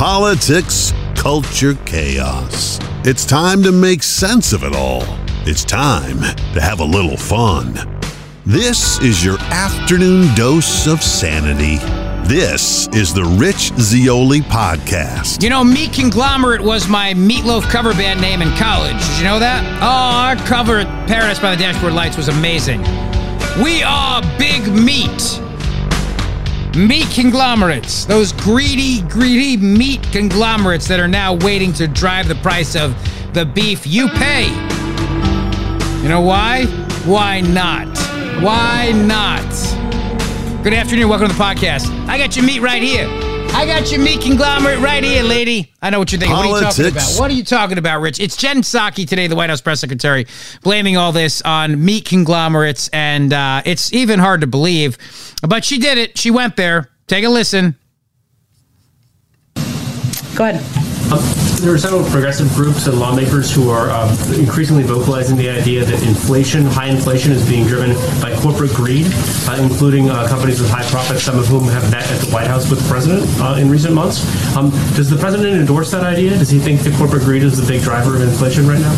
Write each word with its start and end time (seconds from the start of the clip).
politics, 0.00 0.94
culture, 1.14 1.74
chaos. 1.84 2.78
It's 3.04 3.26
time 3.26 3.62
to 3.62 3.70
make 3.70 4.02
sense 4.02 4.54
of 4.54 4.64
it 4.64 4.74
all. 4.74 5.02
It's 5.44 5.62
time 5.62 6.20
to 6.54 6.60
have 6.62 6.80
a 6.80 6.84
little 6.84 7.18
fun. 7.18 7.74
This 8.46 8.98
is 9.00 9.22
your 9.22 9.38
afternoon 9.50 10.34
dose 10.34 10.86
of 10.86 11.02
sanity. 11.02 11.76
This 12.26 12.88
is 12.94 13.12
the 13.12 13.24
Rich 13.38 13.74
Zeoli 13.78 14.40
Podcast. 14.40 15.42
You 15.42 15.50
know, 15.50 15.62
Meat 15.62 15.92
Conglomerate 15.92 16.62
was 16.62 16.88
my 16.88 17.12
Meatloaf 17.12 17.64
cover 17.64 17.92
band 17.92 18.22
name 18.22 18.40
in 18.40 18.56
college. 18.56 19.06
Did 19.06 19.18
you 19.18 19.24
know 19.24 19.38
that? 19.38 19.62
Oh, 19.82 20.40
our 20.40 20.48
cover 20.48 20.78
at 20.78 21.08
Paradise 21.08 21.38
by 21.38 21.54
the 21.54 21.62
Dashboard 21.62 21.92
Lights 21.92 22.16
was 22.16 22.28
amazing. 22.28 22.80
We 23.62 23.82
are 23.82 24.22
Big 24.38 24.66
Meat. 24.66 25.42
Meat 26.76 27.08
conglomerates. 27.10 28.04
Those 28.04 28.32
greedy, 28.32 29.02
greedy 29.02 29.56
meat 29.56 30.04
conglomerates 30.12 30.86
that 30.86 31.00
are 31.00 31.08
now 31.08 31.34
waiting 31.34 31.72
to 31.72 31.88
drive 31.88 32.28
the 32.28 32.36
price 32.36 32.76
of 32.76 32.94
the 33.34 33.44
beef 33.44 33.84
you 33.88 34.08
pay. 34.08 34.46
You 36.00 36.08
know 36.08 36.20
why? 36.20 36.66
Why 37.06 37.40
not? 37.40 37.88
Why 38.40 38.92
not? 38.92 39.42
Good 40.62 40.74
afternoon. 40.74 41.08
Welcome 41.08 41.26
to 41.26 41.34
the 41.34 41.42
podcast. 41.42 41.90
I 42.06 42.16
got 42.16 42.36
your 42.36 42.44
meat 42.44 42.60
right 42.60 42.82
here. 42.82 43.29
I 43.52 43.66
got 43.66 43.90
your 43.90 44.00
meat 44.00 44.22
conglomerate 44.22 44.78
right 44.78 45.02
here, 45.02 45.22
lady. 45.22 45.72
I 45.82 45.90
know 45.90 45.98
what 45.98 46.12
you're 46.12 46.20
thinking. 46.20 46.36
What 46.36 46.46
are 46.46 46.58
you 46.58 46.62
talking 46.62 46.86
about? 46.86 47.18
What 47.18 47.30
are 47.30 47.34
you 47.34 47.44
talking 47.44 47.78
about, 47.78 48.00
Rich? 48.00 48.20
It's 48.20 48.36
Jen 48.36 48.62
Psaki 48.62 49.06
today, 49.06 49.26
the 49.26 49.36
White 49.36 49.50
House 49.50 49.60
press 49.60 49.80
secretary, 49.80 50.26
blaming 50.62 50.96
all 50.96 51.12
this 51.12 51.42
on 51.42 51.84
meat 51.84 52.06
conglomerates, 52.06 52.88
and 52.92 53.32
uh, 53.32 53.62
it's 53.66 53.92
even 53.92 54.18
hard 54.18 54.40
to 54.42 54.46
believe. 54.46 54.96
But 55.46 55.64
she 55.64 55.78
did 55.78 55.98
it. 55.98 56.16
She 56.16 56.30
went 56.30 56.56
there. 56.56 56.90
Take 57.06 57.24
a 57.24 57.28
listen. 57.28 57.76
Go 60.36 60.44
ahead. 60.44 61.49
There 61.60 61.74
are 61.74 61.78
several 61.78 62.02
progressive 62.04 62.48
groups 62.54 62.86
and 62.86 62.98
lawmakers 62.98 63.54
who 63.54 63.68
are 63.68 63.90
uh, 63.90 64.08
increasingly 64.34 64.82
vocalizing 64.82 65.36
the 65.36 65.50
idea 65.50 65.84
that 65.84 66.02
inflation, 66.04 66.64
high 66.64 66.86
inflation, 66.86 67.32
is 67.32 67.46
being 67.46 67.66
driven 67.66 67.94
by 68.22 68.34
corporate 68.40 68.72
greed, 68.72 69.06
uh, 69.46 69.58
including 69.60 70.08
uh, 70.08 70.26
companies 70.26 70.58
with 70.58 70.70
high 70.70 70.88
profits, 70.88 71.22
some 71.22 71.38
of 71.38 71.46
whom 71.48 71.64
have 71.64 71.90
met 71.90 72.10
at 72.10 72.18
the 72.20 72.30
White 72.32 72.46
House 72.46 72.70
with 72.70 72.80
the 72.80 72.88
president 72.88 73.26
uh, 73.40 73.56
in 73.60 73.68
recent 73.68 73.92
months. 73.92 74.24
Um, 74.56 74.70
does 74.96 75.10
the 75.10 75.16
president 75.18 75.60
endorse 75.60 75.90
that 75.90 76.02
idea? 76.02 76.30
Does 76.30 76.48
he 76.48 76.58
think 76.58 76.80
that 76.80 76.94
corporate 76.94 77.24
greed 77.24 77.42
is 77.42 77.60
the 77.60 77.66
big 77.66 77.82
driver 77.82 78.16
of 78.16 78.22
inflation 78.22 78.66
right 78.66 78.80
now? 78.80 78.94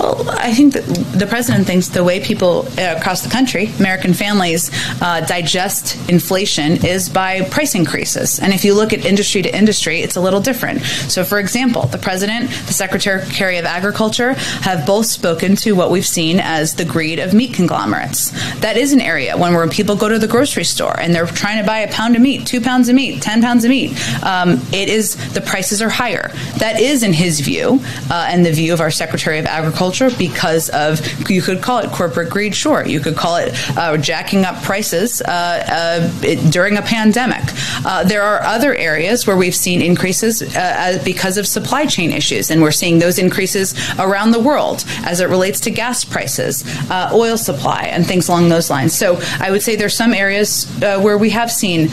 Well, 0.00 0.24
I 0.42 0.52
think 0.52 0.74
that 0.74 0.82
the 1.18 1.26
president 1.26 1.66
thinks 1.66 1.88
the 1.88 2.02
way 2.02 2.20
people 2.20 2.66
uh, 2.78 2.96
across 2.98 3.22
the 3.22 3.30
country, 3.30 3.70
American 3.78 4.12
families, 4.12 4.70
uh, 5.00 5.20
digest 5.20 5.96
inflation 6.08 6.84
is 6.84 7.08
by 7.08 7.42
price 7.42 7.74
increases. 7.74 8.40
And 8.40 8.52
if 8.52 8.64
you 8.64 8.74
look 8.74 8.92
at 8.92 9.04
industry 9.04 9.42
to 9.42 9.56
industry, 9.56 10.00
it's 10.00 10.16
a 10.16 10.20
little 10.20 10.40
different. 10.40 10.82
So, 11.08 11.22
for 11.24 11.38
example, 11.38 11.82
the 11.86 11.98
president, 11.98 12.50
the 12.66 12.72
secretary 12.72 13.58
of 13.58 13.64
agriculture 13.64 14.34
have 14.62 14.84
both 14.84 15.06
spoken 15.06 15.54
to 15.56 15.72
what 15.72 15.90
we've 15.90 16.06
seen 16.06 16.40
as 16.40 16.74
the 16.74 16.84
greed 16.84 17.18
of 17.18 17.34
meat 17.34 17.54
conglomerates. 17.54 18.30
That 18.60 18.76
is 18.76 18.92
an 18.92 19.00
area 19.00 19.36
when 19.36 19.54
where 19.54 19.68
people 19.68 19.94
go 19.96 20.08
to 20.08 20.18
the 20.18 20.28
grocery 20.28 20.64
store 20.64 20.98
and 20.98 21.14
they're 21.14 21.26
trying 21.26 21.60
to 21.60 21.66
buy 21.66 21.78
a 21.78 21.92
pound 21.92 22.16
of 22.16 22.22
meat, 22.22 22.46
two 22.46 22.60
pounds 22.60 22.88
of 22.88 22.94
meat, 22.94 23.22
ten 23.22 23.40
pounds 23.40 23.64
of 23.64 23.70
meat. 23.70 23.90
Um, 24.24 24.60
it 24.72 24.88
is 24.88 25.16
the 25.34 25.40
prices 25.40 25.80
are 25.80 25.88
higher. 25.88 26.30
That 26.58 26.80
is, 26.80 27.02
in 27.02 27.12
his 27.12 27.40
view, 27.40 27.80
uh, 28.10 28.28
and 28.28 28.44
the 28.44 28.52
view 28.52 28.72
of 28.72 28.80
our 28.80 28.90
secretary 28.90 29.38
of 29.38 29.46
agriculture, 29.46 30.10
because 30.18 30.31
of 30.70 31.00
you 31.30 31.42
could 31.42 31.62
call 31.62 31.78
it 31.78 31.90
corporate 31.90 32.30
greed. 32.30 32.54
Sure, 32.54 32.84
you 32.86 33.00
could 33.00 33.16
call 33.16 33.36
it 33.36 33.52
uh, 33.76 33.96
jacking 33.96 34.44
up 34.44 34.62
prices 34.62 35.22
uh, 35.22 35.28
uh, 35.28 36.10
it, 36.22 36.52
during 36.52 36.76
a 36.76 36.82
pandemic. 36.82 37.42
Uh, 37.84 38.04
there 38.04 38.22
are 38.22 38.42
other 38.42 38.74
areas 38.74 39.26
where 39.26 39.36
we've 39.36 39.54
seen 39.54 39.80
increases 39.82 40.42
uh, 40.56 41.00
because 41.04 41.36
of 41.36 41.46
supply 41.46 41.86
chain 41.86 42.10
issues, 42.10 42.50
and 42.50 42.62
we're 42.62 42.70
seeing 42.70 42.98
those 42.98 43.18
increases 43.18 43.74
around 43.98 44.30
the 44.32 44.40
world 44.40 44.84
as 45.04 45.20
it 45.20 45.28
relates 45.28 45.60
to 45.60 45.70
gas 45.70 46.04
prices, 46.04 46.64
oil 47.12 47.36
supply, 47.36 47.82
and 47.84 48.06
things 48.06 48.28
along 48.28 48.48
those 48.48 48.70
lines. 48.70 48.92
So 48.92 49.20
I 49.40 49.50
would 49.50 49.62
say 49.62 49.76
there's 49.76 49.96
some 49.96 50.14
areas 50.14 50.66
where 50.80 51.18
we 51.18 51.30
have 51.30 51.50
seen 51.50 51.88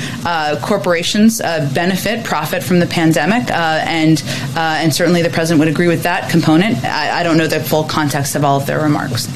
corporations 0.62 1.40
benefit, 1.40 2.24
profit 2.24 2.63
from 2.63 2.80
the 2.80 2.88
pandemic, 2.88 3.50
and 3.52 4.22
and 4.56 4.94
certainly 4.94 5.22
the 5.22 5.30
president 5.30 5.59
would 5.59 5.68
agree 5.68 5.88
with 5.88 6.03
that 6.03 6.30
component. 6.30 6.84
I, 6.84 7.19
I 7.19 7.24
don't 7.24 7.38
know 7.38 7.47
the 7.47 7.59
full 7.59 7.84
context 7.84 8.28
of 8.35 8.44
all 8.44 8.57
of 8.57 8.66
their 8.66 8.81
remarks. 8.81 9.28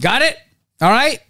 Got 0.00 0.22
it? 0.22 0.36
All 0.80 0.90
right. 0.90 1.20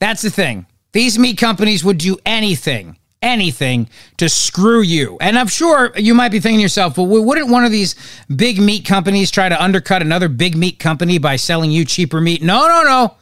That's 0.00 0.22
the 0.22 0.30
thing. 0.30 0.66
These 0.92 1.18
meat 1.18 1.38
companies 1.38 1.82
would 1.84 1.98
do 1.98 2.18
anything, 2.24 2.98
anything 3.22 3.88
to 4.18 4.28
screw 4.28 4.80
you. 4.80 5.16
And 5.20 5.38
I'm 5.38 5.48
sure 5.48 5.92
you 5.96 6.14
might 6.14 6.30
be 6.30 6.40
thinking 6.40 6.58
to 6.58 6.62
yourself, 6.62 6.98
well, 6.98 7.06
wouldn't 7.06 7.48
one 7.48 7.64
of 7.64 7.72
these 7.72 7.96
big 8.34 8.60
meat 8.60 8.84
companies 8.84 9.30
try 9.30 9.48
to 9.48 9.62
undercut 9.62 10.02
another 10.02 10.28
big 10.28 10.56
meat 10.56 10.78
company 10.78 11.18
by 11.18 11.36
selling 11.36 11.70
you 11.70 11.84
cheaper 11.84 12.20
meat? 12.20 12.42
No, 12.42 12.68
no, 12.68 12.82
no. 12.82 13.16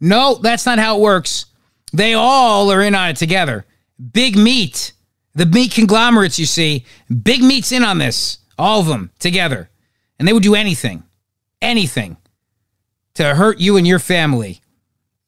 No, 0.00 0.34
that's 0.36 0.66
not 0.66 0.78
how 0.78 0.96
it 0.98 1.00
works. 1.00 1.46
They 1.92 2.14
all 2.14 2.70
are 2.70 2.82
in 2.82 2.94
on 2.94 3.10
it 3.10 3.16
together. 3.16 3.64
Big 4.12 4.36
meat, 4.36 4.92
the 5.34 5.46
meat 5.46 5.72
conglomerates 5.72 6.38
you 6.38 6.46
see, 6.46 6.84
big 7.22 7.42
meat's 7.42 7.72
in 7.72 7.82
on 7.82 7.98
this, 7.98 8.38
all 8.58 8.80
of 8.80 8.86
them 8.86 9.10
together. 9.18 9.70
And 10.18 10.28
they 10.28 10.32
would 10.32 10.42
do 10.42 10.54
anything, 10.54 11.02
anything 11.60 12.16
to 13.18 13.34
hurt 13.34 13.58
you 13.58 13.76
and 13.76 13.84
your 13.84 13.98
family. 13.98 14.60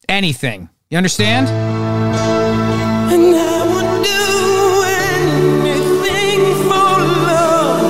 Anything. 0.07 0.69
You 0.89 0.97
understand? 0.97 1.49
And 1.49 3.35
I 3.35 3.67
would 3.67 4.01
do 4.01 4.83
anything 5.11 6.39
for 6.63 6.91
love. 7.27 7.83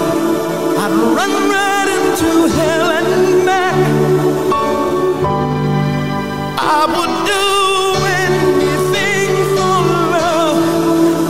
I'd 0.80 0.90
run 0.90 1.32
right 1.54 1.88
into 2.02 2.50
hell 2.50 2.90
and 2.98 3.46
back. 3.46 3.78
I 6.58 6.82
would 6.90 7.14
do 7.30 7.46
anything 8.26 9.32
for 9.54 9.78
love. 10.18 10.58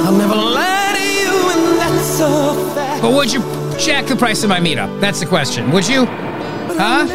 I'll 0.05 0.17
never 0.17 0.33
lie 0.33 0.93
to 0.95 1.03
you, 1.19 1.33
and 1.51 1.65
that's 1.77 2.21
a 2.21 2.55
fact. 2.73 3.01
But 3.01 3.11
would 3.11 3.33
you 3.33 3.41
jack 3.77 4.05
the 4.07 4.15
price 4.15 4.43
of 4.43 4.49
my 4.49 4.61
meetup? 4.61 5.01
That's 5.01 5.19
the 5.19 5.25
question. 5.25 5.71
Would 5.71 5.89
you? 5.89 6.05
Huh? 6.79 7.05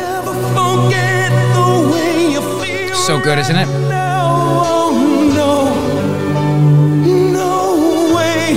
So 3.07 3.21
good, 3.21 3.39
isn't 3.39 3.55
it? 3.55 3.67
No, 3.67 4.91
no, 5.33 5.75
no 7.31 8.17
way. 8.17 8.57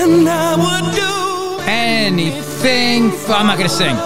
And 0.00 0.28
I 0.28 0.54
would 0.54 0.94
do 0.94 1.62
Anything. 1.68 3.10
I'm 3.26 3.48
not 3.48 3.58
going 3.58 3.68
to 3.68 3.74
sing. 3.74 3.96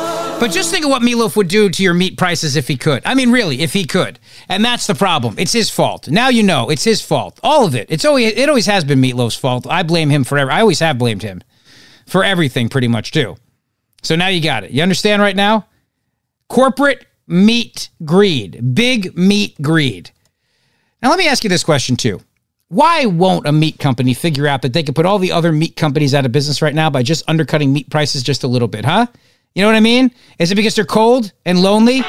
But 0.40 0.52
just 0.52 0.70
think 0.70 0.86
of 0.86 0.90
what 0.90 1.02
Meatloaf 1.02 1.36
would 1.36 1.48
do 1.48 1.68
to 1.68 1.82
your 1.82 1.92
meat 1.92 2.16
prices 2.16 2.56
if 2.56 2.66
he 2.66 2.78
could. 2.78 3.02
I 3.04 3.14
mean, 3.14 3.30
really, 3.30 3.60
if 3.60 3.74
he 3.74 3.84
could. 3.84 4.18
And 4.48 4.64
that's 4.64 4.86
the 4.86 4.94
problem. 4.94 5.34
It's 5.36 5.52
his 5.52 5.68
fault. 5.68 6.08
Now 6.08 6.30
you 6.30 6.42
know 6.42 6.70
it's 6.70 6.84
his 6.84 7.02
fault. 7.02 7.38
All 7.42 7.66
of 7.66 7.74
it. 7.74 7.86
It's 7.90 8.06
always 8.06 8.32
it 8.32 8.48
always 8.48 8.64
has 8.64 8.84
been 8.84 9.02
Meatloaf's 9.02 9.36
fault. 9.36 9.66
I 9.66 9.82
blame 9.82 10.08
him 10.08 10.24
forever. 10.24 10.50
I 10.50 10.62
always 10.62 10.80
have 10.80 10.96
blamed 10.96 11.22
him 11.22 11.42
for 12.06 12.24
everything, 12.24 12.70
pretty 12.70 12.88
much 12.88 13.12
too. 13.12 13.36
So 14.02 14.16
now 14.16 14.28
you 14.28 14.40
got 14.40 14.64
it. 14.64 14.70
You 14.70 14.82
understand 14.82 15.20
right 15.20 15.36
now? 15.36 15.66
Corporate 16.48 17.04
meat 17.26 17.90
greed, 18.04 18.74
big 18.74 19.16
meat 19.16 19.60
greed. 19.60 20.10
Now, 21.02 21.10
let 21.10 21.18
me 21.18 21.28
ask 21.28 21.44
you 21.44 21.50
this 21.50 21.64
question 21.64 21.96
too. 21.96 22.20
Why 22.68 23.06
won't 23.06 23.46
a 23.46 23.52
meat 23.52 23.78
company 23.78 24.14
figure 24.14 24.46
out 24.46 24.62
that 24.62 24.72
they 24.72 24.82
could 24.82 24.94
put 24.94 25.06
all 25.06 25.18
the 25.18 25.32
other 25.32 25.52
meat 25.52 25.76
companies 25.76 26.14
out 26.14 26.26
of 26.26 26.32
business 26.32 26.62
right 26.62 26.74
now 26.74 26.90
by 26.90 27.02
just 27.02 27.28
undercutting 27.28 27.72
meat 27.72 27.90
prices 27.90 28.22
just 28.22 28.42
a 28.42 28.48
little 28.48 28.68
bit, 28.68 28.84
huh? 28.84 29.06
You 29.54 29.62
know 29.62 29.68
what 29.68 29.76
I 29.76 29.80
mean? 29.80 30.10
Is 30.38 30.50
it 30.50 30.56
because 30.56 30.74
they're 30.74 30.84
cold 30.84 31.32
and 31.44 31.60
lonely? 31.60 32.02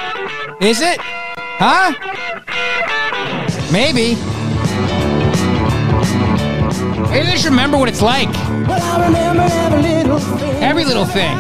Is 0.61 0.81
it? 0.81 0.97
Huh? 0.99 1.93
Maybe. 3.71 4.15
Maybe 7.11 7.27
they 7.27 7.37
should 7.37 7.51
remember 7.51 7.77
what 7.77 7.89
it's 7.89 8.01
like. 8.01 8.29
Well, 8.67 8.81
I 8.81 9.05
remember 9.05 9.43
every 9.43 9.81
little 9.83 10.19
thing. 10.19 10.63
Every 10.63 10.85
little 10.85 11.05
thing. 11.05 11.37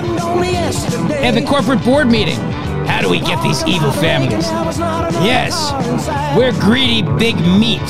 At 1.25 1.31
the 1.31 1.43
corporate 1.45 1.83
board 1.83 2.07
meeting. 2.07 2.39
How 2.87 3.01
do 3.01 3.09
we 3.09 3.19
get 3.19 3.41
these 3.43 3.63
evil 3.65 3.91
families? 3.91 4.47
Yes, 5.23 5.71
we're 6.37 6.51
greedy 6.59 7.01
big 7.17 7.35
meat. 7.35 7.81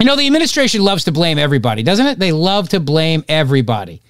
You 0.00 0.06
know, 0.06 0.16
the 0.16 0.26
administration 0.26 0.82
loves 0.82 1.04
to 1.04 1.12
blame 1.12 1.38
everybody, 1.38 1.82
doesn't 1.82 2.06
it? 2.06 2.18
They 2.18 2.32
love 2.32 2.68
to 2.70 2.80
blame 2.80 3.24
everybody. 3.28 4.02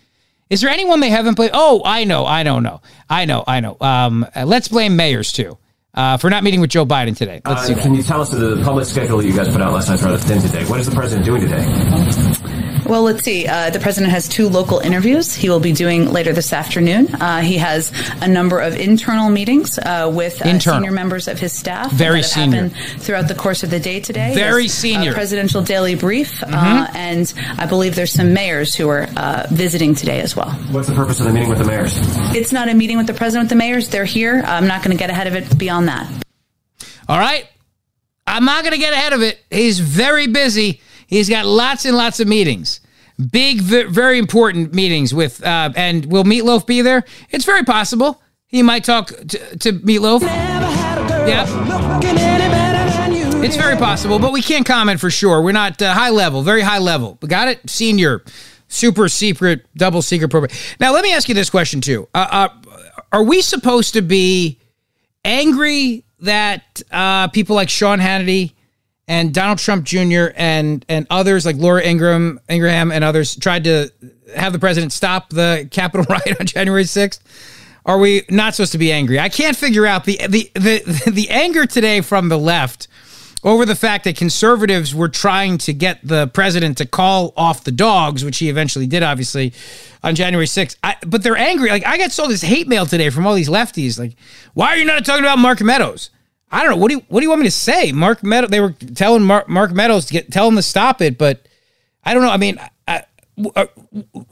Is 0.50 0.60
there 0.60 0.70
anyone 0.70 1.00
they 1.00 1.10
haven't 1.10 1.34
blamed? 1.34 1.52
Oh, 1.54 1.82
I 1.84 2.04
know, 2.04 2.24
I 2.26 2.42
don't 2.42 2.62
know. 2.62 2.80
I 3.08 3.24
know, 3.24 3.44
I 3.46 3.60
know. 3.60 3.76
Um, 3.80 4.26
uh, 4.34 4.44
let's 4.44 4.68
blame 4.68 4.96
mayors 4.96 5.32
too 5.32 5.56
uh, 5.94 6.16
for 6.18 6.30
not 6.30 6.42
meeting 6.44 6.60
with 6.60 6.70
Joe 6.70 6.84
Biden 6.86 7.16
today. 7.16 7.40
Let's 7.44 7.62
Uh, 7.62 7.64
see. 7.66 7.74
that. 7.74 7.82
can 7.82 7.94
you 7.94 8.02
tell 8.02 8.20
us 8.20 8.30
the 8.30 8.60
public 8.64 8.86
schedule 8.86 9.18
that 9.18 9.26
you 9.26 9.34
guys 9.34 9.48
put 9.48 9.60
out 9.62 9.72
last 9.72 9.88
night 9.88 10.00
rather 10.02 10.18
thin 10.18 10.40
today? 10.42 10.64
What 10.64 10.80
is 10.80 10.86
the 10.88 10.94
president 10.94 11.24
doing 11.26 11.40
today? 11.42 11.64
Well, 12.86 13.02
let's 13.02 13.22
see. 13.25 13.46
Uh, 13.46 13.70
the 13.70 13.81
president 13.81 14.12
has 14.12 14.28
two 14.28 14.48
local 14.48 14.78
interviews 14.81 15.34
he 15.34 15.48
will 15.48 15.60
be 15.60 15.72
doing 15.72 16.12
later 16.12 16.32
this 16.32 16.52
afternoon. 16.52 17.14
Uh, 17.14 17.40
he 17.40 17.56
has 17.58 17.92
a 18.20 18.28
number 18.28 18.60
of 18.60 18.76
internal 18.76 19.31
meetings 19.31 19.78
uh, 19.78 20.10
with 20.12 20.44
uh, 20.44 20.48
Internal. 20.48 20.81
senior 20.81 20.92
members 20.92 21.26
of 21.28 21.38
his 21.38 21.52
staff 21.52 21.90
Very 21.92 22.20
that 22.20 22.31
have 22.31 22.42
senior. 22.44 22.69
happened 22.69 23.02
throughout 23.02 23.28
the 23.28 23.34
course 23.34 23.62
of 23.62 23.70
the 23.70 23.81
day 23.81 24.00
today. 24.00 24.34
Very 24.34 24.64
His, 24.64 24.75
senior. 24.75 25.10
Mm-hmm. 25.10 25.14
presidential 25.14 25.62
daily 25.62 25.94
brief, 25.94 26.42
uh, 26.42 26.86
and 26.94 27.32
I 27.58 27.66
believe 27.66 27.94
there's 27.94 28.12
some 28.12 28.32
mayors 28.34 28.75
who 28.75 28.88
are 28.88 29.08
uh, 29.16 29.46
visiting 29.50 29.94
today 29.94 30.20
as 30.20 30.36
well. 30.36 30.50
What's 30.70 30.88
the 30.88 30.94
purpose 30.94 31.20
of 31.20 31.26
the 31.26 31.32
meeting 31.32 31.48
with 31.48 31.58
the 31.58 31.64
mayors? 31.64 31.92
It's 32.36 32.52
not 32.52 32.69
a 32.69 32.75
meeting 32.75 32.96
with 32.98 33.06
the 33.06 33.14
president, 33.14 33.44
with 33.44 33.50
the 33.50 33.56
mayors. 33.56 33.88
They're 33.88 34.04
here. 34.04 34.42
I'm 34.46 34.66
not 34.66 34.82
going 34.82 34.96
to 34.96 35.00
get 35.00 35.10
ahead 35.10 35.26
of 35.26 35.34
it 35.34 35.58
beyond 35.58 35.88
that. 35.88 36.06
All 37.08 37.19
right. 37.19 37.48
I'm 38.26 38.44
not 38.44 38.62
going 38.64 38.72
to 38.72 38.78
get 38.78 38.92
ahead 38.92 39.12
of 39.12 39.22
it. 39.22 39.38
He's 39.50 39.78
very 39.81 40.26
busy. 40.26 40.81
He's 41.06 41.28
got 41.28 41.46
lots 41.46 41.84
and 41.84 41.96
lots 41.96 42.20
of 42.20 42.28
meetings. 42.28 42.80
Big, 43.30 43.60
very 43.60 44.18
important 44.18 44.74
meetings 44.74 45.14
with, 45.14 45.44
uh, 45.44 45.70
and 45.76 46.06
will 46.06 46.24
Meatloaf 46.24 46.66
be 46.66 46.82
there? 46.82 47.04
It's 47.30 47.44
very 47.44 47.64
possible. 47.64 48.20
He 48.46 48.62
might 48.62 48.84
talk 48.84 49.08
to, 49.08 49.58
to 49.58 49.72
Meatloaf. 49.72 50.22
Yeah. 50.22 51.44
It's 53.42 53.56
very 53.56 53.76
possible, 53.76 54.18
but 54.18 54.32
we 54.32 54.42
can't 54.42 54.66
comment 54.66 55.00
for 55.00 55.10
sure. 55.10 55.42
We're 55.42 55.52
not 55.52 55.80
uh, 55.80 55.92
high 55.92 56.10
level, 56.10 56.42
very 56.42 56.62
high 56.62 56.78
level. 56.78 57.18
We 57.20 57.28
got 57.28 57.48
it? 57.48 57.68
Senior, 57.68 58.24
super 58.68 59.08
secret, 59.08 59.66
double 59.76 60.02
secret 60.02 60.30
program. 60.30 60.56
Now, 60.80 60.92
let 60.92 61.02
me 61.04 61.12
ask 61.12 61.28
you 61.28 61.34
this 61.34 61.50
question 61.50 61.80
too. 61.80 62.08
Uh, 62.14 62.26
uh, 62.30 62.48
are 63.12 63.22
we 63.22 63.42
supposed 63.42 63.94
to 63.94 64.02
be 64.02 64.58
angry 65.24 66.04
that 66.20 66.82
uh, 66.90 67.28
people 67.28 67.54
like 67.54 67.68
Sean 67.68 68.00
Hannity 68.00 68.54
and 69.06 69.34
Donald 69.34 69.58
Trump 69.58 69.84
Jr. 69.84 70.26
and 70.36 70.84
and 70.88 71.06
others 71.10 71.44
like 71.44 71.56
Laura 71.56 71.82
Ingram, 71.82 72.40
Ingraham 72.48 72.90
and 72.90 73.04
others 73.04 73.36
tried 73.36 73.64
to 73.64 73.90
have 74.34 74.52
the 74.52 74.58
president 74.58 74.92
stop 74.92 75.30
the 75.30 75.68
Capitol 75.70 76.06
riot 76.10 76.40
on 76.40 76.46
January 76.46 76.84
6th? 76.84 77.20
Are 77.86 77.98
we 77.98 78.22
not 78.30 78.54
supposed 78.54 78.72
to 78.72 78.78
be 78.78 78.90
angry? 78.92 79.20
I 79.20 79.28
can't 79.28 79.56
figure 79.56 79.86
out 79.86 80.04
the 80.04 80.16
the 80.28 80.50
the, 80.54 81.10
the 81.12 81.30
anger 81.30 81.66
today 81.66 82.00
from 82.00 82.28
the 82.28 82.38
left 82.38 82.88
over 83.44 83.66
the 83.66 83.74
fact 83.74 84.04
that 84.04 84.16
conservatives 84.16 84.94
were 84.94 85.08
trying 85.08 85.58
to 85.58 85.72
get 85.74 86.00
the 86.02 86.26
president 86.28 86.78
to 86.78 86.86
call 86.86 87.34
off 87.36 87.62
the 87.62 87.70
dogs, 87.70 88.24
which 88.24 88.38
he 88.38 88.48
eventually 88.48 88.86
did, 88.86 89.02
obviously, 89.02 89.52
on 90.02 90.14
January 90.14 90.46
6th. 90.46 90.76
I, 90.82 90.96
but 91.06 91.22
they're 91.22 91.36
angry. 91.36 91.68
Like, 91.68 91.86
I 91.86 91.98
got 91.98 92.18
all 92.18 92.26
this 92.26 92.40
hate 92.40 92.66
mail 92.66 92.86
today 92.86 93.10
from 93.10 93.26
all 93.26 93.34
these 93.34 93.50
lefties. 93.50 93.98
Like, 93.98 94.16
why 94.54 94.68
are 94.68 94.76
you 94.76 94.86
not 94.86 95.04
talking 95.04 95.22
about 95.22 95.38
Mark 95.38 95.60
Meadows? 95.60 96.08
I 96.54 96.62
don't 96.62 96.70
know. 96.70 96.76
What 96.76 96.88
do 96.88 96.94
you, 96.94 97.02
what 97.08 97.20
do 97.20 97.24
you 97.24 97.30
want 97.30 97.40
me 97.40 97.48
to 97.48 97.50
say? 97.50 97.90
Mark 97.90 98.22
Meadows, 98.22 98.50
they 98.50 98.60
were 98.60 98.70
telling 98.70 99.24
Mark, 99.24 99.48
Mark 99.48 99.72
Meadows 99.72 100.06
to 100.06 100.12
get, 100.12 100.30
tell 100.30 100.46
him 100.46 100.54
to 100.54 100.62
stop 100.62 101.02
it, 101.02 101.18
but 101.18 101.48
I 102.04 102.14
don't 102.14 102.22
know. 102.22 102.30
I 102.30 102.36
mean, 102.36 102.60
I, 102.86 103.02
are, 103.56 103.68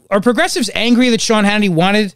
are 0.09 0.21
progressives 0.21 0.69
angry 0.73 1.09
that 1.09 1.19
Sean 1.19 1.43
Hannity 1.43 1.69
wanted 1.69 2.15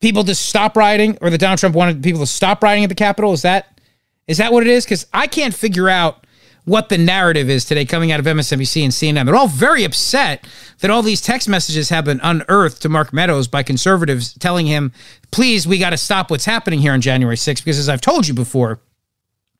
people 0.00 0.24
to 0.24 0.34
stop 0.34 0.76
rioting 0.76 1.16
or 1.20 1.30
that 1.30 1.38
Donald 1.38 1.60
Trump 1.60 1.76
wanted 1.76 2.02
people 2.02 2.20
to 2.20 2.26
stop 2.26 2.64
rioting 2.64 2.82
at 2.82 2.88
the 2.88 2.96
Capitol? 2.96 3.32
Is 3.32 3.42
that 3.42 3.80
is 4.26 4.38
that 4.38 4.52
what 4.52 4.62
it 4.62 4.70
is? 4.70 4.84
Because 4.84 5.06
I 5.12 5.28
can't 5.28 5.54
figure 5.54 5.88
out 5.88 6.26
what 6.64 6.88
the 6.88 6.98
narrative 6.98 7.48
is 7.48 7.64
today 7.64 7.84
coming 7.84 8.10
out 8.10 8.18
of 8.18 8.26
MSNBC 8.26 8.82
and 8.82 8.92
CNN. 8.92 9.26
They're 9.26 9.36
all 9.36 9.48
very 9.48 9.84
upset 9.84 10.48
that 10.80 10.90
all 10.90 11.02
these 11.02 11.20
text 11.20 11.46
messages 11.46 11.90
have 11.90 12.06
been 12.06 12.20
unearthed 12.22 12.82
to 12.82 12.88
Mark 12.88 13.12
Meadows 13.12 13.48
by 13.48 13.62
conservatives 13.62 14.32
telling 14.34 14.66
him, 14.66 14.92
please, 15.30 15.66
we 15.66 15.78
got 15.78 15.90
to 15.90 15.98
stop 15.98 16.30
what's 16.30 16.46
happening 16.46 16.80
here 16.80 16.92
on 16.92 17.02
January 17.02 17.36
6th. 17.36 17.62
Because 17.62 17.78
as 17.78 17.90
I've 17.90 18.00
told 18.00 18.26
you 18.26 18.32
before, 18.32 18.80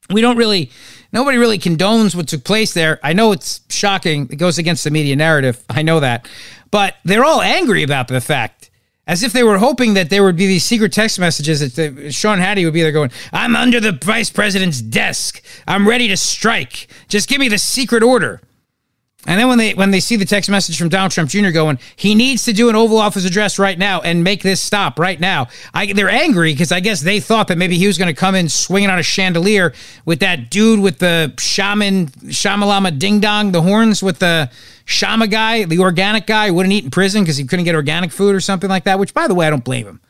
we 0.09 0.21
don't 0.21 0.37
really, 0.37 0.71
nobody 1.11 1.37
really 1.37 1.57
condones 1.57 2.15
what 2.15 2.27
took 2.27 2.43
place 2.43 2.73
there. 2.73 2.99
I 3.03 3.13
know 3.13 3.31
it's 3.31 3.61
shocking. 3.69 4.27
It 4.31 4.37
goes 4.37 4.57
against 4.57 4.83
the 4.83 4.91
media 4.91 5.15
narrative. 5.15 5.63
I 5.69 5.81
know 5.81 5.99
that. 5.99 6.27
But 6.71 6.95
they're 7.03 7.25
all 7.25 7.41
angry 7.41 7.83
about 7.83 8.07
the 8.07 8.21
fact 8.21 8.69
as 9.07 9.23
if 9.23 9.33
they 9.33 9.43
were 9.43 9.59
hoping 9.59 9.93
that 9.93 10.09
there 10.09 10.23
would 10.23 10.35
be 10.35 10.47
these 10.47 10.65
secret 10.65 10.91
text 10.91 11.19
messages 11.19 11.59
that 11.59 11.95
the, 11.95 12.11
Sean 12.11 12.39
Hattie 12.39 12.65
would 12.65 12.73
be 12.73 12.81
there 12.81 12.91
going, 12.91 13.11
I'm 13.31 13.55
under 13.55 13.79
the 13.79 13.91
vice 13.91 14.29
president's 14.29 14.81
desk. 14.81 15.43
I'm 15.67 15.87
ready 15.87 16.07
to 16.07 16.17
strike. 16.17 16.87
Just 17.07 17.29
give 17.29 17.39
me 17.39 17.47
the 17.47 17.59
secret 17.59 18.01
order. 18.01 18.41
And 19.25 19.39
then 19.39 19.47
when 19.47 19.57
they 19.57 19.73
when 19.73 19.91
they 19.91 19.99
see 19.99 20.15
the 20.15 20.25
text 20.25 20.49
message 20.49 20.77
from 20.77 20.89
Donald 20.89 21.11
Trump 21.11 21.29
Jr. 21.29 21.49
going, 21.49 21.79
he 21.95 22.15
needs 22.15 22.45
to 22.45 22.53
do 22.53 22.69
an 22.69 22.75
Oval 22.75 22.97
Office 22.97 23.25
address 23.25 23.57
right 23.57 23.77
now 23.77 24.01
and 24.01 24.23
make 24.23 24.43
this 24.43 24.61
stop 24.61 24.99
right 24.99 25.19
now. 25.19 25.47
I, 25.73 25.93
they're 25.93 26.09
angry 26.09 26.53
because 26.53 26.71
I 26.71 26.79
guess 26.79 27.01
they 27.01 27.19
thought 27.19 27.47
that 27.47 27.57
maybe 27.57 27.77
he 27.77 27.87
was 27.87 27.97
going 27.97 28.13
to 28.13 28.19
come 28.19 28.35
in 28.35 28.49
swinging 28.49 28.89
on 28.89 28.99
a 28.99 29.03
chandelier 29.03 29.73
with 30.05 30.19
that 30.19 30.51
dude 30.51 30.79
with 30.79 30.99
the 30.99 31.33
shaman 31.39 32.07
shamalama 32.07 32.97
ding 32.97 33.19
dong, 33.19 33.51
the 33.51 33.61
horns 33.61 34.03
with 34.03 34.19
the 34.19 34.49
shama 34.85 35.27
guy, 35.27 35.65
the 35.65 35.79
organic 35.79 36.27
guy 36.27 36.51
wouldn't 36.51 36.73
eat 36.73 36.83
in 36.83 36.91
prison 36.91 37.23
because 37.23 37.37
he 37.37 37.45
couldn't 37.45 37.65
get 37.65 37.75
organic 37.75 38.11
food 38.11 38.35
or 38.35 38.39
something 38.39 38.69
like 38.69 38.83
that. 38.83 38.99
Which, 38.99 39.13
by 39.13 39.27
the 39.27 39.35
way, 39.35 39.47
I 39.47 39.49
don't 39.49 39.63
blame 39.63 39.85
him. 39.85 40.01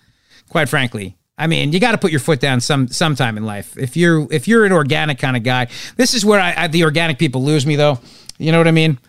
Quite 0.49 0.69
frankly, 0.69 1.17
I 1.37 1.47
mean, 1.47 1.73
you 1.73 1.79
got 1.79 1.91
to 1.91 1.97
put 1.97 2.11
your 2.11 2.19
foot 2.19 2.39
down 2.39 2.61
some 2.61 2.87
sometime 2.87 3.37
in 3.37 3.45
life. 3.45 3.77
If 3.77 3.97
you're 3.97 4.27
if 4.31 4.47
you're 4.47 4.65
an 4.65 4.71
organic 4.71 5.19
kind 5.19 5.35
of 5.35 5.43
guy, 5.43 5.67
this 5.97 6.13
is 6.13 6.25
where 6.25 6.39
I, 6.39 6.53
I 6.63 6.67
the 6.67 6.83
organic 6.83 7.17
people 7.17 7.43
lose 7.43 7.65
me 7.65 7.75
though. 7.75 7.99
You 8.37 8.51
know 8.51 8.57
what 8.57 8.67
I 8.67 8.71
mean? 8.71 8.99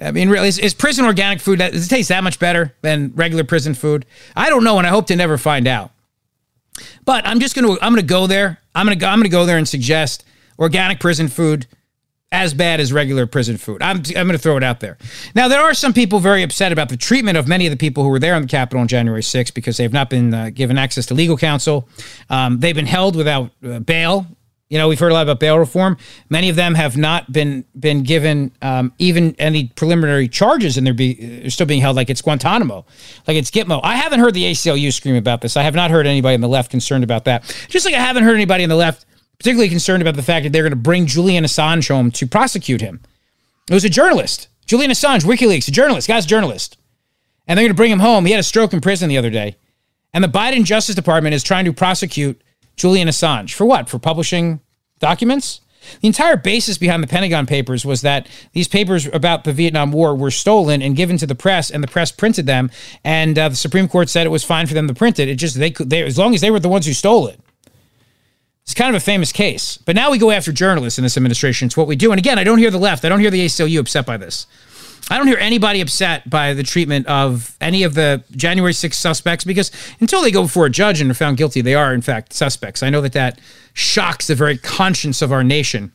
I 0.00 0.10
mean, 0.10 0.28
really, 0.28 0.48
is, 0.48 0.58
is 0.58 0.74
prison 0.74 1.04
organic 1.04 1.40
food? 1.40 1.60
Does 1.60 1.86
it 1.86 1.88
taste 1.88 2.08
that 2.08 2.24
much 2.24 2.38
better 2.38 2.74
than 2.82 3.12
regular 3.14 3.44
prison 3.44 3.74
food? 3.74 4.06
I 4.34 4.50
don't 4.50 4.64
know, 4.64 4.78
and 4.78 4.86
I 4.86 4.90
hope 4.90 5.06
to 5.08 5.16
never 5.16 5.38
find 5.38 5.68
out. 5.68 5.92
But 7.04 7.26
I'm 7.26 7.38
just 7.38 7.54
gonna 7.54 7.72
I'm 7.80 7.92
gonna 7.92 8.02
go 8.02 8.26
there. 8.26 8.58
I'm 8.74 8.86
gonna 8.86 8.96
go, 8.96 9.06
I'm 9.06 9.18
gonna 9.20 9.28
go 9.28 9.46
there 9.46 9.58
and 9.58 9.68
suggest 9.68 10.24
organic 10.58 10.98
prison 10.98 11.28
food 11.28 11.66
as 12.32 12.52
bad 12.52 12.80
as 12.80 12.92
regular 12.92 13.26
prison 13.26 13.56
food. 13.56 13.80
I'm 13.80 13.98
I'm 14.16 14.26
gonna 14.26 14.38
throw 14.38 14.56
it 14.56 14.64
out 14.64 14.80
there. 14.80 14.98
Now 15.36 15.46
there 15.46 15.60
are 15.60 15.74
some 15.74 15.92
people 15.92 16.18
very 16.18 16.42
upset 16.42 16.72
about 16.72 16.88
the 16.88 16.96
treatment 16.96 17.38
of 17.38 17.46
many 17.46 17.66
of 17.66 17.70
the 17.70 17.76
people 17.76 18.02
who 18.02 18.08
were 18.08 18.18
there 18.18 18.34
on 18.34 18.42
the 18.42 18.48
Capitol 18.48 18.80
on 18.80 18.88
January 18.88 19.22
6th 19.22 19.54
because 19.54 19.76
they've 19.76 19.92
not 19.92 20.10
been 20.10 20.34
uh, 20.34 20.50
given 20.52 20.76
access 20.76 21.06
to 21.06 21.14
legal 21.14 21.36
counsel. 21.36 21.88
Um, 22.28 22.58
they've 22.58 22.74
been 22.74 22.86
held 22.86 23.14
without 23.14 23.52
uh, 23.64 23.78
bail. 23.78 24.26
You 24.70 24.78
know, 24.78 24.88
we've 24.88 24.98
heard 24.98 25.12
a 25.12 25.14
lot 25.14 25.22
about 25.22 25.40
bail 25.40 25.58
reform. 25.58 25.98
Many 26.30 26.48
of 26.48 26.56
them 26.56 26.74
have 26.74 26.96
not 26.96 27.30
been 27.30 27.64
been 27.78 28.02
given 28.02 28.50
um, 28.62 28.92
even 28.98 29.36
any 29.38 29.68
preliminary 29.68 30.26
charges, 30.26 30.78
and 30.78 30.86
they're, 30.86 30.94
be, 30.94 31.14
they're 31.14 31.50
still 31.50 31.66
being 31.66 31.82
held 31.82 31.96
like 31.96 32.10
it's 32.10 32.22
Guantanamo, 32.22 32.86
like 33.26 33.36
it's 33.36 33.50
Gitmo. 33.50 33.80
I 33.84 33.96
haven't 33.96 34.20
heard 34.20 34.34
the 34.34 34.44
ACLU 34.44 34.92
scream 34.92 35.16
about 35.16 35.42
this. 35.42 35.56
I 35.56 35.62
have 35.62 35.74
not 35.74 35.90
heard 35.90 36.06
anybody 36.06 36.34
on 36.34 36.40
the 36.40 36.48
left 36.48 36.70
concerned 36.70 37.04
about 37.04 37.26
that. 37.26 37.44
Just 37.68 37.84
like 37.84 37.94
I 37.94 38.00
haven't 38.00 38.24
heard 38.24 38.34
anybody 38.34 38.64
on 38.64 38.70
the 38.70 38.76
left 38.76 39.06
particularly 39.38 39.68
concerned 39.68 40.00
about 40.00 40.16
the 40.16 40.22
fact 40.22 40.44
that 40.44 40.52
they're 40.52 40.62
going 40.62 40.70
to 40.70 40.76
bring 40.76 41.06
Julian 41.06 41.44
Assange 41.44 41.88
home 41.88 42.10
to 42.12 42.26
prosecute 42.26 42.80
him. 42.80 43.00
It 43.70 43.74
was 43.74 43.84
a 43.84 43.90
journalist, 43.90 44.48
Julian 44.66 44.90
Assange, 44.90 45.24
WikiLeaks, 45.24 45.68
a 45.68 45.70
journalist, 45.70 46.08
guy's 46.08 46.24
a 46.24 46.28
journalist, 46.28 46.78
and 47.46 47.58
they're 47.58 47.64
going 47.64 47.72
to 47.72 47.76
bring 47.76 47.90
him 47.90 48.00
home. 48.00 48.24
He 48.24 48.32
had 48.32 48.40
a 48.40 48.44
stroke 48.44 48.72
in 48.72 48.80
prison 48.80 49.08
the 49.08 49.18
other 49.18 49.30
day, 49.30 49.56
and 50.12 50.22
the 50.22 50.28
Biden 50.28 50.64
Justice 50.64 50.94
Department 50.94 51.34
is 51.34 51.42
trying 51.42 51.64
to 51.64 51.72
prosecute 51.72 52.40
Julian 52.76 53.08
Assange 53.08 53.52
for 53.52 53.64
what? 53.64 53.88
For 53.88 53.98
publishing 53.98 54.60
documents? 54.98 55.60
The 56.00 56.06
entire 56.06 56.36
basis 56.36 56.78
behind 56.78 57.02
the 57.02 57.06
Pentagon 57.06 57.46
Papers 57.46 57.84
was 57.84 58.00
that 58.02 58.26
these 58.52 58.68
papers 58.68 59.06
about 59.12 59.44
the 59.44 59.52
Vietnam 59.52 59.92
War 59.92 60.14
were 60.14 60.30
stolen 60.30 60.82
and 60.82 60.96
given 60.96 61.18
to 61.18 61.26
the 61.26 61.34
press, 61.34 61.70
and 61.70 61.82
the 61.82 61.88
press 61.88 62.10
printed 62.10 62.46
them. 62.46 62.70
And 63.04 63.38
uh, 63.38 63.50
the 63.50 63.56
Supreme 63.56 63.88
Court 63.88 64.08
said 64.08 64.26
it 64.26 64.30
was 64.30 64.44
fine 64.44 64.66
for 64.66 64.74
them 64.74 64.88
to 64.88 64.94
print 64.94 65.18
it. 65.18 65.28
It 65.28 65.36
just 65.36 65.58
they 65.58 65.70
could, 65.70 65.90
they, 65.90 66.02
as 66.02 66.18
long 66.18 66.34
as 66.34 66.40
they 66.40 66.50
were 66.50 66.60
the 66.60 66.68
ones 66.68 66.86
who 66.86 66.92
stole 66.92 67.26
it. 67.28 67.38
It's 68.62 68.72
kind 68.72 68.88
of 68.88 69.00
a 69.00 69.04
famous 69.04 69.30
case. 69.30 69.76
But 69.76 69.94
now 69.94 70.10
we 70.10 70.16
go 70.16 70.30
after 70.30 70.50
journalists 70.50 70.98
in 70.98 71.02
this 71.02 71.18
administration. 71.18 71.66
It's 71.66 71.76
what 71.76 71.86
we 71.86 71.96
do. 71.96 72.12
And 72.12 72.18
again, 72.18 72.38
I 72.38 72.44
don't 72.44 72.58
hear 72.58 72.70
the 72.70 72.78
left. 72.78 73.04
I 73.04 73.10
don't 73.10 73.20
hear 73.20 73.30
the 73.30 73.44
ACLU 73.44 73.78
upset 73.78 74.06
by 74.06 74.16
this. 74.16 74.46
I 75.10 75.18
don't 75.18 75.26
hear 75.26 75.38
anybody 75.38 75.80
upset 75.80 76.28
by 76.30 76.54
the 76.54 76.62
treatment 76.62 77.06
of 77.06 77.56
any 77.60 77.82
of 77.82 77.94
the 77.94 78.24
January 78.32 78.72
6th 78.72 78.94
suspects 78.94 79.44
because 79.44 79.70
until 80.00 80.22
they 80.22 80.30
go 80.30 80.42
before 80.42 80.66
a 80.66 80.70
judge 80.70 81.00
and 81.00 81.10
are 81.10 81.14
found 81.14 81.36
guilty, 81.36 81.60
they 81.60 81.74
are, 81.74 81.92
in 81.92 82.00
fact, 82.00 82.32
suspects. 82.32 82.82
I 82.82 82.88
know 82.88 83.02
that 83.02 83.12
that 83.12 83.38
shocks 83.74 84.28
the 84.28 84.34
very 84.34 84.56
conscience 84.56 85.20
of 85.20 85.30
our 85.30 85.44
nation. 85.44 85.92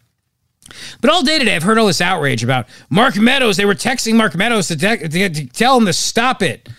But 1.02 1.10
all 1.10 1.24
day 1.24 1.40
today, 1.40 1.56
I've 1.56 1.64
heard 1.64 1.80
all 1.80 1.88
this 1.88 2.02
outrage 2.02 2.44
about 2.44 2.68
Mark 2.92 3.16
Meadows. 3.18 3.58
They 3.58 3.66
were 3.66 3.74
texting 3.74 4.16
Mark 4.16 4.36
Meadows 4.36 4.68
to, 4.68 4.76
to, 4.78 5.08
to 5.08 5.48
tell 5.48 5.78
him 5.78 5.86
to 5.88 5.94
stop 5.94 6.44
it. 6.44 6.70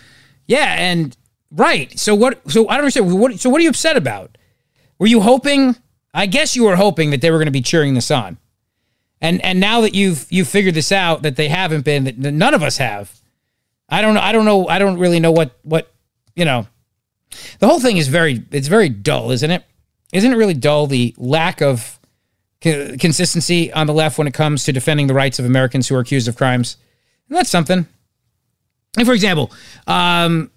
Yeah, 0.47 0.75
and 0.77 1.15
right. 1.51 1.97
So 1.99 2.15
what? 2.15 2.49
So 2.49 2.67
I 2.69 2.75
don't 2.75 2.85
understand. 2.85 3.19
What, 3.19 3.39
so 3.39 3.49
what 3.49 3.59
are 3.59 3.63
you 3.63 3.69
upset 3.69 3.97
about? 3.97 4.37
Were 4.99 5.07
you 5.07 5.19
hoping? 5.19 5.75
I 6.13 6.25
guess 6.25 6.55
you 6.55 6.63
were 6.63 6.75
hoping 6.75 7.11
that 7.11 7.21
they 7.21 7.31
were 7.31 7.37
going 7.37 7.47
to 7.47 7.51
be 7.51 7.61
cheering 7.61 7.93
this 7.93 8.11
on. 8.11 8.37
And 9.21 9.43
and 9.45 9.59
now 9.59 9.81
that 9.81 9.93
you've 9.93 10.25
you've 10.31 10.47
figured 10.47 10.73
this 10.73 10.91
out 10.91 11.21
that 11.21 11.35
they 11.35 11.47
haven't 11.47 11.85
been 11.85 12.05
that 12.05 12.17
none 12.17 12.53
of 12.53 12.63
us 12.63 12.77
have. 12.77 13.15
I 13.87 14.01
don't 14.01 14.15
know 14.15 14.21
I 14.21 14.31
don't 14.31 14.45
know 14.45 14.67
I 14.67 14.79
don't 14.79 14.97
really 14.97 15.19
know 15.19 15.31
what 15.31 15.57
what 15.63 15.93
you 16.35 16.45
know. 16.45 16.67
The 17.59 17.67
whole 17.67 17.79
thing 17.79 17.97
is 17.97 18.07
very 18.07 18.43
it's 18.51 18.67
very 18.67 18.89
dull, 18.89 19.31
isn't 19.31 19.51
it? 19.51 19.63
Isn't 20.11 20.33
it 20.33 20.35
really 20.35 20.55
dull 20.55 20.87
the 20.87 21.13
lack 21.17 21.61
of 21.61 21.99
co- 22.61 22.97
consistency 22.97 23.71
on 23.71 23.87
the 23.87 23.93
left 23.93 24.17
when 24.17 24.27
it 24.27 24.33
comes 24.33 24.63
to 24.65 24.73
defending 24.73 25.07
the 25.07 25.13
rights 25.13 25.39
of 25.39 25.45
Americans 25.45 25.87
who 25.87 25.95
are 25.95 25.99
accused 25.99 26.27
of 26.27 26.35
crimes? 26.35 26.77
And 27.29 27.37
that's 27.37 27.49
something. 27.49 27.85
And 28.97 29.07
for 29.07 29.13
example, 29.13 29.51
um, 29.87 30.51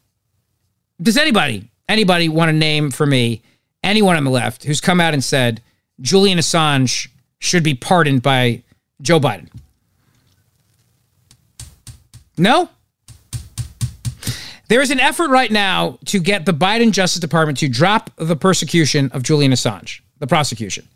does 1.01 1.19
anybody 1.19 1.71
anybody 1.89 2.31
want 2.31 2.49
to 2.49 2.53
name 2.55 2.91
for 2.91 3.05
me 3.05 3.43
anyone 3.83 4.17
on 4.17 4.25
the 4.25 4.31
left 4.31 4.65
who's 4.65 4.81
come 4.81 5.01
out 5.01 5.13
and 5.13 5.23
said 5.23 5.63
Julian 6.01 6.39
Assange 6.39 7.09
should 7.45 7.63
be 7.63 7.75
pardoned 7.75 8.23
by 8.23 8.63
Joe 9.03 9.21
Biden? 9.21 9.49
No? 12.37 12.69
There 14.69 14.81
is 14.81 14.91
an 14.91 14.99
effort 14.99 15.29
right 15.29 15.51
now 15.51 15.99
to 16.07 16.19
get 16.19 16.47
the 16.47 16.53
Biden 16.53 16.91
Justice 16.91 17.21
Department 17.21 17.59
to 17.59 17.69
drop 17.69 18.11
the 18.17 18.35
persecution 18.35 19.11
of 19.13 19.23
Julian 19.23 19.53
Assange, 19.53 20.01
the 20.19 20.27
prosecution 20.27 20.89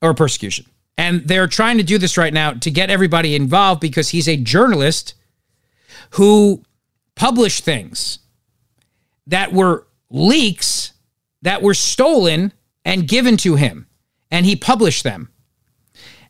or 0.00 0.14
persecution. 0.14 0.66
And 0.96 1.26
they're 1.26 1.48
trying 1.48 1.78
to 1.78 1.82
do 1.82 1.98
this 1.98 2.16
right 2.16 2.32
now 2.32 2.52
to 2.52 2.70
get 2.70 2.88
everybody 2.88 3.34
involved 3.34 3.80
because 3.80 4.10
he's 4.10 4.28
a 4.28 4.36
journalist 4.36 5.14
who 6.10 6.62
published 7.16 7.64
things 7.64 8.20
that 9.26 9.52
were 9.52 9.86
leaks 10.10 10.92
that 11.42 11.62
were 11.62 11.74
stolen 11.74 12.52
and 12.84 13.08
given 13.08 13.36
to 13.38 13.56
him. 13.56 13.86
And 14.30 14.46
he 14.46 14.56
published 14.56 15.04
them, 15.04 15.30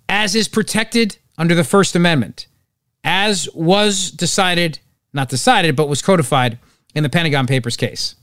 as 0.09 0.35
is 0.35 0.49
protected 0.49 1.19
under 1.39 1.55
the 1.55 1.65
First 1.65 1.97
Amendment, 1.97 2.47
as 3.03 3.49
was 3.55 4.11
decided, 4.11 4.79
not 5.13 5.29
decided, 5.29 5.77
but 5.77 5.89
was 5.89 6.03
codified 6.03 6.59
in 6.95 7.03
the 7.03 7.09
Pentagon 7.09 7.47
Papers 7.47 7.77
case. 7.77 8.15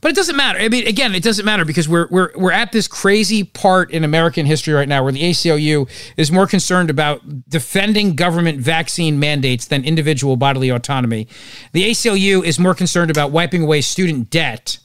But 0.00 0.10
it 0.10 0.16
doesn't 0.16 0.36
matter. 0.36 0.58
I 0.58 0.68
mean, 0.68 0.86
again, 0.86 1.14
it 1.14 1.22
doesn't 1.22 1.44
matter 1.44 1.64
because 1.64 1.88
we're 1.88 2.06
we're 2.10 2.30
we're 2.36 2.52
at 2.52 2.70
this 2.70 2.86
crazy 2.86 3.44
part 3.44 3.90
in 3.90 4.04
American 4.04 4.44
history 4.44 4.74
right 4.74 4.88
now 4.88 5.02
where 5.02 5.12
the 5.12 5.22
ACLU 5.22 5.88
is 6.16 6.30
more 6.30 6.46
concerned 6.46 6.90
about 6.90 7.48
defending 7.48 8.14
government 8.14 8.60
vaccine 8.60 9.18
mandates 9.18 9.66
than 9.66 9.84
individual 9.84 10.36
bodily 10.36 10.68
autonomy. 10.68 11.26
The 11.72 11.90
ACLU 11.90 12.44
is 12.44 12.58
more 12.58 12.74
concerned 12.74 13.10
about 13.10 13.30
wiping 13.30 13.62
away 13.62 13.80
student 13.80 14.28
debt 14.28 14.78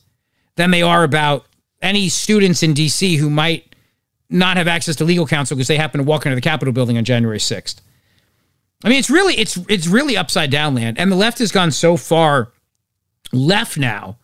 than 0.55 0.71
they 0.71 0.81
are 0.81 1.03
about 1.03 1.45
any 1.81 2.07
students 2.07 2.63
in 2.63 2.73
DC 2.73 3.17
who 3.17 3.29
might 3.29 3.70
not 4.31 4.57
have 4.57 4.67
access 4.67 4.95
to 4.97 5.03
legal 5.03 5.27
counsel 5.27 5.55
because 5.55 5.67
they 5.67 5.77
happen 5.77 5.99
to 5.99 6.03
walk 6.03 6.25
into 6.25 6.35
the 6.35 6.41
Capitol 6.41 6.73
building 6.73 6.97
on 6.97 7.03
January 7.03 7.37
6th. 7.37 7.81
I 8.83 8.89
mean, 8.89 8.97
it's 8.97 9.09
really 9.09 9.35
it's 9.35 9.57
it's 9.69 9.87
really 9.87 10.17
upside 10.17 10.49
down 10.49 10.73
land 10.73 10.97
and 10.97 11.11
the 11.11 11.15
left 11.15 11.39
has 11.39 11.51
gone 11.51 11.71
so 11.71 11.97
far 11.97 12.51
left 13.31 13.77
now 13.77 14.17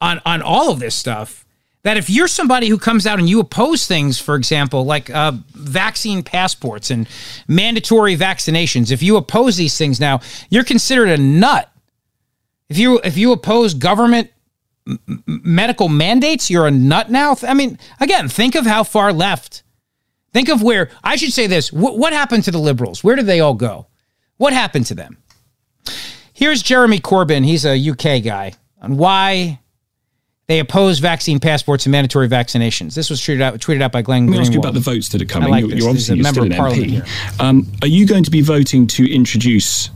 on 0.00 0.20
on 0.26 0.42
all 0.42 0.70
of 0.70 0.80
this 0.80 0.94
stuff 0.94 1.42
that 1.82 1.96
if 1.96 2.08
you're 2.08 2.28
somebody 2.28 2.68
who 2.68 2.78
comes 2.78 3.06
out 3.06 3.18
and 3.18 3.28
you 3.28 3.40
oppose 3.40 3.86
things, 3.86 4.18
for 4.18 4.36
example, 4.36 4.84
like 4.84 5.10
uh, 5.10 5.32
vaccine 5.54 6.22
passports 6.22 6.90
and 6.90 7.08
mandatory 7.48 8.16
vaccinations, 8.16 8.92
if 8.92 9.02
you 9.02 9.16
oppose 9.16 9.56
these 9.56 9.76
things 9.76 9.98
now, 9.98 10.20
you're 10.48 10.64
considered 10.64 11.08
a 11.08 11.18
nut. 11.18 11.68
If 12.68 12.78
you 12.78 13.00
if 13.04 13.18
you 13.18 13.32
oppose 13.32 13.74
government 13.74 14.30
m- 14.86 15.00
medical 15.26 15.88
mandates, 15.88 16.50
you're 16.50 16.66
a 16.66 16.70
nut 16.70 17.10
now. 17.10 17.36
I 17.46 17.54
mean, 17.54 17.78
again, 18.00 18.28
think 18.28 18.54
of 18.54 18.66
how 18.66 18.82
far 18.84 19.12
left. 19.12 19.62
Think 20.32 20.48
of 20.48 20.62
where 20.62 20.90
I 21.04 21.16
should 21.16 21.32
say 21.32 21.46
this. 21.46 21.68
Wh- 21.68 21.74
what 21.96 22.12
happened 22.12 22.44
to 22.44 22.50
the 22.50 22.58
liberals? 22.58 23.04
Where 23.04 23.16
did 23.16 23.26
they 23.26 23.40
all 23.40 23.54
go? 23.54 23.86
What 24.38 24.52
happened 24.52 24.86
to 24.86 24.94
them? 24.94 25.18
Here's 26.32 26.62
Jeremy 26.62 26.98
Corbyn. 27.00 27.44
He's 27.44 27.64
a 27.64 27.76
UK 27.90 28.22
guy 28.24 28.54
on 28.80 28.96
why 28.96 29.60
they 30.48 30.58
oppose 30.58 30.98
vaccine 30.98 31.38
passports 31.38 31.86
and 31.86 31.92
mandatory 31.92 32.28
vaccinations. 32.28 32.94
This 32.94 33.10
was 33.10 33.20
tweeted 33.20 33.42
out, 33.42 33.54
tweeted 33.60 33.80
out 33.82 33.92
by 33.92 34.02
Glenn 34.02 34.26
Let 34.26 34.32
me 34.32 34.38
ask 34.40 34.52
you 34.52 34.58
Greenwald. 34.58 34.62
about 34.64 34.74
the 34.74 34.80
votes 34.80 35.08
that 35.10 35.22
are 35.22 35.26
coming. 35.26 35.50
like 35.50 35.60
you're, 35.66 35.76
you're 35.78 35.88
obviously 35.88 36.16
you're 36.16 36.24
member 36.24 36.44
still 36.50 36.66
an 36.66 36.72
MP. 36.72 37.40
Um, 37.40 37.66
are 37.82 37.86
you 37.88 38.06
going 38.06 38.24
to 38.24 38.30
be 38.30 38.40
voting 38.40 38.86
to 38.88 39.08
introduce 39.14 39.88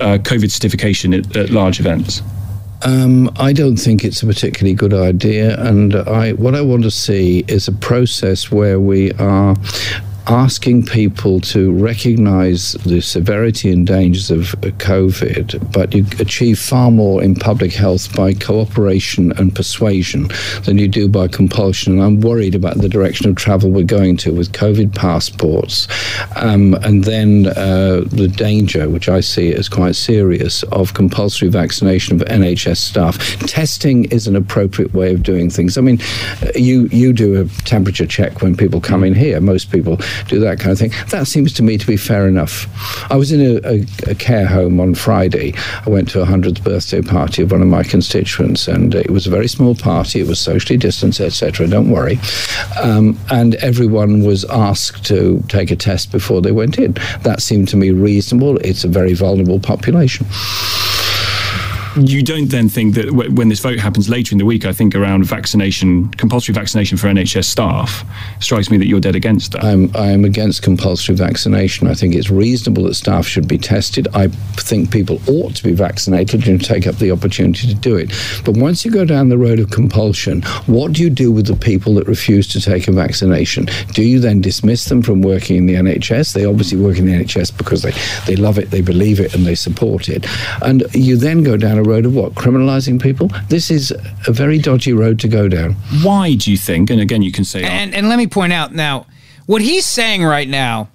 uh, 0.00 0.18
COVID 0.18 0.50
certification 0.50 1.12
at, 1.12 1.36
at 1.36 1.50
large 1.50 1.80
events? 1.80 2.22
Um, 2.82 3.30
I 3.36 3.52
don't 3.52 3.76
think 3.76 4.04
it's 4.04 4.22
a 4.22 4.26
particularly 4.26 4.74
good 4.74 4.94
idea, 4.94 5.60
and 5.60 5.94
I 5.94 6.32
what 6.32 6.54
I 6.54 6.62
want 6.62 6.82
to 6.84 6.90
see 6.90 7.44
is 7.46 7.68
a 7.68 7.72
process 7.72 8.50
where 8.50 8.80
we 8.80 9.12
are 9.12 9.54
asking 10.30 10.84
people 10.84 11.40
to 11.40 11.72
recognize 11.72 12.72
the 12.84 13.00
severity 13.00 13.70
and 13.72 13.84
dangers 13.84 14.30
of 14.30 14.54
uh, 14.54 14.68
COVID, 14.78 15.72
but 15.72 15.92
you 15.92 16.06
achieve 16.20 16.58
far 16.58 16.92
more 16.92 17.20
in 17.20 17.34
public 17.34 17.72
health 17.72 18.14
by 18.14 18.32
cooperation 18.32 19.32
and 19.38 19.54
persuasion 19.54 20.28
than 20.64 20.78
you 20.78 20.86
do 20.86 21.08
by 21.08 21.26
compulsion. 21.26 21.94
And 21.94 22.02
I'm 22.02 22.20
worried 22.20 22.54
about 22.54 22.78
the 22.78 22.88
direction 22.88 23.28
of 23.28 23.34
travel 23.34 23.72
we're 23.72 23.84
going 23.84 24.16
to 24.18 24.32
with 24.32 24.52
COVID 24.52 24.94
passports, 24.94 25.88
um, 26.36 26.74
and 26.74 27.02
then 27.02 27.48
uh, 27.48 28.02
the 28.06 28.28
danger, 28.28 28.88
which 28.88 29.08
I 29.08 29.20
see 29.20 29.52
as 29.52 29.68
quite 29.68 29.96
serious, 29.96 30.62
of 30.64 30.94
compulsory 30.94 31.48
vaccination 31.48 32.20
of 32.20 32.26
NHS 32.28 32.76
staff. 32.76 33.18
Testing 33.46 34.04
is 34.06 34.28
an 34.28 34.36
appropriate 34.36 34.94
way 34.94 35.12
of 35.12 35.24
doing 35.24 35.50
things. 35.50 35.76
I 35.76 35.80
mean, 35.80 36.00
uh, 36.42 36.52
you 36.54 36.86
you 36.92 37.12
do 37.12 37.40
a 37.40 37.46
temperature 37.64 38.06
check 38.06 38.42
when 38.42 38.56
people 38.56 38.80
come 38.80 39.02
in 39.02 39.14
here. 39.14 39.40
Most 39.40 39.72
people 39.72 39.98
do 40.26 40.40
that 40.40 40.58
kind 40.58 40.72
of 40.72 40.78
thing. 40.78 40.92
That 41.08 41.26
seems 41.26 41.52
to 41.54 41.62
me 41.62 41.78
to 41.78 41.86
be 41.86 41.96
fair 41.96 42.28
enough. 42.28 42.66
I 43.10 43.16
was 43.16 43.32
in 43.32 43.40
a, 43.40 43.60
a, 43.66 43.86
a 44.12 44.14
care 44.14 44.46
home 44.46 44.80
on 44.80 44.94
Friday. 44.94 45.54
I 45.86 45.90
went 45.90 46.08
to 46.10 46.20
a 46.20 46.24
hundredth 46.24 46.62
birthday 46.62 47.02
party 47.02 47.42
of 47.42 47.50
one 47.50 47.62
of 47.62 47.68
my 47.68 47.82
constituents, 47.82 48.68
and 48.68 48.94
it 48.94 49.10
was 49.10 49.26
a 49.26 49.30
very 49.30 49.48
small 49.48 49.74
party. 49.74 50.20
It 50.20 50.26
was 50.26 50.38
socially 50.40 50.76
distanced, 50.76 51.20
etc. 51.20 51.66
Don't 51.68 51.90
worry. 51.90 52.18
Um, 52.82 53.18
and 53.30 53.54
everyone 53.56 54.22
was 54.24 54.44
asked 54.46 55.04
to 55.06 55.42
take 55.48 55.70
a 55.70 55.76
test 55.76 56.12
before 56.12 56.40
they 56.42 56.52
went 56.52 56.78
in. 56.78 56.92
That 57.22 57.42
seemed 57.42 57.68
to 57.68 57.76
me 57.76 57.90
reasonable. 57.90 58.58
It's 58.58 58.84
a 58.84 58.88
very 58.88 59.14
vulnerable 59.14 59.60
population. 59.60 60.26
You 61.96 62.22
don't 62.22 62.50
then 62.50 62.68
think 62.68 62.94
that 62.94 63.06
w- 63.06 63.32
when 63.32 63.48
this 63.48 63.58
vote 63.58 63.78
happens 63.78 64.08
later 64.08 64.32
in 64.32 64.38
the 64.38 64.44
week, 64.44 64.64
I 64.64 64.72
think 64.72 64.94
around 64.94 65.24
vaccination, 65.24 66.08
compulsory 66.10 66.54
vaccination 66.54 66.96
for 66.96 67.08
NHS 67.08 67.44
staff, 67.44 68.04
strikes 68.40 68.70
me 68.70 68.76
that 68.78 68.86
you're 68.86 69.00
dead 69.00 69.16
against 69.16 69.52
that. 69.52 69.64
I'm, 69.64 69.90
I'm 69.96 70.24
against 70.24 70.62
compulsory 70.62 71.16
vaccination. 71.16 71.88
I 71.88 71.94
think 71.94 72.14
it's 72.14 72.30
reasonable 72.30 72.84
that 72.84 72.94
staff 72.94 73.26
should 73.26 73.48
be 73.48 73.58
tested. 73.58 74.06
I 74.14 74.28
think 74.28 74.92
people 74.92 75.20
ought 75.26 75.56
to 75.56 75.64
be 75.64 75.72
vaccinated 75.72 76.46
and 76.46 76.64
take 76.64 76.86
up 76.86 76.96
the 76.96 77.10
opportunity 77.10 77.66
to 77.66 77.74
do 77.74 77.96
it. 77.96 78.12
But 78.44 78.56
once 78.56 78.84
you 78.84 78.92
go 78.92 79.04
down 79.04 79.28
the 79.28 79.38
road 79.38 79.58
of 79.58 79.70
compulsion, 79.70 80.42
what 80.66 80.92
do 80.92 81.02
you 81.02 81.10
do 81.10 81.32
with 81.32 81.46
the 81.46 81.56
people 81.56 81.94
that 81.94 82.06
refuse 82.06 82.46
to 82.48 82.60
take 82.60 82.86
a 82.86 82.92
vaccination? 82.92 83.66
Do 83.94 84.02
you 84.04 84.20
then 84.20 84.40
dismiss 84.40 84.84
them 84.84 85.02
from 85.02 85.22
working 85.22 85.56
in 85.56 85.66
the 85.66 85.74
NHS? 85.74 86.34
They 86.34 86.44
obviously 86.44 86.78
work 86.78 86.98
in 86.98 87.06
the 87.06 87.12
NHS 87.12 87.56
because 87.56 87.82
they, 87.82 87.92
they 88.26 88.36
love 88.36 88.58
it, 88.58 88.70
they 88.70 88.80
believe 88.80 89.18
it, 89.18 89.34
and 89.34 89.44
they 89.44 89.56
support 89.56 90.08
it. 90.08 90.26
And 90.62 90.84
you 90.94 91.16
then 91.16 91.42
go 91.42 91.56
down 91.56 91.79
a 91.80 91.88
road 91.88 92.06
of 92.06 92.14
what? 92.14 92.34
Criminalizing 92.34 93.00
people? 93.02 93.30
This 93.48 93.70
is 93.70 93.92
a 94.26 94.32
very 94.32 94.58
dodgy 94.58 94.92
road 94.92 95.18
to 95.20 95.28
go 95.28 95.48
down. 95.48 95.72
Why 96.02 96.34
do 96.34 96.50
you 96.50 96.56
think, 96.56 96.90
and 96.90 97.00
again, 97.00 97.22
you 97.22 97.32
can 97.32 97.44
say, 97.44 97.62
And 97.64 97.94
and 97.94 98.08
let 98.08 98.16
me 98.18 98.26
point 98.26 98.52
out 98.52 98.72
now, 98.74 99.06
what 99.46 99.60
he's 99.62 99.86
saying 99.86 100.22
right 100.24 100.48
now 100.48 100.88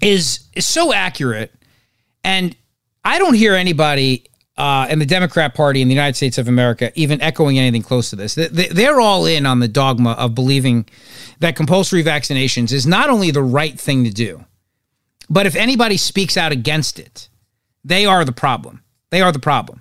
is 0.00 0.40
is 0.54 0.66
so 0.66 0.92
accurate, 0.92 1.52
and 2.22 2.54
I 3.04 3.18
don't 3.18 3.34
hear 3.34 3.54
anybody 3.54 4.24
uh, 4.56 4.86
in 4.88 4.98
the 4.98 5.06
Democrat 5.06 5.54
Party 5.54 5.82
in 5.82 5.88
the 5.88 5.94
United 5.94 6.14
States 6.16 6.38
of 6.38 6.46
America 6.46 6.92
even 6.94 7.20
echoing 7.20 7.58
anything 7.58 7.82
close 7.82 8.10
to 8.10 8.16
this. 8.16 8.34
They- 8.36 8.46
they- 8.48 8.68
They're 8.68 9.00
all 9.00 9.26
in 9.26 9.46
on 9.46 9.58
the 9.58 9.66
dogma 9.66 10.12
of 10.12 10.34
believing 10.34 10.86
that 11.40 11.56
compulsory 11.56 12.04
vaccinations 12.04 12.70
is 12.72 12.86
not 12.86 13.10
only 13.10 13.32
the 13.32 13.42
right 13.42 13.78
thing 13.78 14.04
to 14.04 14.10
do, 14.10 14.44
but 15.28 15.46
if 15.46 15.56
anybody 15.56 15.96
speaks 15.96 16.36
out 16.36 16.52
against 16.52 17.00
it, 17.00 17.28
they 17.84 18.06
are 18.06 18.24
the 18.24 18.32
problem. 18.32 18.82
They 19.10 19.20
are 19.22 19.32
the 19.32 19.40
problem. 19.40 19.80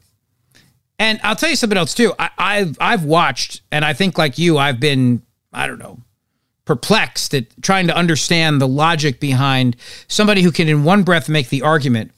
And 1.00 1.20
I'll 1.24 1.36
tell 1.36 1.50
you 1.50 1.56
something 1.56 1.78
else 1.78 1.94
too. 1.94 2.14
I, 2.20 2.30
I've 2.38 2.78
I've 2.80 3.04
watched, 3.04 3.62
and 3.72 3.84
I 3.84 3.94
think 3.94 4.18
like 4.18 4.38
you, 4.38 4.58
I've 4.58 4.80
been 4.80 5.22
I 5.52 5.68
don't 5.68 5.80
know 5.80 6.00
perplexed 6.66 7.34
at 7.34 7.46
trying 7.62 7.88
to 7.88 7.96
understand 7.96 8.62
the 8.62 8.68
logic 8.68 9.20
behind 9.20 9.76
somebody 10.08 10.42
who 10.42 10.52
can, 10.52 10.70
in 10.70 10.84
one 10.84 11.04
breath, 11.04 11.28
make 11.28 11.50
the 11.50 11.62
argument 11.62 12.12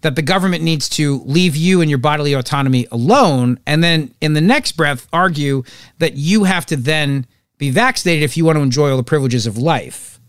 that 0.00 0.16
the 0.16 0.22
government 0.22 0.62
needs 0.62 0.88
to 0.88 1.20
leave 1.24 1.56
you 1.56 1.80
and 1.80 1.88
your 1.88 1.98
bodily 1.98 2.32
autonomy 2.34 2.86
alone, 2.90 3.58
and 3.66 3.82
then 3.82 4.12
in 4.20 4.34
the 4.34 4.40
next 4.40 4.72
breath, 4.72 5.06
argue 5.12 5.62
that 5.98 6.14
you 6.14 6.44
have 6.44 6.66
to 6.66 6.76
then 6.76 7.26
be 7.56 7.70
vaccinated 7.70 8.22
if 8.22 8.36
you 8.36 8.44
want 8.44 8.56
to 8.56 8.62
enjoy 8.62 8.90
all 8.90 8.96
the 8.96 9.02
privileges 9.02 9.46
of 9.46 9.56
life. 9.56 10.20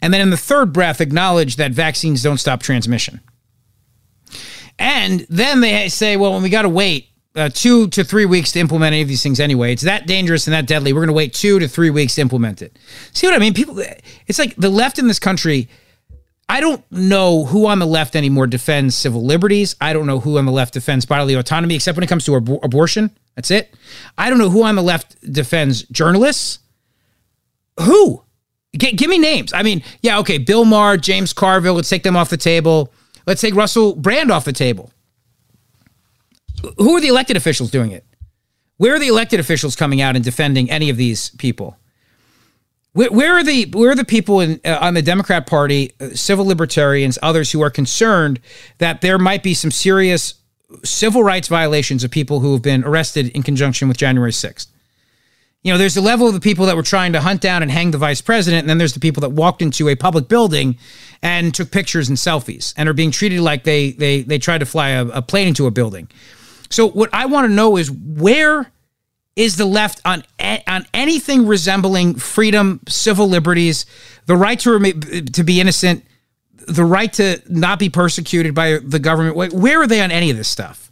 And 0.00 0.12
then 0.12 0.20
in 0.20 0.30
the 0.30 0.36
third 0.36 0.72
breath, 0.72 1.00
acknowledge 1.00 1.56
that 1.56 1.72
vaccines 1.72 2.22
don't 2.22 2.38
stop 2.38 2.62
transmission. 2.62 3.20
And 4.78 5.26
then 5.28 5.60
they 5.60 5.88
say, 5.88 6.16
well, 6.16 6.40
we 6.40 6.48
got 6.48 6.62
to 6.62 6.68
wait 6.68 7.08
uh, 7.34 7.48
two 7.48 7.88
to 7.88 8.04
three 8.04 8.26
weeks 8.26 8.52
to 8.52 8.60
implement 8.60 8.92
any 8.92 9.02
of 9.02 9.08
these 9.08 9.22
things 9.22 9.40
anyway, 9.40 9.72
it's 9.72 9.82
that 9.82 10.06
dangerous 10.06 10.46
and 10.46 10.54
that 10.54 10.66
deadly. 10.66 10.92
We're 10.92 11.00
going 11.00 11.08
to 11.08 11.14
wait 11.14 11.32
two 11.32 11.58
to 11.58 11.68
three 11.68 11.90
weeks 11.90 12.14
to 12.16 12.20
implement 12.20 12.62
it. 12.62 12.78
See 13.12 13.26
what 13.26 13.34
I 13.34 13.38
mean? 13.38 13.54
People, 13.54 13.82
it's 14.26 14.38
like 14.38 14.54
the 14.56 14.70
left 14.70 14.98
in 14.98 15.06
this 15.06 15.18
country. 15.18 15.68
I 16.48 16.60
don't 16.60 16.84
know 16.90 17.44
who 17.44 17.66
on 17.66 17.78
the 17.78 17.86
left 17.86 18.14
anymore 18.14 18.46
defends 18.46 18.94
civil 18.94 19.24
liberties. 19.24 19.74
I 19.80 19.94
don't 19.94 20.06
know 20.06 20.20
who 20.20 20.36
on 20.36 20.44
the 20.44 20.52
left 20.52 20.74
defends 20.74 21.06
bodily 21.06 21.34
autonomy, 21.34 21.74
except 21.76 21.96
when 21.96 22.04
it 22.04 22.08
comes 22.08 22.26
to 22.26 22.32
abor- 22.32 22.62
abortion. 22.62 23.10
That's 23.36 23.50
it. 23.50 23.74
I 24.18 24.28
don't 24.28 24.38
know 24.38 24.50
who 24.50 24.62
on 24.64 24.74
the 24.74 24.82
left 24.82 25.16
defends 25.32 25.84
journalists. 25.84 26.58
Who? 27.80 28.22
G- 28.76 28.92
give 28.92 29.08
me 29.08 29.18
names. 29.18 29.54
I 29.54 29.62
mean, 29.62 29.82
yeah, 30.02 30.18
okay, 30.18 30.36
Bill 30.36 30.66
Maher, 30.66 30.98
James 30.98 31.32
Carville, 31.32 31.74
let's 31.74 31.88
take 31.88 32.02
them 32.02 32.16
off 32.16 32.28
the 32.28 32.36
table. 32.36 32.92
Let's 33.26 33.40
take 33.40 33.54
Russell 33.54 33.94
Brand 33.94 34.30
off 34.30 34.44
the 34.44 34.52
table. 34.52 34.92
Who 36.78 36.96
are 36.96 37.00
the 37.00 37.08
elected 37.08 37.36
officials 37.36 37.70
doing 37.70 37.90
it? 37.90 38.04
Where 38.76 38.94
are 38.94 38.98
the 38.98 39.08
elected 39.08 39.40
officials 39.40 39.76
coming 39.76 40.00
out 40.00 40.16
and 40.16 40.24
defending 40.24 40.70
any 40.70 40.90
of 40.90 40.96
these 40.96 41.30
people? 41.30 41.76
Where, 42.94 43.10
where 43.10 43.32
are 43.34 43.44
the 43.44 43.66
where 43.66 43.90
are 43.90 43.94
the 43.94 44.04
people 44.04 44.40
in, 44.40 44.60
uh, 44.64 44.78
on 44.80 44.94
the 44.94 45.02
Democrat 45.02 45.46
Party, 45.46 45.92
uh, 46.00 46.10
civil 46.10 46.44
libertarians, 46.44 47.18
others 47.22 47.52
who 47.52 47.62
are 47.62 47.70
concerned 47.70 48.40
that 48.78 49.00
there 49.00 49.18
might 49.18 49.42
be 49.42 49.54
some 49.54 49.70
serious 49.70 50.34
civil 50.84 51.22
rights 51.22 51.48
violations 51.48 52.04
of 52.04 52.10
people 52.10 52.40
who 52.40 52.52
have 52.52 52.62
been 52.62 52.84
arrested 52.84 53.28
in 53.28 53.42
conjunction 53.42 53.88
with 53.88 53.96
January 53.96 54.32
6th. 54.32 54.66
You 55.62 55.72
know, 55.72 55.78
there's 55.78 55.94
the 55.94 56.00
level 56.00 56.26
of 56.26 56.34
the 56.34 56.40
people 56.40 56.66
that 56.66 56.74
were 56.74 56.82
trying 56.82 57.12
to 57.12 57.20
hunt 57.20 57.40
down 57.40 57.62
and 57.62 57.70
hang 57.70 57.92
the 57.92 57.98
vice 57.98 58.20
president, 58.20 58.62
and 58.62 58.68
then 58.68 58.78
there's 58.78 58.94
the 58.94 59.00
people 59.00 59.20
that 59.20 59.30
walked 59.30 59.62
into 59.62 59.88
a 59.88 59.94
public 59.94 60.26
building 60.26 60.76
and 61.22 61.54
took 61.54 61.70
pictures 61.70 62.08
and 62.08 62.18
selfies 62.18 62.74
and 62.76 62.88
are 62.88 62.94
being 62.94 63.12
treated 63.12 63.40
like 63.40 63.62
they 63.62 63.92
they 63.92 64.22
they 64.22 64.38
tried 64.38 64.58
to 64.58 64.66
fly 64.66 64.90
a, 64.90 65.06
a 65.06 65.22
plane 65.22 65.46
into 65.46 65.66
a 65.66 65.70
building. 65.70 66.08
So 66.72 66.88
what 66.88 67.10
I 67.12 67.26
want 67.26 67.46
to 67.46 67.52
know 67.52 67.76
is 67.76 67.90
where 67.90 68.70
is 69.36 69.56
the 69.56 69.64
left 69.64 70.00
on 70.04 70.24
on 70.66 70.86
anything 70.94 71.46
resembling 71.46 72.14
freedom, 72.14 72.80
civil 72.88 73.28
liberties, 73.28 73.86
the 74.26 74.36
right 74.36 74.58
to 74.60 74.70
remain, 74.70 75.00
to 75.00 75.44
be 75.44 75.60
innocent, 75.60 76.04
the 76.54 76.84
right 76.84 77.12
to 77.14 77.42
not 77.48 77.78
be 77.78 77.88
persecuted 77.88 78.54
by 78.54 78.78
the 78.82 78.98
government? 78.98 79.52
Where 79.52 79.82
are 79.82 79.86
they 79.86 80.00
on 80.00 80.10
any 80.10 80.30
of 80.30 80.36
this 80.36 80.48
stuff? 80.48 80.90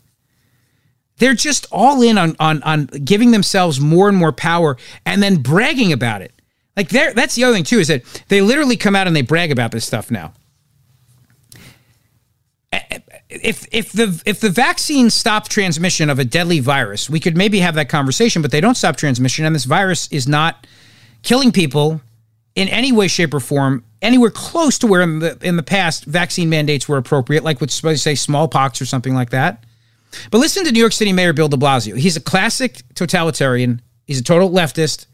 They're 1.17 1.35
just 1.35 1.67
all 1.71 2.03
in 2.03 2.19
on 2.19 2.37
on 2.39 2.63
on 2.63 2.87
giving 2.87 3.31
themselves 3.31 3.81
more 3.81 4.09
and 4.09 4.17
more 4.17 4.33
power 4.33 4.77
and 5.05 5.23
then 5.23 5.37
bragging 5.37 5.93
about 5.93 6.23
it. 6.23 6.33
Like 6.77 6.91
there 6.91 7.13
that's 7.15 7.35
the 7.35 7.45
other 7.45 7.55
thing 7.55 7.65
too 7.65 7.79
is 7.79 7.89
that 7.89 8.05
they 8.29 8.41
literally 8.41 8.77
come 8.77 8.97
out 8.97 9.07
and 9.07 9.15
they 9.15 9.23
brag 9.23 9.51
about 9.51 9.71
this 9.71 9.87
stuff 9.87 10.11
now. 10.11 10.33
If 13.31 13.67
if 13.71 13.93
the 13.93 14.21
if 14.27 14.41
the 14.41 14.51
vaccine 14.51 15.09
stopped 15.09 15.51
transmission 15.51 16.11
of 16.11 16.19
a 16.19 16.25
deadly 16.25 16.59
virus, 16.61 17.09
we 17.09 17.21
could 17.21 17.37
maybe 17.37 17.61
have 17.61 17.77
that 17.77 17.89
conversation, 17.89 18.43
but 18.43 18.51
they 18.51 18.61
don't 18.61 18.77
stop 18.77 18.97
transmission 18.97 19.45
and 19.45 19.55
this 19.55 19.65
virus 19.65 20.09
is 20.11 20.27
not 20.27 20.67
killing 21.23 21.53
people 21.53 22.01
in 22.57 22.69
any 22.69 22.91
way 22.91 23.07
shape 23.09 23.33
or 23.33 23.41
form 23.41 23.85
anywhere 24.03 24.31
close 24.31 24.79
to 24.79 24.87
where 24.87 25.03
in 25.03 25.21
the 25.21 25.39
in 25.43 25.57
the 25.57 25.63
past 25.63 26.05
vaccine 26.05 26.49
mandates 26.49 26.89
were 26.89 26.97
appropriate 26.97 27.45
like 27.45 27.61
with 27.61 27.71
say 27.71 28.15
smallpox 28.15 28.81
or 28.81 28.87
something 28.87 29.15
like 29.15 29.31
that. 29.31 29.65
But 30.31 30.39
listen 30.39 30.65
to 30.65 30.73
New 30.73 30.81
York 30.81 30.93
City 30.93 31.13
Mayor 31.13 31.33
Bill 31.33 31.49
de 31.49 31.57
Blasio. 31.57 31.97
He's 31.97 32.17
a 32.17 32.21
classic 32.21 32.83
totalitarian. 32.95 33.81
He's 34.07 34.19
a 34.19 34.25
total 34.25 34.51
leftist. 34.51 35.07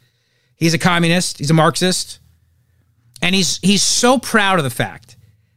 He's 0.56 0.72
a 0.72 0.78
communist. 0.78 1.38
He's 1.38 1.50
a 1.50 1.54
Marxist. 1.54 2.18
And 3.20 3.34
he's 3.34 3.58
he's 3.58 3.82
so 3.82 4.18
proud 4.18 4.58
of 4.58 4.64
the 4.64 4.70
fact 4.70 5.15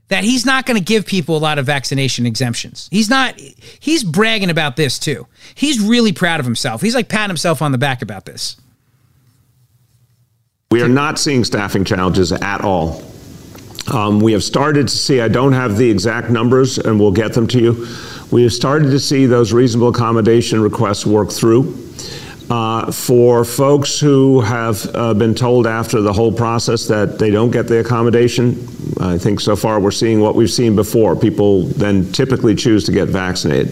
that 0.10 0.24
he's 0.24 0.46
not 0.46 0.66
going 0.66 0.78
to 0.78 0.84
give 0.84 1.06
people 1.06 1.38
a 1.38 1.40
lot 1.40 1.58
of 1.58 1.66
vaccination 1.66 2.26
exemptions. 2.26 2.88
He's 2.92 3.10
not 3.10 3.40
he's 3.40 4.04
bragging 4.04 4.50
about 4.50 4.76
this 4.76 5.00
too. 5.00 5.28
He's 5.56 5.80
really 5.80 6.12
proud 6.12 6.40
of 6.40 6.46
himself. 6.46 6.82
He's 6.82 6.96
like 6.96 7.10
patting 7.10 7.30
himself 7.30 7.62
on 7.62 7.72
the 7.72 7.78
back 7.78 8.02
about 8.02 8.26
this. 8.26 8.58
We 10.72 10.84
are 10.84 10.90
not 10.90 11.18
seeing 11.18 11.44
staffing 11.44 11.84
challenges 11.84 12.32
at 12.32 12.62
all. 12.62 13.04
Um, 13.92 14.20
we 14.20 14.34
have 14.34 14.44
started 14.44 14.88
to 14.88 14.96
see, 14.96 15.20
I 15.20 15.28
don't 15.28 15.54
have 15.54 15.78
the 15.78 15.90
exact 15.90 16.30
numbers, 16.30 16.78
and 16.78 17.00
we'll 17.00 17.12
get 17.12 17.34
them 17.34 17.48
to 17.48 17.60
you 17.60 17.88
we 18.32 18.44
have 18.44 18.54
started 18.54 18.92
to 18.92 19.00
see 19.00 19.26
those 19.26 19.54
reasonable 19.54 19.90
accommodation 19.90 20.62
requests 20.62 21.06
work 21.06 21.32
through. 21.32 21.64
Uh, 22.50 22.92
for 22.92 23.46
folks 23.46 24.00
who 24.00 24.42
have 24.42 24.84
uh, 24.96 25.14
been 25.14 25.36
told 25.36 25.68
after 25.68 26.02
the 26.02 26.12
whole 26.12 26.32
process 26.32 26.88
that 26.88 27.20
they 27.20 27.30
don't 27.30 27.52
get 27.52 27.68
the 27.68 27.80
accommodation, 27.80 28.52
I 29.00 29.20
think 29.20 29.40
so 29.40 29.56
far 29.56 29.80
we're 29.80 29.92
seeing 29.92 30.20
what 30.20 30.34
we've 30.34 30.50
seen 30.50 30.76
before. 30.76 31.16
People 31.16 31.66
then 31.66 32.12
typically 32.12 32.56
choose 32.56 32.84
to 32.86 32.92
get 32.92 33.08
vaccinated. 33.08 33.70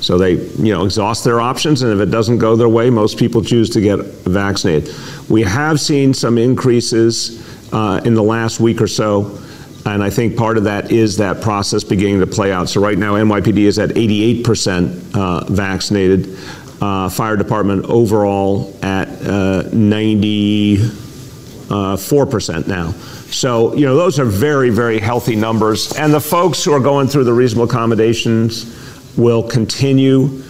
So 0.00 0.16
they, 0.16 0.36
you 0.36 0.72
know, 0.72 0.86
exhaust 0.86 1.22
their 1.24 1.38
options, 1.38 1.82
and 1.82 1.92
if 1.92 2.00
it 2.00 2.10
doesn't 2.10 2.38
go 2.38 2.56
their 2.56 2.68
way, 2.68 2.88
most 2.88 3.18
people 3.18 3.44
choose 3.44 3.68
to 3.70 3.80
get 3.82 3.98
vaccinated. 3.98 4.94
We 5.28 5.42
have 5.42 5.78
seen 5.78 6.14
some 6.14 6.38
increases 6.38 7.44
uh, 7.74 8.00
in 8.06 8.14
the 8.14 8.22
last 8.22 8.58
week 8.58 8.80
or 8.80 8.86
so 8.86 9.38
and 9.86 10.02
I 10.02 10.10
think 10.10 10.36
part 10.36 10.58
of 10.58 10.64
that 10.64 10.92
is 10.92 11.16
that 11.16 11.40
process 11.40 11.82
beginning 11.82 12.20
to 12.20 12.26
play 12.26 12.52
out. 12.52 12.68
So 12.68 12.80
right 12.80 12.98
now, 12.98 13.14
NYPD 13.14 13.58
is 13.58 13.78
at 13.78 13.90
88% 13.90 15.16
uh, 15.16 15.44
vaccinated. 15.50 16.36
Uh, 16.80 17.08
fire 17.08 17.36
department 17.36 17.84
overall 17.86 18.72
at 18.82 19.08
uh, 19.08 19.64
94% 19.72 22.68
now. 22.68 22.92
So, 23.30 23.74
you 23.74 23.84
know, 23.84 23.96
those 23.96 24.20
are 24.20 24.24
very, 24.24 24.70
very 24.70 25.00
healthy 25.00 25.34
numbers. 25.34 25.92
And 25.94 26.14
the 26.14 26.20
folks 26.20 26.64
who 26.64 26.72
are 26.72 26.80
going 26.80 27.08
through 27.08 27.24
the 27.24 27.32
reasonable 27.32 27.68
accommodations 27.68 28.76
will 29.16 29.42
continue 29.42 30.40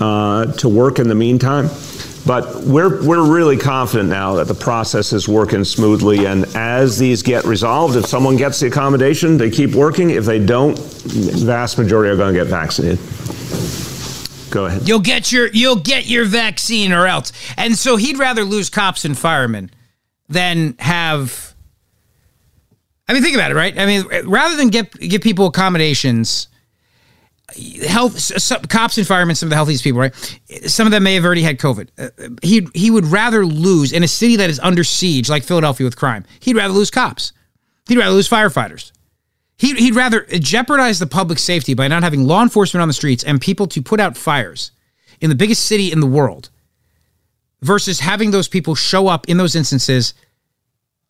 uh, 0.00 0.46
to 0.54 0.68
work 0.68 0.98
in 0.98 1.08
the 1.08 1.14
meantime. 1.14 1.68
But 2.26 2.64
we're, 2.64 3.06
we're 3.06 3.24
really 3.24 3.56
confident 3.56 4.08
now 4.08 4.34
that 4.34 4.48
the 4.48 4.54
process 4.54 5.12
is 5.12 5.28
working 5.28 5.62
smoothly. 5.62 6.26
And 6.26 6.44
as 6.56 6.98
these 6.98 7.22
get 7.22 7.44
resolved, 7.44 7.94
if 7.94 8.06
someone 8.06 8.36
gets 8.36 8.58
the 8.58 8.66
accommodation, 8.66 9.36
they 9.36 9.48
keep 9.48 9.74
working. 9.74 10.10
If 10.10 10.24
they 10.24 10.44
don't, 10.44 10.74
the 10.74 11.44
vast 11.46 11.78
majority 11.78 12.10
are 12.10 12.16
going 12.16 12.34
to 12.34 12.40
get 12.40 12.48
vaccinated. 12.48 12.98
Go 14.56 14.64
ahead. 14.64 14.88
You'll 14.88 15.00
get 15.00 15.30
your 15.30 15.48
you'll 15.48 15.76
get 15.76 16.06
your 16.06 16.24
vaccine 16.24 16.90
or 16.90 17.06
else. 17.06 17.30
And 17.58 17.76
so 17.76 17.96
he'd 17.96 18.18
rather 18.18 18.42
lose 18.42 18.70
cops 18.70 19.04
and 19.04 19.16
firemen 19.16 19.70
than 20.30 20.76
have 20.78 21.54
I 23.06 23.12
mean, 23.12 23.22
think 23.22 23.36
about 23.36 23.50
it, 23.50 23.54
right? 23.54 23.78
I 23.78 23.84
mean, 23.84 24.06
rather 24.24 24.56
than 24.56 24.68
get 24.68 24.92
give 24.98 25.20
people 25.20 25.44
accommodations, 25.46 26.48
health 27.86 28.18
some, 28.18 28.62
cops 28.62 28.96
and 28.96 29.06
firemen 29.06 29.36
some 29.36 29.48
of 29.48 29.50
the 29.50 29.56
healthiest 29.56 29.84
people 29.84 30.00
right 30.00 30.14
some 30.66 30.86
of 30.86 30.90
them 30.90 31.04
may 31.04 31.14
have 31.14 31.24
already 31.24 31.42
had 31.42 31.58
covid 31.58 31.88
uh, 31.96 32.08
he 32.42 32.66
he 32.74 32.90
would 32.90 33.04
rather 33.04 33.46
lose 33.46 33.92
in 33.92 34.02
a 34.02 34.08
city 34.08 34.34
that 34.34 34.50
is 34.50 34.58
under 34.60 34.82
siege 34.82 35.30
like 35.30 35.44
philadelphia 35.44 35.84
with 35.86 35.96
crime 35.96 36.24
he'd 36.40 36.56
rather 36.56 36.74
lose 36.74 36.90
cops 36.90 37.32
he'd 37.86 37.98
rather 37.98 38.12
lose 38.12 38.28
firefighters 38.28 38.90
he'd, 39.58 39.78
he'd 39.78 39.94
rather 39.94 40.26
jeopardize 40.38 40.98
the 40.98 41.06
public 41.06 41.38
safety 41.38 41.74
by 41.74 41.88
not 41.88 42.02
having 42.02 42.24
law 42.24 42.42
enforcement 42.42 42.82
on 42.82 42.88
the 42.88 42.94
streets 42.94 43.24
and 43.24 43.40
people 43.40 43.66
to 43.68 43.82
put 43.82 44.00
out 44.00 44.16
fires 44.16 44.70
in 45.20 45.30
the 45.30 45.36
biggest 45.36 45.64
city 45.64 45.92
in 45.92 46.00
the 46.00 46.06
world 46.06 46.50
versus 47.62 48.00
having 48.00 48.30
those 48.30 48.48
people 48.48 48.74
show 48.74 49.08
up 49.08 49.28
in 49.28 49.36
those 49.36 49.56
instances 49.56 50.14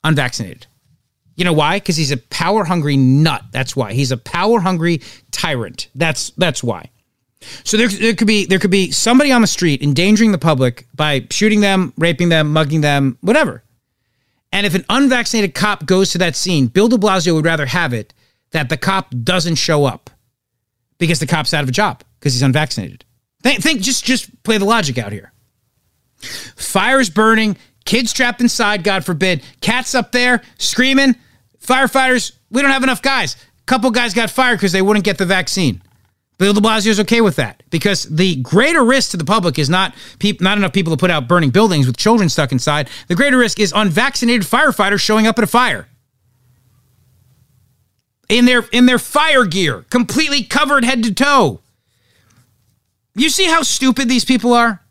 unvaccinated 0.05 0.67
you 1.37 1.45
know 1.45 1.53
why? 1.53 1.77
Because 1.77 1.97
he's 1.97 2.11
a 2.11 2.17
power 2.17 2.65
hungry 2.65 2.97
nut. 2.97 3.45
That's 3.53 3.77
why. 3.77 3.93
He's 3.93 4.11
a 4.11 4.17
power 4.17 4.59
hungry 4.59 5.03
tyrant. 5.31 5.89
That's 5.95 6.31
that's 6.31 6.65
why. 6.65 6.91
So 7.63 7.77
there, 7.77 7.89
there 7.89 8.15
could 8.15 8.27
be 8.27 8.47
there 8.47 8.59
could 8.59 8.71
be 8.71 8.91
somebody 8.91 9.31
on 9.31 9.43
the 9.43 9.47
street 9.47 9.83
endangering 9.83 10.33
the 10.33 10.39
public 10.39 10.87
by 10.95 11.27
shooting 11.31 11.61
them, 11.61 11.93
raping 11.99 12.31
them, 12.31 12.53
mugging 12.53 12.81
them, 12.81 13.19
whatever. 13.21 13.63
And 14.51 14.67
if 14.67 14.75
an 14.75 14.87
unvaccinated 14.89 15.55
cop 15.55 15.85
goes 15.85 16.11
to 16.13 16.19
that 16.19 16.35
scene, 16.35 16.69
Bill 16.69 16.89
de 16.89 16.97
Blasio 16.97 17.35
would 17.35 17.45
rather 17.45 17.67
have 17.67 17.93
it 17.93 18.15
that 18.53 18.69
the 18.69 18.77
cop 18.77 19.15
doesn't 19.23 19.57
show 19.57 19.85
up 19.85 20.11
because 20.99 21.21
the 21.21 21.27
cop's 21.27 21.53
out 21.53 21.63
of 21.63 21.69
a 21.69 21.73
job 21.73 22.03
because 22.19 22.33
he's 22.33 22.43
unvaccinated. 22.43 23.05
Think, 23.43 23.63
think 23.63 23.81
just 23.81 24.05
just 24.05 24.43
play 24.43 24.59
the 24.59 24.65
logic 24.65 24.99
out 24.99 25.13
here. 25.13 25.33
Fires 26.57 27.11
burning, 27.11 27.57
kids 27.85 28.13
trapped 28.13 28.41
inside, 28.41 28.83
God 28.83 29.05
forbid, 29.05 29.43
cats 29.61 29.95
up 29.95 30.13
there 30.13 30.43
screaming. 30.59 31.15
Firefighters, 31.61 32.33
we 32.51 32.63
don't 32.63 32.71
have 32.71 32.83
enough 32.83 33.03
guys. 33.03 33.35
A 33.35 33.65
couple 33.67 33.91
guys 33.91 34.15
got 34.15 34.31
fired 34.31 34.57
because 34.57 34.73
they 34.73 34.83
wouldn't 34.83 35.05
get 35.05 35.19
the 35.19 35.27
vaccine. 35.27 35.83
Bill 36.39 36.53
de 36.53 36.61
Blasio 36.61 36.89
is 36.89 37.01
okay 37.01 37.23
with 37.23 37.37
that 37.37 37.63
because 37.71 38.05
the 38.05 38.37
greater 38.37 38.85
risk 38.85 39.13
to 39.13 39.17
the 39.17 39.25
public 39.25 39.59
is 39.59 39.71
not 39.71 39.95
pe- 40.19 40.37
not 40.41 40.59
enough 40.59 40.73
people 40.73 40.95
to 40.95 41.01
put 41.01 41.11
out 41.11 41.29
burning 41.29 41.51
buildings 41.51 41.87
with 41.87 41.97
children 41.97 42.29
stuck 42.29 42.53
inside. 42.53 42.89
The 43.09 43.15
greater 43.15 43.39
risk 43.39 43.59
is 43.59 43.73
unvaccinated 43.75 44.43
firefighters 44.43 45.01
showing 45.01 45.27
up 45.27 45.39
at 45.39 45.45
a 45.45 45.47
fire 45.47 45.89
in 48.29 48.45
their 48.45 48.63
in 48.73 48.87
their 48.87 48.99
fire 48.99 49.45
gear, 49.45 49.85
completely 49.91 50.43
covered 50.43 50.85
head 50.85 51.03
to 51.05 51.15
toe. 51.15 51.61
You 53.15 53.31
see 53.31 53.47
how 53.47 53.63
stupid 53.63 54.09
these 54.09 54.25
people 54.25 54.53
are? 54.53 54.83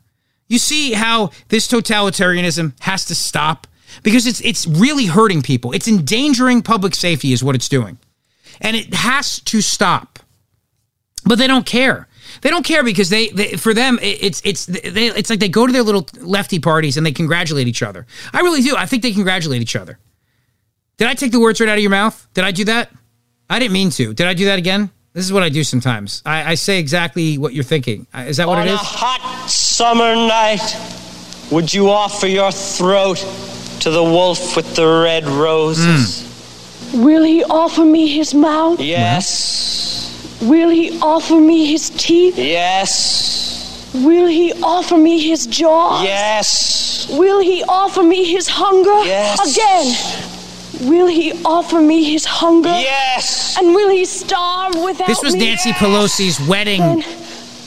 You 0.48 0.58
see 0.58 0.92
how 0.92 1.30
this 1.48 1.68
totalitarianism 1.68 2.72
has 2.80 3.04
to 3.06 3.14
stop? 3.14 3.66
because 4.02 4.26
it's 4.26 4.40
it's 4.40 4.66
really 4.66 5.06
hurting 5.06 5.42
people. 5.42 5.72
It's 5.72 5.88
endangering 5.88 6.62
public 6.62 6.94
safety 6.94 7.32
is 7.32 7.42
what 7.42 7.54
it's 7.54 7.68
doing. 7.68 7.98
And 8.60 8.76
it 8.76 8.94
has 8.94 9.40
to 9.40 9.60
stop. 9.60 10.18
But 11.24 11.38
they 11.38 11.46
don't 11.46 11.66
care. 11.66 12.08
They 12.40 12.50
don't 12.50 12.64
care 12.64 12.84
because 12.84 13.08
they, 13.10 13.28
they 13.28 13.56
for 13.56 13.74
them 13.74 13.98
it's 14.02 14.42
it's 14.44 14.66
they, 14.66 15.06
it's 15.08 15.30
like 15.30 15.40
they 15.40 15.48
go 15.48 15.66
to 15.66 15.72
their 15.72 15.82
little 15.82 16.06
lefty 16.20 16.58
parties 16.58 16.96
and 16.96 17.06
they 17.06 17.12
congratulate 17.12 17.68
each 17.68 17.82
other. 17.82 18.06
I 18.32 18.40
really 18.40 18.62
do. 18.62 18.76
I 18.76 18.86
think 18.86 19.02
they 19.02 19.12
congratulate 19.12 19.62
each 19.62 19.76
other. 19.76 19.98
Did 20.96 21.08
I 21.08 21.14
take 21.14 21.32
the 21.32 21.40
words 21.40 21.60
right 21.60 21.68
out 21.68 21.76
of 21.76 21.82
your 21.82 21.90
mouth? 21.90 22.26
Did 22.34 22.44
I 22.44 22.52
do 22.52 22.64
that? 22.64 22.90
I 23.48 23.58
didn't 23.58 23.72
mean 23.72 23.90
to. 23.90 24.12
Did 24.14 24.26
I 24.26 24.34
do 24.34 24.46
that 24.46 24.58
again? 24.58 24.90
This 25.12 25.24
is 25.24 25.32
what 25.32 25.42
I 25.42 25.48
do 25.48 25.64
sometimes. 25.64 26.22
I, 26.26 26.52
I 26.52 26.54
say 26.56 26.78
exactly 26.78 27.38
what 27.38 27.54
you're 27.54 27.64
thinking. 27.64 28.06
Is 28.14 28.36
that 28.36 28.48
what 28.48 28.58
On 28.58 28.66
it 28.66 28.70
is? 28.70 28.78
On 28.78 28.84
a 28.84 28.88
hot 28.88 29.48
summer 29.48 30.14
night, 30.14 30.76
would 31.50 31.72
you 31.72 31.88
offer 31.88 32.26
your 32.26 32.52
throat 32.52 33.24
to 33.80 33.90
the 33.90 34.02
wolf 34.02 34.56
with 34.56 34.74
the 34.74 34.84
red 35.04 35.24
roses. 35.26 36.22
Mm. 36.92 37.04
Will 37.04 37.22
he 37.22 37.44
offer 37.44 37.84
me 37.84 38.08
his 38.08 38.34
mouth? 38.34 38.80
Yes. 38.80 40.38
Will 40.42 40.70
he 40.70 40.98
offer 41.00 41.36
me 41.36 41.66
his 41.66 41.90
teeth? 41.90 42.36
Yes. 42.36 43.92
Will 43.94 44.26
he 44.26 44.52
offer 44.62 44.96
me 44.96 45.20
his 45.20 45.46
jaws? 45.46 46.02
Yes. 46.04 47.06
Will 47.10 47.40
he 47.40 47.62
offer 47.68 48.02
me 48.02 48.24
his 48.24 48.48
hunger? 48.48 49.04
Yes. 49.04 49.38
Again. 49.54 50.35
Will 50.82 51.06
he 51.06 51.32
offer 51.44 51.80
me 51.80 52.04
his 52.04 52.24
hunger? 52.24 52.68
Yes. 52.68 53.56
And 53.58 53.74
will 53.74 53.88
he 53.90 54.04
starve 54.04 54.74
without 54.74 55.08
me? 55.08 55.14
This 55.14 55.22
was 55.22 55.34
me? 55.34 55.40
Nancy 55.46 55.72
Pelosi's 55.72 56.40
wedding. 56.48 56.80
Then 56.80 56.98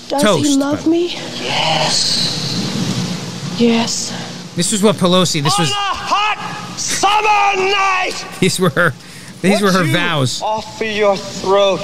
Does 0.09 0.21
Toast, 0.23 0.45
he 0.45 0.55
love 0.57 0.81
but- 0.83 0.89
me? 0.89 1.07
Yes. 1.41 3.55
Yes. 3.57 4.11
This 4.55 4.71
was 4.71 4.83
what 4.83 4.95
Pelosi. 4.97 5.41
This 5.41 5.57
was. 5.57 5.69
On 5.69 5.75
a 5.75 5.95
hot 5.95 6.77
summer 6.77 7.55
night. 7.71 8.13
These 8.39 8.59
were 8.59 8.69
her. 8.71 8.93
These 9.41 9.61
were 9.61 9.71
her 9.71 9.85
you 9.85 9.93
vows. 9.93 10.41
Offer 10.41 10.85
your 10.85 11.15
throat 11.17 11.79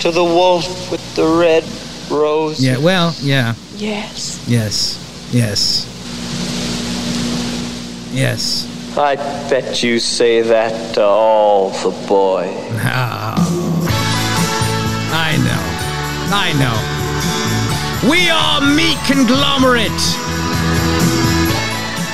to 0.00 0.10
the 0.10 0.24
wolf 0.24 0.90
with 0.90 1.02
the 1.16 1.26
red 1.26 1.64
rose. 2.10 2.60
Yeah. 2.64 2.78
Well. 2.78 3.14
Yeah. 3.20 3.54
Yes. 3.76 4.44
Yes. 4.48 5.28
Yes. 5.32 5.86
Yes. 8.12 8.66
I 8.98 9.14
bet 9.48 9.80
you 9.84 10.00
say 10.00 10.40
that 10.42 10.94
to 10.96 11.04
all 11.04 11.70
the 11.70 11.90
boys. 12.08 12.52
Ah. 12.80 13.38
I 15.14 15.36
know. 15.46 15.64
I 16.34 16.50
know. 16.58 16.74
We 18.10 18.28
are 18.28 18.60
meat 18.74 18.98
conglomerate. 19.06 20.02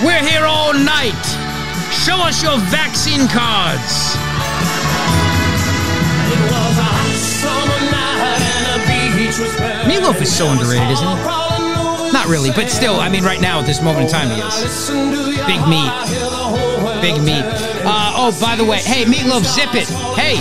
We're 0.05 0.23
here 0.29 0.45
all 0.45 0.75
night. 0.75 1.25
Show 2.05 2.17
us 2.21 2.43
your 2.43 2.59
vaccine 2.69 3.29
cards. 3.29 4.13
Meatloaf 9.89 10.21
is 10.21 10.37
so 10.37 10.51
underrated, 10.51 10.91
isn't 10.91 11.07
he? 11.07 12.13
Not 12.13 12.27
really, 12.29 12.51
but 12.51 12.69
still, 12.69 13.01
I 13.01 13.09
mean, 13.09 13.25
right 13.25 13.41
now 13.41 13.61
at 13.61 13.67
this 13.67 13.83
moment 13.83 14.07
in 14.07 14.11
time, 14.13 14.29
he 14.31 14.41
is. 14.41 14.91
Big 15.47 15.67
meat. 15.67 16.34
Big 17.05 17.21
meat. 17.23 17.45
Uh, 17.85 18.15
oh, 18.17 18.39
by 18.41 18.57
the 18.57 18.65
way, 18.65 18.79
hey, 18.79 19.05
Meatloaf, 19.05 19.45
zip 19.45 19.75
it. 19.75 19.87
Hey, 20.17 20.37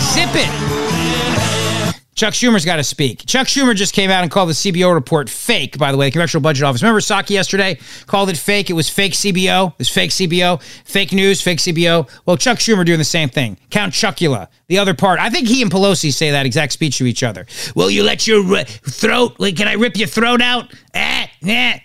zip 0.00 0.30
it. 0.32 1.96
Chuck 2.14 2.32
Schumer's 2.32 2.64
got 2.64 2.76
to 2.76 2.84
speak. 2.84 3.26
Chuck 3.26 3.46
Schumer 3.46 3.74
just 3.74 3.92
came 3.92 4.10
out 4.10 4.22
and 4.22 4.30
called 4.30 4.48
the 4.48 4.54
CBO 4.54 4.94
report 4.94 5.28
fake, 5.28 5.76
by 5.76 5.92
the 5.92 5.98
way, 5.98 6.06
the 6.06 6.12
Congressional 6.12 6.40
Budget 6.40 6.64
Office. 6.64 6.80
Remember 6.82 7.00
Psaki 7.00 7.30
yesterday 7.30 7.78
called 8.06 8.30
it 8.30 8.38
fake? 8.38 8.70
It 8.70 8.72
was 8.72 8.88
fake 8.88 9.12
CBO. 9.12 9.72
It 9.72 9.78
was 9.78 9.90
fake 9.90 10.10
CBO. 10.10 10.62
Fake 10.86 11.12
news, 11.12 11.42
fake 11.42 11.58
CBO. 11.58 12.08
Well, 12.24 12.38
Chuck 12.38 12.60
Schumer 12.60 12.86
doing 12.86 12.98
the 12.98 13.04
same 13.04 13.28
thing. 13.28 13.58
Count 13.68 13.92
Chuckula, 13.92 14.48
the 14.68 14.78
other 14.78 14.94
part. 14.94 15.20
I 15.20 15.28
think 15.28 15.48
he 15.48 15.60
and 15.60 15.70
Pelosi 15.70 16.10
say 16.10 16.30
that 16.30 16.46
exact 16.46 16.72
speech 16.72 16.96
to 16.96 17.04
each 17.04 17.22
other. 17.24 17.46
Will 17.74 17.90
you 17.90 18.02
let 18.02 18.26
your 18.26 18.42
uh, 18.56 18.64
throat, 18.64 19.34
like, 19.36 19.58
can 19.58 19.68
I 19.68 19.74
rip 19.74 19.98
your 19.98 20.08
throat 20.08 20.40
out? 20.40 20.72
Eh, 20.94 21.26
eh. 21.46 21.78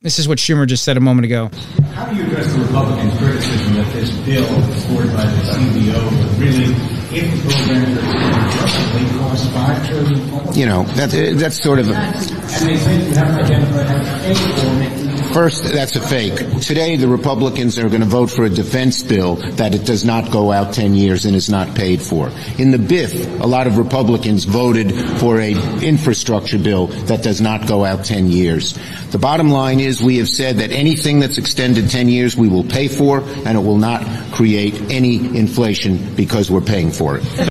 This 0.00 0.20
is 0.20 0.28
what 0.28 0.38
Schumer 0.38 0.64
just 0.64 0.84
said 0.84 0.96
a 0.96 1.00
moment 1.00 1.24
ago. 1.24 1.50
How 1.92 2.06
do 2.06 2.14
you 2.14 2.22
address 2.26 2.52
the 2.52 2.60
Republican 2.60 3.10
criticism 3.18 3.74
that 3.74 3.92
this 3.92 4.16
bill 4.18 4.46
supported 4.78 5.12
by 5.12 5.24
the 5.24 5.42
CBO 5.42 6.38
really, 6.38 6.72
if 7.18 7.42
the 7.42 7.50
program 7.50 7.94
doesn't 7.96 9.18
cost 9.18 9.50
five 9.50 9.88
trillion 9.88 10.30
dollars? 10.30 10.56
You 10.56 10.66
know, 10.66 10.84
that, 10.84 11.10
that's 11.40 11.60
sort 11.60 11.80
of, 11.80 11.88
a, 11.90 11.94
And 11.94 12.14
they 12.14 12.76
say 12.76 13.08
you 13.08 13.14
have 13.16 13.26
to 13.26 13.42
identify 13.42 13.82
how 13.82 13.98
to 13.98 14.22
pay 14.22 14.34
for 14.34 14.82
it. 14.84 14.97
First, 15.32 15.64
that's 15.64 15.96
a 15.96 16.00
fake. 16.00 16.36
Today, 16.60 16.96
the 16.96 17.08
Republicans 17.08 17.78
are 17.78 17.88
going 17.88 18.00
to 18.00 18.06
vote 18.06 18.30
for 18.30 18.44
a 18.44 18.50
defense 18.50 19.02
bill 19.02 19.36
that 19.56 19.74
it 19.74 19.84
does 19.84 20.04
not 20.04 20.30
go 20.30 20.52
out 20.52 20.74
10 20.74 20.94
years 20.94 21.24
and 21.24 21.34
is 21.36 21.48
not 21.48 21.74
paid 21.74 22.02
for. 22.02 22.30
In 22.58 22.70
the 22.70 22.78
BIF, 22.78 23.40
a 23.40 23.46
lot 23.46 23.66
of 23.66 23.78
Republicans 23.78 24.44
voted 24.44 24.92
for 25.18 25.40
a 25.40 25.52
infrastructure 25.82 26.58
bill 26.58 26.88
that 27.06 27.22
does 27.22 27.40
not 27.40 27.66
go 27.66 27.84
out 27.84 28.04
10 28.04 28.28
years. 28.28 28.78
The 29.10 29.18
bottom 29.18 29.50
line 29.50 29.80
is 29.80 30.02
we 30.02 30.18
have 30.18 30.28
said 30.28 30.58
that 30.58 30.70
anything 30.70 31.20
that's 31.20 31.38
extended 31.38 31.90
10 31.90 32.08
years 32.08 32.36
we 32.36 32.48
will 32.48 32.64
pay 32.64 32.88
for 32.88 33.20
and 33.20 33.56
it 33.56 33.62
will 33.62 33.78
not 33.78 34.04
create 34.32 34.74
any 34.90 35.16
inflation 35.36 36.14
because 36.14 36.50
we're 36.50 36.60
paying 36.60 36.90
for 36.90 37.18
it. 37.18 37.50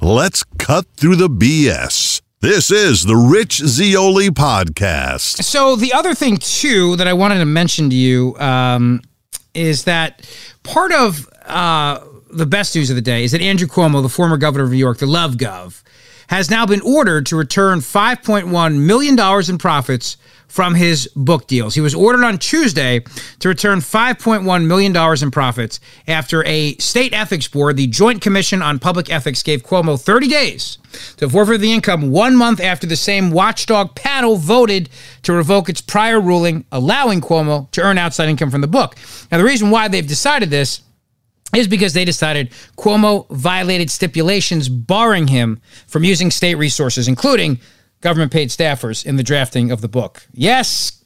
Let's 0.00 0.44
cut 0.58 0.86
through 0.96 1.16
the 1.16 1.28
BS. 1.28 2.15
This 2.40 2.70
is 2.70 3.04
the 3.04 3.16
Rich 3.16 3.56
Zeoli 3.64 4.28
Podcast. 4.28 5.42
So 5.42 5.74
the 5.74 5.94
other 5.94 6.14
thing 6.14 6.36
too 6.36 6.94
that 6.96 7.08
I 7.08 7.14
wanted 7.14 7.38
to 7.38 7.46
mention 7.46 7.88
to 7.88 7.96
you 7.96 8.36
um, 8.38 9.00
is 9.54 9.84
that 9.84 10.28
part 10.62 10.92
of 10.92 11.26
uh, 11.46 12.00
the 12.30 12.44
best 12.44 12.76
news 12.76 12.90
of 12.90 12.96
the 12.96 13.02
day 13.02 13.24
is 13.24 13.32
that 13.32 13.40
Andrew 13.40 13.66
Cuomo, 13.66 14.02
the 14.02 14.10
former 14.10 14.36
governor 14.36 14.64
of 14.64 14.70
New 14.70 14.76
York, 14.76 14.98
the 14.98 15.06
Love 15.06 15.36
Gov, 15.36 15.82
has 16.26 16.50
now 16.50 16.66
been 16.66 16.82
ordered 16.82 17.24
to 17.26 17.36
return 17.36 17.78
5.1 17.78 18.80
million 18.80 19.16
dollars 19.16 19.48
in 19.48 19.56
profits 19.56 20.18
from 20.48 20.74
his 20.74 21.08
book 21.16 21.46
deals. 21.46 21.74
He 21.74 21.80
was 21.80 21.94
ordered 21.94 22.24
on 22.24 22.38
Tuesday 22.38 23.00
to 23.40 23.48
return 23.48 23.80
$5.1 23.80 24.66
million 24.66 24.96
in 25.22 25.30
profits 25.30 25.80
after 26.06 26.44
a 26.46 26.76
state 26.76 27.12
ethics 27.12 27.48
board, 27.48 27.76
the 27.76 27.86
Joint 27.86 28.22
Commission 28.22 28.62
on 28.62 28.78
Public 28.78 29.10
Ethics, 29.10 29.42
gave 29.42 29.62
Cuomo 29.62 30.00
30 30.00 30.28
days 30.28 30.78
to 31.18 31.28
forfeit 31.28 31.60
the 31.60 31.72
income 31.72 32.10
one 32.10 32.36
month 32.36 32.60
after 32.60 32.86
the 32.86 32.96
same 32.96 33.30
watchdog 33.30 33.94
panel 33.94 34.36
voted 34.36 34.88
to 35.22 35.32
revoke 35.32 35.68
its 35.68 35.80
prior 35.80 36.20
ruling 36.20 36.64
allowing 36.72 37.20
Cuomo 37.20 37.70
to 37.72 37.82
earn 37.82 37.98
outside 37.98 38.28
income 38.28 38.50
from 38.50 38.60
the 38.60 38.66
book. 38.66 38.96
Now, 39.30 39.38
the 39.38 39.44
reason 39.44 39.70
why 39.70 39.88
they've 39.88 40.06
decided 40.06 40.50
this 40.50 40.80
is 41.54 41.68
because 41.68 41.92
they 41.92 42.04
decided 42.04 42.50
Cuomo 42.76 43.28
violated 43.30 43.90
stipulations 43.90 44.68
barring 44.68 45.28
him 45.28 45.60
from 45.86 46.04
using 46.04 46.30
state 46.30 46.56
resources, 46.56 47.08
including 47.08 47.60
government 48.00 48.32
paid 48.32 48.50
staffers, 48.50 49.04
in 49.04 49.16
the 49.16 49.22
drafting 49.22 49.70
of 49.70 49.80
the 49.80 49.88
book. 49.88 50.26
Yes, 50.32 51.04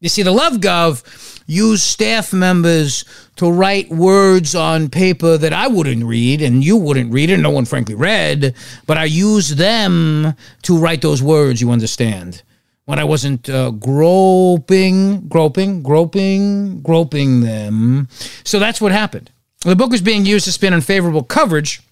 you 0.00 0.08
see, 0.08 0.22
the 0.22 0.32
LoveGov 0.32 1.42
used 1.46 1.82
staff 1.82 2.32
members 2.32 3.04
to 3.36 3.50
write 3.50 3.90
words 3.90 4.54
on 4.54 4.88
paper 4.88 5.36
that 5.36 5.52
I 5.52 5.68
wouldn't 5.68 6.04
read 6.04 6.40
and 6.40 6.64
you 6.64 6.78
wouldn't 6.78 7.12
read, 7.12 7.28
and 7.28 7.42
no 7.42 7.50
one 7.50 7.66
frankly 7.66 7.94
read, 7.94 8.54
but 8.86 8.96
I 8.96 9.04
used 9.04 9.58
them 9.58 10.34
to 10.62 10.78
write 10.78 11.02
those 11.02 11.22
words, 11.22 11.60
you 11.60 11.70
understand. 11.70 12.42
When 12.86 12.98
I 12.98 13.04
wasn't 13.04 13.48
uh, 13.50 13.72
groping, 13.72 15.28
groping, 15.28 15.82
groping, 15.82 16.80
groping 16.80 17.42
them. 17.42 18.08
So 18.42 18.58
that's 18.58 18.80
what 18.80 18.90
happened. 18.90 19.30
The 19.60 19.76
book 19.76 19.90
was 19.90 20.00
being 20.00 20.24
used 20.24 20.46
to 20.46 20.52
spin 20.52 20.72
unfavorable 20.72 21.24
coverage 21.24 21.82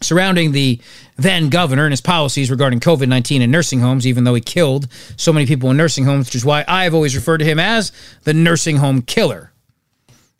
surrounding 0.00 0.52
the 0.52 0.80
then 1.16 1.48
governor 1.48 1.84
and 1.84 1.92
his 1.92 2.00
policies 2.00 2.50
regarding 2.50 2.80
COVID 2.80 3.08
19 3.08 3.42
in 3.42 3.50
nursing 3.50 3.80
homes, 3.80 4.06
even 4.06 4.24
though 4.24 4.34
he 4.34 4.40
killed 4.40 4.88
so 5.16 5.32
many 5.32 5.46
people 5.46 5.70
in 5.70 5.76
nursing 5.76 6.04
homes, 6.04 6.28
which 6.28 6.34
is 6.36 6.44
why 6.44 6.64
I've 6.68 6.94
always 6.94 7.16
referred 7.16 7.38
to 7.38 7.44
him 7.44 7.58
as 7.58 7.92
the 8.24 8.34
nursing 8.34 8.76
home 8.76 9.02
killer, 9.02 9.52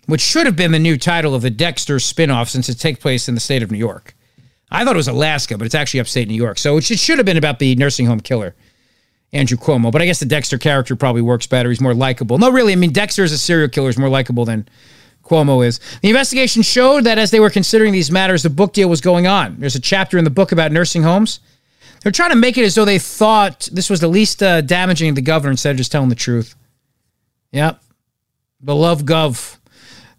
which 0.07 0.21
should 0.21 0.47
have 0.47 0.57
been 0.57 0.73
the 0.73 0.79
new 0.79 0.97
title 0.97 1.35
of 1.35 1.43
the 1.43 1.51
Dexter 1.51 1.97
spinoff 1.97 2.49
since 2.49 2.69
it 2.69 2.79
takes 2.79 3.01
place 3.01 3.29
in 3.29 3.35
the 3.35 3.41
state 3.41 3.63
of 3.63 3.71
New 3.71 3.79
York. 3.79 4.15
I 4.71 4.85
thought 4.85 4.97
it 4.97 4.99
was 4.99 5.09
Alaska, 5.09 5.57
but 5.57 5.65
it's 5.65 5.75
actually 5.75 6.01
upstate 6.01 6.29
New 6.29 6.35
York. 6.35 6.59
So 6.59 6.77
it 6.77 6.85
should, 6.85 6.99
should 6.99 7.19
have 7.19 7.27
been 7.27 7.39
about 7.39 7.59
the 7.59 7.75
nursing 7.77 8.07
home 8.07 8.21
killer, 8.21 8.55
Andrew 9.33 9.57
Cuomo. 9.57 9.91
But 9.91 10.03
I 10.03 10.05
guess 10.05 10.21
the 10.21 10.27
Dexter 10.27 10.59
character 10.59 10.95
probably 10.95 11.23
works 11.23 11.47
better. 11.47 11.71
He's 11.71 11.81
more 11.81 11.95
likable. 11.95 12.39
No, 12.39 12.51
really, 12.51 12.75
I 12.75 12.77
mean, 12.77 12.93
Dexter 12.93 13.25
as 13.25 13.33
a 13.33 13.39
serial 13.39 13.69
killer 13.69 13.89
is 13.89 13.99
more 13.99 14.11
likable 14.11 14.45
than 14.45 14.69
Cuomo 15.23 15.67
is. 15.67 15.81
The 16.01 16.09
investigation 16.09 16.63
showed 16.63 17.05
that 17.05 17.19
as 17.19 17.31
they 17.31 17.41
were 17.41 17.51
considering 17.51 17.93
these 17.93 18.11
matters, 18.11 18.43
the 18.43 18.51
book 18.51 18.73
deal 18.73 18.89
was 18.89 19.01
going 19.01 19.27
on. 19.27 19.57
There's 19.59 19.75
a 19.75 19.81
chapter 19.81 20.19
in 20.19 20.25
the 20.25 20.31
book 20.31 20.53
about 20.53 20.73
nursing 20.73 21.03
homes. 21.03 21.41
They're 22.03 22.13
trying 22.13 22.31
to 22.31 22.37
make 22.37 22.57
it 22.57 22.65
as 22.65 22.75
though 22.75 22.85
they 22.85 22.99
thought 22.99 23.69
this 23.73 23.91
was 23.91 24.01
the 24.01 24.09
least 24.09 24.43
uh, 24.43 24.61
damaging 24.61 25.11
to 25.11 25.15
the 25.15 25.25
governor 25.25 25.51
instead 25.51 25.73
of 25.73 25.77
just 25.77 25.93
telling 25.93 26.09
the 26.09 26.15
truth. 26.15 26.55
Yep. 27.53 27.83
Beloved 28.65 29.07
gov. 29.07 29.57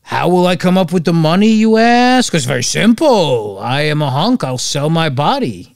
How 0.02 0.28
will 0.28 0.48
I 0.48 0.56
come 0.56 0.78
up 0.78 0.92
with 0.92 1.06
the 1.06 1.14
money, 1.14 1.50
you 1.52 1.78
ask? 1.78 2.34
It's 2.34 2.46
very 2.46 2.64
simple. 2.64 3.60
I 3.60 3.82
am 3.82 4.02
a 4.02 4.10
hunk. 4.10 4.44
I'll 4.44 4.58
sell 4.58 4.90
my 4.90 5.10
body. 5.10 5.76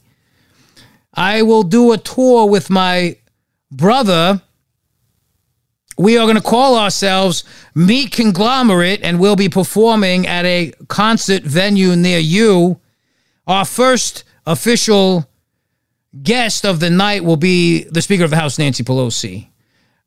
I 1.13 1.43
will 1.43 1.63
do 1.63 1.91
a 1.91 1.97
tour 1.97 2.49
with 2.49 2.69
my 2.69 3.17
brother 3.71 4.41
we 5.97 6.17
are 6.17 6.25
going 6.25 6.36
to 6.36 6.41
call 6.41 6.77
ourselves 6.77 7.43
Meat 7.75 8.12
Conglomerate 8.12 9.01
and 9.03 9.19
we'll 9.19 9.36
be 9.36 9.49
performing 9.49 10.27
at 10.27 10.45
a 10.45 10.73
concert 10.88 11.43
venue 11.43 11.95
near 11.95 12.19
you. 12.19 12.79
Our 13.47 13.65
first 13.65 14.23
official 14.45 15.29
guest 16.21 16.65
of 16.65 16.79
the 16.79 16.89
night 16.89 17.23
will 17.23 17.38
be 17.38 17.84
the 17.86 18.01
Speaker 18.01 18.23
of 18.23 18.29
the 18.29 18.38
House, 18.38 18.58
Nancy 18.58 18.84
Pelosi. 18.84 19.47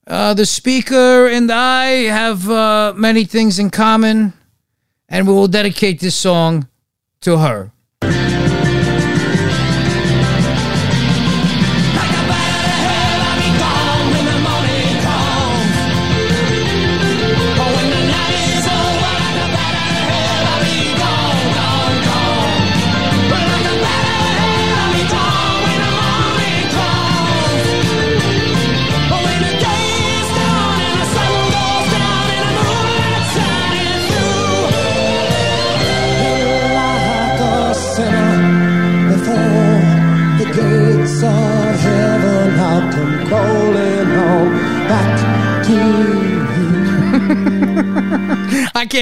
Uh, 0.07 0.35
the 0.35 0.47
Speaker 0.47 1.27
and 1.27 1.51
I 1.51 1.87
have 2.05 2.49
uh, 2.49 2.95
many 2.97 3.25
things 3.25 3.59
in 3.59 3.71
common, 3.71 4.33
and 5.09 5.27
we 5.27 5.35
will 5.35 5.49
dedicate 5.49 5.99
this 6.01 6.15
song 6.15 6.69
to 7.23 7.39
her. 7.39 7.73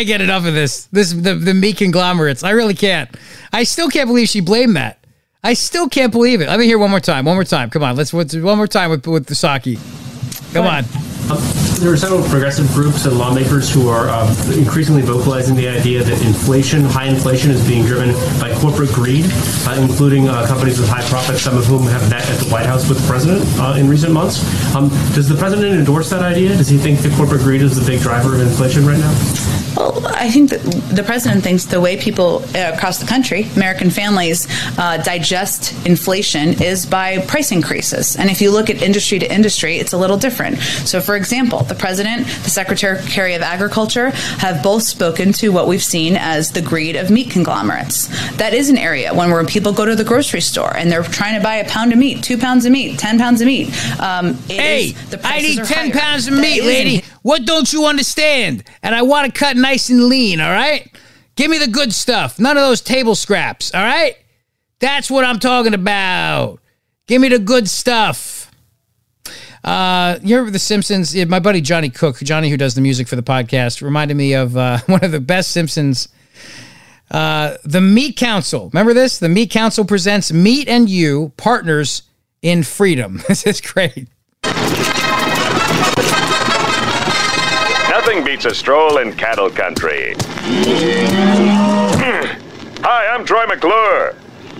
Can't 0.05 0.19
get 0.19 0.21
enough 0.21 0.47
of 0.47 0.55
this. 0.55 0.85
This 0.87 1.13
the 1.13 1.35
the 1.35 1.55
meat 1.55 1.79
conglomerates. 1.79 2.45
I 2.45 2.51
really 2.51 2.75
can't. 2.75 3.11
I 3.53 3.65
still 3.65 3.89
can't 3.89 4.09
believe 4.09 4.29
she 4.29 4.41
blamed 4.41 4.77
that. 4.77 4.99
I 5.43 5.55
still 5.55 5.89
can't 5.89 6.13
believe 6.13 6.41
it. 6.41 6.49
Let 6.49 6.59
me 6.59 6.67
hear 6.67 6.79
one 6.79 6.91
more 6.91 7.01
time. 7.01 7.25
One 7.25 7.37
more 7.37 7.45
time. 7.45 7.71
Come 7.71 7.83
on. 7.83 7.97
Let's 7.97 8.13
one 8.13 8.57
more 8.57 8.67
time 8.67 8.91
with 8.91 9.07
with 9.07 9.27
the 9.27 9.35
Psaki. 9.35 9.79
Come 10.53 10.67
on. 10.67 10.85
Um, 11.31 11.41
there 11.81 11.91
are 11.91 11.97
several 11.97 12.23
progressive 12.29 12.69
groups 12.73 13.07
and 13.07 13.17
lawmakers 13.17 13.73
who 13.73 13.89
are 13.89 14.09
uh, 14.09 14.29
increasingly 14.55 15.01
vocalizing 15.01 15.57
the 15.57 15.69
idea 15.69 16.05
that 16.05 16.23
inflation, 16.23 16.83
high 16.85 17.07
inflation, 17.07 17.51
is 17.51 17.67
being 17.67 17.87
driven 17.87 18.13
by 18.39 18.55
corporate 18.61 18.91
greed, 18.91 19.25
uh, 19.67 19.77
including 19.81 20.29
uh, 20.29 20.47
companies 20.47 20.79
with 20.79 20.89
high 20.89 21.07
profits, 21.09 21.41
some 21.41 21.57
of 21.57 21.65
whom 21.65 21.85
have 21.85 22.11
met 22.11 22.29
at 22.29 22.39
the 22.41 22.51
White 22.51 22.67
House 22.67 22.89
with 22.91 23.01
the 23.01 23.07
president 23.07 23.43
uh, 23.59 23.77
in 23.79 23.89
recent 23.89 24.13
months. 24.13 24.45
Um, 24.75 24.91
does 25.15 25.27
the 25.27 25.37
president 25.37 25.75
endorse 25.75 26.11
that 26.11 26.21
idea? 26.21 26.57
Does 26.57 26.69
he 26.69 26.77
think 26.77 27.01
that 27.01 27.13
corporate 27.17 27.41
greed 27.41 27.63
is 27.63 27.75
the 27.79 27.91
big 27.91 28.03
driver 28.03 28.35
of 28.35 28.41
inflation 28.43 28.85
right 28.85 28.99
now? 28.99 29.13
Well, 29.77 30.07
I 30.07 30.31
think 30.31 30.51
that 30.51 30.63
the 30.95 31.03
president 31.03 31.43
thinks 31.43 31.65
the 31.65 31.81
way 31.81 31.97
people 31.97 32.45
uh, 32.55 32.73
across 32.75 32.99
the 32.99 33.07
country, 33.07 33.49
American 33.57 33.91
families, 33.91 34.47
uh, 34.79 34.99
digest 34.99 35.75
inflation 35.85 36.63
is 36.63 36.87
by 36.87 37.19
price 37.19 37.51
increases. 37.51 38.15
And 38.15 38.31
if 38.31 38.41
you 38.41 38.53
look 38.53 38.71
at 38.71 38.83
industry 38.83 39.19
to 39.19 39.33
industry, 39.33 39.79
it's 39.79 39.93
a 39.93 39.99
little 39.99 40.17
different. 40.17 40.59
So, 40.59 41.01
for 41.01 41.14
example, 41.17 41.61
the 41.65 41.75
president, 41.75 42.27
the 42.27 42.51
secretary 42.51 43.35
of 43.35 43.43
agriculture 43.43 44.11
have 44.39 44.63
both 44.63 44.83
spoken 44.83 45.33
to 45.35 45.49
what 45.51 45.67
we've 45.69 45.83
seen 45.83 46.17
as 46.17 46.53
the 46.53 46.63
greed 46.63 46.97
of 46.97 47.11
meat 47.11 47.31
conglomerates. 47.31 48.09
That 48.37 48.55
is 48.55 48.69
an 48.71 48.79
area 48.79 49.13
when 49.15 49.31
where 49.31 49.45
people 49.45 49.73
go 49.73 49.85
to 49.85 49.95
the 49.97 50.05
grocery 50.05 50.41
store 50.41 50.77
and 50.77 50.91
they're 50.91 51.03
trying 51.03 51.35
to 51.37 51.43
buy 51.43 51.57
a 51.57 51.69
pound 51.69 51.93
of 51.93 51.99
meat, 51.99 52.23
two 52.23 52.39
pounds 52.39 52.65
of 52.65 52.73
meat, 52.73 52.99
ten 52.99 53.19
pounds 53.19 53.41
of 53.41 53.47
meat. 53.47 53.69
Um, 54.01 54.35
Hey, 54.49 54.87
is- 55.11 55.17
I 55.25 55.41
need 55.41 55.57
10 55.65 55.67
higher. 55.67 55.91
pounds 55.93 56.27
of 56.29 56.35
That 56.35 56.41
meat, 56.41 56.63
lady. 56.65 56.97
an- 56.97 57.03
What 57.23 57.45
don't 57.45 57.73
you 57.73 57.87
understand? 57.87 58.65
And 58.83 58.95
I 58.95 59.03
want 59.03 59.33
to 59.33 59.39
cut 59.39 59.57
nice 59.57 59.89
and 59.89 60.05
lean, 60.07 60.41
all 60.41 60.51
right? 60.53 60.91
Give 61.37 61.51
me 61.51 61.59
the 61.59 61.67
good 61.69 61.93
stuff. 61.95 62.39
None 62.39 62.57
of 62.57 62.63
those 62.63 62.81
table 62.81 63.15
scraps, 63.15 63.73
all 63.75 63.83
right? 63.83 64.15
That's 64.81 65.11
what 65.11 65.25
I'm 65.25 65.39
talking 65.39 65.75
about. 65.75 66.61
Give 67.07 67.21
me 67.21 67.29
the 67.29 67.39
good 67.39 67.69
stuff. 67.69 68.44
Uh, 69.65 70.19
you 70.23 70.37
remember 70.37 70.51
The 70.53 70.59
Simpsons? 70.59 71.15
Yeah, 71.15 71.25
my 71.25 71.41
buddy 71.41 71.63
Johnny 71.63 71.89
Cook, 71.89 72.19
Johnny 72.19 72.51
who 72.51 72.57
does 72.59 72.75
the 72.75 72.83
music 72.83 73.09
for 73.09 73.17
the 73.17 73.23
podcast, 73.23 73.81
reminded 73.81 74.15
me 74.17 74.35
of 74.35 74.57
uh, 74.57 74.79
one 74.87 75.03
of 75.03 75.11
the 75.11 75.21
best 75.21 75.51
Simpsons. 75.53 76.09
Uh, 77.11 77.57
the 77.65 77.81
Meat 77.81 78.17
Council. 78.17 78.71
Remember 78.73 78.93
this? 78.93 79.19
The 79.19 79.29
Meat 79.29 79.51
Council 79.51 79.85
presents 79.85 80.33
Meat 80.33 80.69
and 80.69 80.89
You, 80.89 81.33
Partners 81.37 82.03
in 82.43 82.63
Freedom. 82.63 83.23
This 83.29 83.47
is 83.47 83.61
great. 83.61 84.09
Nothing 87.89 88.25
beats 88.25 88.45
a 88.45 88.55
stroll 88.55 88.99
in 88.99 89.13
cattle 89.15 89.49
country. 89.49 90.15
Hi, 92.83 93.07
I'm 93.07 93.25
Troy 93.25 93.47
McClure. 93.47 94.15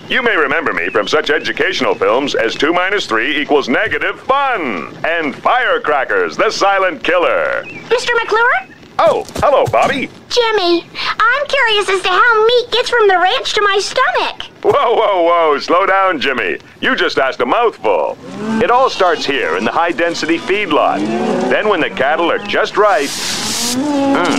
You 0.07 0.21
may 0.21 0.35
remember 0.37 0.71
me 0.71 0.89
from 0.89 1.07
such 1.07 1.31
educational 1.31 1.95
films 1.95 2.35
as 2.35 2.53
2 2.53 2.71
minus 2.71 3.07
3 3.07 3.41
equals 3.41 3.67
negative 3.67 4.19
fun 4.19 4.95
and 5.03 5.35
Firecrackers, 5.35 6.37
the 6.37 6.51
Silent 6.51 7.03
Killer. 7.03 7.63
Mr. 7.65 8.09
McClure? 8.21 8.75
Oh, 8.99 9.25
hello, 9.37 9.65
Bobby. 9.65 10.07
Jimmy, 10.29 10.87
I'm 11.19 11.47
curious 11.47 11.89
as 11.89 12.01
to 12.03 12.09
how 12.09 12.45
meat 12.45 12.71
gets 12.71 12.89
from 12.91 13.07
the 13.07 13.17
ranch 13.17 13.53
to 13.55 13.61
my 13.63 13.79
stomach. 13.79 14.43
Whoa, 14.63 14.95
whoa, 14.95 15.23
whoa, 15.23 15.57
slow 15.59 15.87
down, 15.87 16.19
Jimmy. 16.21 16.59
You 16.81 16.95
just 16.95 17.17
asked 17.17 17.41
a 17.41 17.45
mouthful. 17.45 18.15
It 18.61 18.69
all 18.69 18.91
starts 18.91 19.25
here 19.25 19.57
in 19.57 19.65
the 19.65 19.71
high 19.71 19.91
density 19.91 20.37
feedlot. 20.37 20.99
Then, 21.49 21.67
when 21.67 21.81
the 21.81 21.89
cattle 21.89 22.31
are 22.31 22.37
just 22.37 22.77
right, 22.77 23.09
mm, 23.09 24.37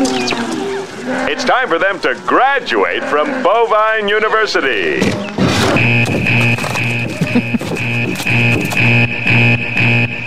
it's 1.29 1.45
time 1.45 1.69
for 1.69 1.81
them 1.81 1.99
to 2.01 2.15
graduate 2.25 3.03
from 3.03 3.27
Bovine 3.43 4.09
University. 4.09 5.01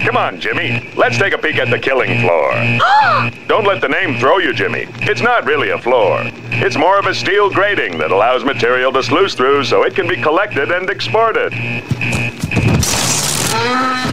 Come 0.06 0.18
on, 0.18 0.40
Jimmy. 0.40 0.90
Let's 0.96 1.18
take 1.18 1.34
a 1.34 1.38
peek 1.38 1.58
at 1.58 1.70
the 1.70 1.78
killing 1.78 2.20
floor. 2.22 2.52
Don't 3.48 3.66
let 3.66 3.82
the 3.82 3.90
name 3.90 4.20
throw 4.20 4.40
you, 4.40 4.54
Jimmy. 4.54 4.88
It's 5.02 5.22
not 5.22 5.46
really 5.46 5.70
a 5.70 5.78
floor. 5.78 6.22
It's 6.52 6.78
more 6.78 6.98
of 6.98 7.06
a 7.06 7.14
steel 7.14 7.50
grating 7.50 7.98
that 8.00 8.12
allows 8.12 8.44
material 8.44 8.92
to 8.94 9.04
sluice 9.04 9.36
through 9.36 9.66
so 9.66 9.84
it 9.84 9.96
can 9.96 10.08
be 10.08 10.22
collected 10.22 10.72
and 10.72 10.90
exported. 10.90 11.54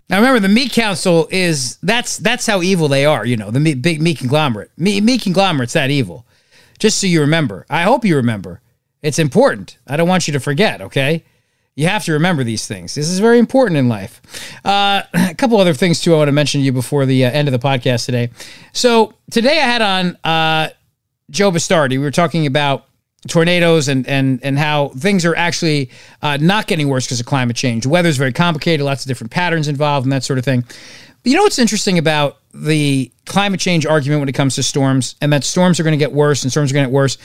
Now 0.09 0.19
remember, 0.19 0.41
the 0.41 0.49
meat 0.49 0.73
council 0.73 1.29
is 1.31 1.79
that's 1.83 2.17
that's 2.19 2.47
how 2.47 2.63
evil 2.63 2.89
they 2.89 3.05
are. 3.05 3.27
You 3.27 3.37
know, 3.37 3.51
the 3.51 3.61
meat, 3.61 3.83
big 3.83 4.01
meat 4.01 4.19
conglomerate. 4.19 4.71
Meat, 4.77 5.03
meat 5.03 5.23
conglomerate's 5.23 5.73
that 5.73 5.91
evil. 5.91 6.27
Just 6.79 7.01
so 7.01 7.07
you 7.07 7.21
remember. 7.21 7.67
I 7.71 7.83
hope 7.83 8.05
you 8.05 8.17
remember. 8.17 8.61
It's 9.07 9.21
important. 9.21 9.79
I 9.87 9.97
don't 9.97 10.09
want 10.09 10.27
you 10.27 10.33
to 10.33 10.41
forget. 10.41 10.81
Okay, 10.81 11.25
you 11.77 11.87
have 11.87 12.05
to 12.07 12.13
remember 12.13 12.43
these 12.43 12.67
things. 12.67 12.95
This 12.97 13.09
is 13.09 13.21
very 13.21 13.39
important 13.39 13.79
in 13.79 13.89
life. 13.89 14.21
Uh, 14.65 15.03
a 15.15 15.35
couple 15.35 15.59
other 15.59 15.75
things 15.75 16.01
too. 16.01 16.13
I 16.13 16.17
want 16.17 16.29
to 16.29 16.33
mention 16.33 16.61
to 16.61 16.65
you 16.65 16.73
before 16.73 17.07
the 17.07 17.25
uh, 17.25 17.31
end 17.31 17.47
of 17.47 17.53
the 17.53 17.65
podcast 17.65 18.07
today. 18.07 18.31
So 18.73 19.15
today 19.31 19.61
I 19.61 19.65
had 19.65 19.83
on 19.83 20.19
uh, 20.25 20.71
Joe 21.31 21.53
Bastardi. 21.53 21.91
We 21.91 21.99
were 21.99 22.11
talking 22.11 22.47
about 22.47 22.87
tornadoes 23.29 23.87
and 23.87 24.09
and 24.09 24.41
and 24.43 24.59
how 24.59 24.89
things 24.89 25.25
are 25.25 25.37
actually 25.37 25.91
uh, 26.23 26.39
not 26.41 26.67
getting 26.67 26.89
worse 26.89 27.07
because 27.07 27.21
of 27.21 27.27
climate 27.27 27.55
change. 27.55 27.85
The 27.85 27.91
weather's 27.91 28.17
very 28.17 28.33
complicated, 28.33 28.85
lots 28.85 29.05
of 29.05 29.09
different 29.09 29.31
patterns 29.31 29.69
involved, 29.69 30.05
and 30.05 30.13
that 30.13 30.25
sort 30.25 30.41
of 30.41 30.45
thing. 30.45 30.63
But 30.63 31.31
you 31.31 31.37
know 31.37 31.45
what's 31.45 31.61
interesting 31.61 31.99
about 31.99 32.39
the 32.65 33.13
climate 33.25 33.61
change 33.61 33.87
argument 33.87 34.21
when 34.21 34.29
it 34.29 34.35
comes 34.35 34.55
to 34.57 34.63
storms, 34.63 35.15
and 35.21 35.33
that 35.33 35.45
storms 35.45 35.79
are 35.79 35.83
going 35.83 35.93
to 35.93 35.99
get 35.99 36.13
worse 36.13 36.43
and 36.43 36.51
storms 36.51 36.71
are 36.71 36.75
going 36.75 36.85
to 36.85 36.91
get 36.91 36.95
worse. 36.95 37.19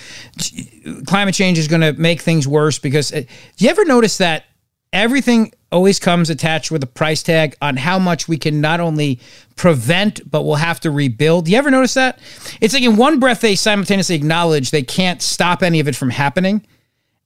Climate 1.05 1.35
change 1.35 1.57
is 1.57 1.67
going 1.67 1.81
to 1.81 1.93
make 1.93 2.21
things 2.21 2.47
worse 2.47 2.79
because 2.79 3.13
uh, 3.13 3.21
do 3.57 3.65
you 3.65 3.69
ever 3.69 3.85
notice 3.85 4.17
that 4.17 4.45
everything 4.93 5.53
always 5.71 5.99
comes 5.99 6.29
attached 6.29 6.69
with 6.69 6.83
a 6.83 6.87
price 6.87 7.23
tag 7.23 7.55
on 7.61 7.77
how 7.77 7.97
much 7.97 8.27
we 8.27 8.37
can 8.37 8.59
not 8.59 8.79
only 8.79 9.19
prevent 9.55 10.29
but 10.29 10.43
we'll 10.43 10.55
have 10.55 10.81
to 10.81 10.91
rebuild. 10.91 11.45
Do 11.45 11.51
you 11.51 11.57
ever 11.57 11.71
notice 11.71 11.93
that? 11.93 12.19
It's 12.59 12.73
like 12.73 12.83
in 12.83 12.97
one 12.97 13.19
breath 13.19 13.41
they 13.41 13.55
simultaneously 13.55 14.15
acknowledge 14.15 14.71
they 14.71 14.83
can't 14.83 15.21
stop 15.21 15.63
any 15.63 15.79
of 15.79 15.87
it 15.87 15.95
from 15.95 16.09
happening. 16.09 16.65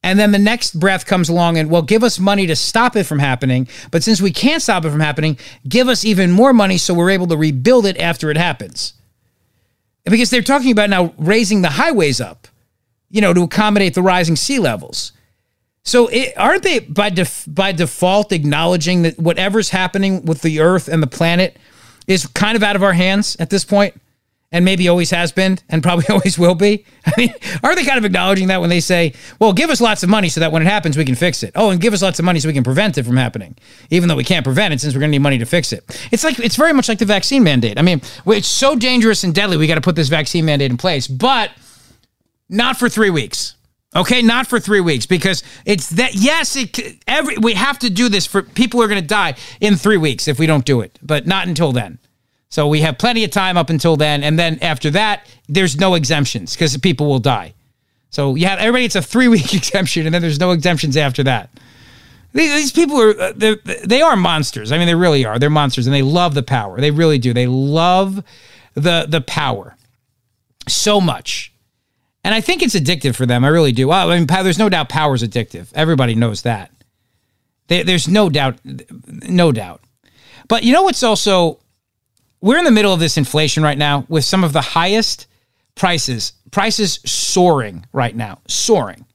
And 0.05 0.19
then 0.19 0.31
the 0.31 0.37
next 0.37 0.79
breath 0.79 1.07
comes 1.07 1.29
along 1.29 1.57
and, 1.57 1.67
well, 1.67 1.81
give 1.81 2.03
us 2.03 2.19
money 2.19 2.45
to 2.45 2.55
stop 2.55 2.95
it 2.95 3.05
from 3.05 3.17
happening. 3.17 3.67
But 3.89 4.03
since 4.03 4.21
we 4.21 4.31
can't 4.31 4.61
stop 4.61 4.85
it 4.85 4.91
from 4.91 4.99
happening, 4.99 5.39
give 5.67 5.87
us 5.87 6.05
even 6.05 6.31
more 6.31 6.53
money 6.53 6.77
so 6.77 6.93
we're 6.93 7.09
able 7.09 7.25
to 7.25 7.35
rebuild 7.35 7.87
it 7.87 7.97
after 7.97 8.29
it 8.29 8.37
happens. 8.37 8.93
Because 10.03 10.29
they're 10.29 10.43
talking 10.43 10.71
about 10.71 10.91
now 10.91 11.15
raising 11.17 11.63
the 11.63 11.71
highways 11.71 12.21
up, 12.21 12.47
you 13.09 13.19
know, 13.19 13.33
to 13.33 13.41
accommodate 13.41 13.95
the 13.95 14.03
rising 14.03 14.35
sea 14.35 14.59
levels. 14.59 15.11
So 15.81 16.05
it, 16.09 16.33
aren't 16.37 16.61
they 16.61 16.79
by 16.79 17.09
def, 17.09 17.43
by 17.47 17.71
default 17.71 18.31
acknowledging 18.31 19.01
that 19.01 19.17
whatever's 19.17 19.71
happening 19.71 20.23
with 20.23 20.43
the 20.43 20.59
Earth 20.59 20.87
and 20.87 21.01
the 21.01 21.07
planet 21.07 21.57
is 22.05 22.27
kind 22.27 22.55
of 22.55 22.61
out 22.61 22.75
of 22.75 22.83
our 22.83 22.93
hands 22.93 23.37
at 23.39 23.49
this 23.49 23.65
point, 23.65 23.99
and 24.51 24.63
maybe 24.63 24.88
always 24.88 25.12
has 25.12 25.31
been, 25.31 25.60
and 25.69 25.84
probably 25.84 26.05
always 26.10 26.38
will 26.38 26.55
be? 26.55 26.86
I 27.05 27.13
mean, 27.17 27.34
are 27.63 27.75
they 27.75 27.84
kind 27.84 27.97
of 27.97 28.05
acknowledging 28.05 28.47
that 28.47 28.62
when 28.62 28.69
they 28.69 28.79
say, 28.79 29.13
"Well, 29.39 29.53
give 29.53 29.69
us 29.69 29.81
lots 29.81 30.03
of 30.03 30.10
money 30.10 30.29
so 30.29 30.39
that 30.39 30.51
when 30.51 30.62
it 30.62 30.65
happens 30.65 30.97
we 30.97 31.05
can 31.05 31.15
fix 31.15 31.43
it"? 31.43 31.51
Oh, 31.55 31.69
and 31.71 31.81
give 31.81 31.93
us 31.93 32.01
lots 32.01 32.19
of 32.19 32.25
money 32.25 32.39
so 32.39 32.47
we 32.47 32.53
can 32.53 32.63
prevent 32.63 32.97
it 32.97 33.03
from 33.03 33.17
happening, 33.17 33.55
even 33.89 34.10
though 34.10 34.15
we 34.15 34.23
can't 34.23 34.43
prevent 34.43 34.73
it 34.73 34.81
since 34.81 34.93
we're 34.93 34.99
going 34.99 35.12
to 35.12 35.17
need 35.17 35.23
money 35.23 35.38
to 35.39 35.45
fix 35.45 35.73
it. 35.73 35.84
It's 36.12 36.23
like 36.23 36.39
it's 36.39 36.55
very 36.55 36.73
much 36.73 36.89
like 36.89 36.99
the 36.99 37.05
vaccine 37.05 37.43
mandate. 37.43 37.77
I 37.77 37.81
mean, 37.81 38.01
it's 38.27 38.47
so 38.47 38.75
dangerous 38.75 39.23
and 39.23 39.34
deadly. 39.34 39.58
We 39.58 39.67
got 39.67 39.75
to 39.75 39.81
put 39.81 39.95
this 39.95 40.10
vaccine 40.10 40.45
mandate 40.45 40.71
in 40.71 40.77
place, 40.77 41.08
but 41.08 41.51
not 42.49 42.77
for 42.77 42.89
three 42.89 43.10
weeks. 43.10 43.55
Okay, 43.95 44.21
not 44.21 44.45
for 44.45 44.60
three 44.60 44.81
weeks 44.81 45.05
because 45.05 45.41
it's 45.65 45.89
that. 45.91 46.15
Yes, 46.15 46.55
it 46.58 46.77
every 47.08 47.38
we 47.38 47.53
have 47.53 47.79
to 47.79 47.89
do 47.89 48.10
this 48.10 48.25
for 48.25 48.41
people 48.41 48.81
are 48.84 48.88
going 48.89 49.01
to 49.01 49.08
die 49.08 49.36
in 49.62 49.77
three 49.77 49.95
weeks 49.97 50.27
if 50.27 50.38
we 50.38 50.45
don't 50.45 50.65
do 50.65 50.81
it, 50.81 50.99
but 51.01 51.25
not 51.25 51.47
until 51.47 51.71
then. 51.71 51.99
So 52.49 52.67
we 52.67 52.81
have 52.81 52.97
plenty 52.97 53.23
of 53.23 53.31
time 53.31 53.58
up 53.58 53.69
until 53.69 53.97
then, 53.97 54.23
and 54.23 54.38
then 54.39 54.60
after 54.62 54.89
that, 54.91 55.27
there's 55.49 55.77
no 55.77 55.95
exemptions 55.95 56.53
because 56.53 56.77
people 56.77 57.08
will 57.08 57.19
die. 57.19 57.53
So 58.10 58.36
have 58.36 58.60
everybody. 58.60 58.86
It's 58.86 58.95
a 58.95 59.01
three 59.01 59.27
week 59.27 59.53
exemption, 59.53 60.05
and 60.05 60.13
then 60.13 60.21
there's 60.21 60.39
no 60.39 60.51
exemptions 60.51 60.95
after 60.95 61.23
that. 61.23 61.49
These, 62.34 62.73
people 62.73 63.01
are 63.01 63.19
uh, 63.19 63.34
they 63.86 64.01
are 64.01 64.15
monsters. 64.15 64.71
I 64.71 64.77
mean, 64.77 64.88
they 64.88 64.95
really 64.95 65.25
are. 65.25 65.39
They're 65.39 65.49
monsters, 65.49 65.88
and 65.88 65.93
they 65.93 66.01
love 66.01 66.34
the 66.34 66.43
power. 66.43 66.79
They 66.79 66.91
really 66.91 67.17
do. 67.17 67.34
They 67.34 67.47
love 67.47 68.23
the 68.73 69.05
the 69.08 69.21
power 69.21 69.75
so 70.67 70.99
much. 70.99 71.53
And 72.23 72.34
I 72.34 72.41
think 72.41 72.63
it's 72.63 72.75
addictive 72.75 73.15
for 73.15 73.25
them. 73.25 73.45
I 73.45 73.49
really 73.49 73.71
do. 73.71 73.91
I 73.91 74.17
mean, 74.17 74.25
there's 74.25 74.58
no 74.58 74.67
doubt 74.67 74.89
power's 74.89 75.21
addictive. 75.21 75.67
Everybody 75.75 76.15
knows 76.15 76.41
that. 76.41 76.71
There's 77.67 78.08
no 78.08 78.29
doubt, 78.29 78.60
no 78.63 79.51
doubt. 79.51 79.81
But 80.47 80.63
you 80.63 80.73
know 80.73 80.81
what's 80.84 81.03
also, 81.03 81.60
we're 82.45 82.60
in 82.60 82.63
the 82.63 82.69
middle 82.69 82.93
of 82.93 82.99
this 82.99 83.17
inflation 83.17 83.63
right 83.63 83.77
now 83.77 84.05
with 84.08 84.23
some 84.23 84.43
of 84.43 84.53
the 84.53 84.62
highest 84.62 85.25
prices, 85.73 86.34
prices 86.51 86.99
soaring 87.03 87.88
right 87.91 88.15
now, 88.15 88.39
soaring, 88.47 89.08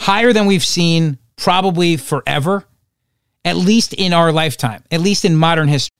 higher 0.00 0.32
than 0.32 0.46
we've 0.46 0.64
seen 0.64 1.16
probably 1.36 1.96
forever, 1.96 2.64
at 3.44 3.54
least 3.54 3.92
in 3.92 4.12
our 4.12 4.32
lifetime, 4.32 4.82
at 4.90 5.00
least 5.00 5.24
in 5.24 5.36
modern 5.36 5.68
history. 5.68 5.94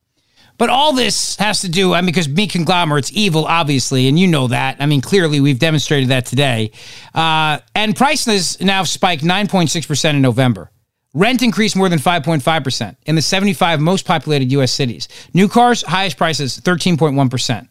But 0.59 0.71
all 0.71 0.92
this 0.92 1.37
has 1.37 1.61
to 1.61 1.68
do, 1.68 1.95
I 1.95 2.01
mean, 2.01 2.07
because 2.07 2.29
meat 2.29 2.51
conglomerate's 2.51 3.12
evil, 3.12 3.45
obviously, 3.45 4.09
and 4.09 4.18
you 4.18 4.27
know 4.27 4.49
that. 4.49 4.79
I 4.81 4.87
mean, 4.87 5.03
clearly 5.03 5.38
we've 5.38 5.61
demonstrated 5.61 6.09
that 6.09 6.27
today. 6.27 6.73
Uh, 7.14 7.61
and 7.77 7.95
prices 7.95 8.61
now 8.61 8.83
spiked 8.83 9.23
9.6% 9.23 10.11
in 10.11 10.21
November. 10.21 10.68
Rent 11.14 11.42
increased 11.42 11.77
more 11.77 11.88
than 11.88 11.98
5.5% 11.98 12.96
in 13.05 13.14
the 13.14 13.22
75 13.22 13.81
most 13.81 14.07
populated 14.07 14.51
U.S. 14.53 14.72
cities. 14.72 15.09
New 15.35 15.48
cars, 15.48 15.83
highest 15.83 16.16
prices, 16.16 16.59
13.1%. 16.61 17.68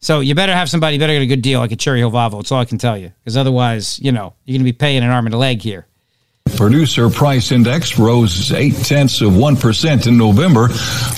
So 0.00 0.20
you 0.20 0.34
better 0.34 0.54
have 0.54 0.68
somebody, 0.68 0.96
you 0.96 1.00
better 1.00 1.12
get 1.12 1.22
a 1.22 1.26
good 1.26 1.42
deal 1.42 1.60
like 1.60 1.72
a 1.72 1.76
Cherry 1.76 2.00
Hill 2.00 2.10
Volvo. 2.10 2.38
That's 2.38 2.50
all 2.50 2.60
I 2.60 2.64
can 2.64 2.78
tell 2.78 2.96
you. 2.96 3.12
Because 3.20 3.36
otherwise, 3.36 4.00
you 4.00 4.10
know, 4.12 4.34
you're 4.44 4.54
going 4.54 4.66
to 4.66 4.72
be 4.72 4.76
paying 4.76 5.04
an 5.04 5.10
arm 5.10 5.26
and 5.26 5.34
a 5.34 5.38
leg 5.38 5.62
here. 5.62 5.86
Producer 6.62 7.10
price 7.10 7.50
index 7.50 7.98
rose 7.98 8.52
eight 8.52 8.76
tenths 8.76 9.20
of 9.20 9.32
1% 9.32 10.06
in 10.06 10.16
November 10.16 10.68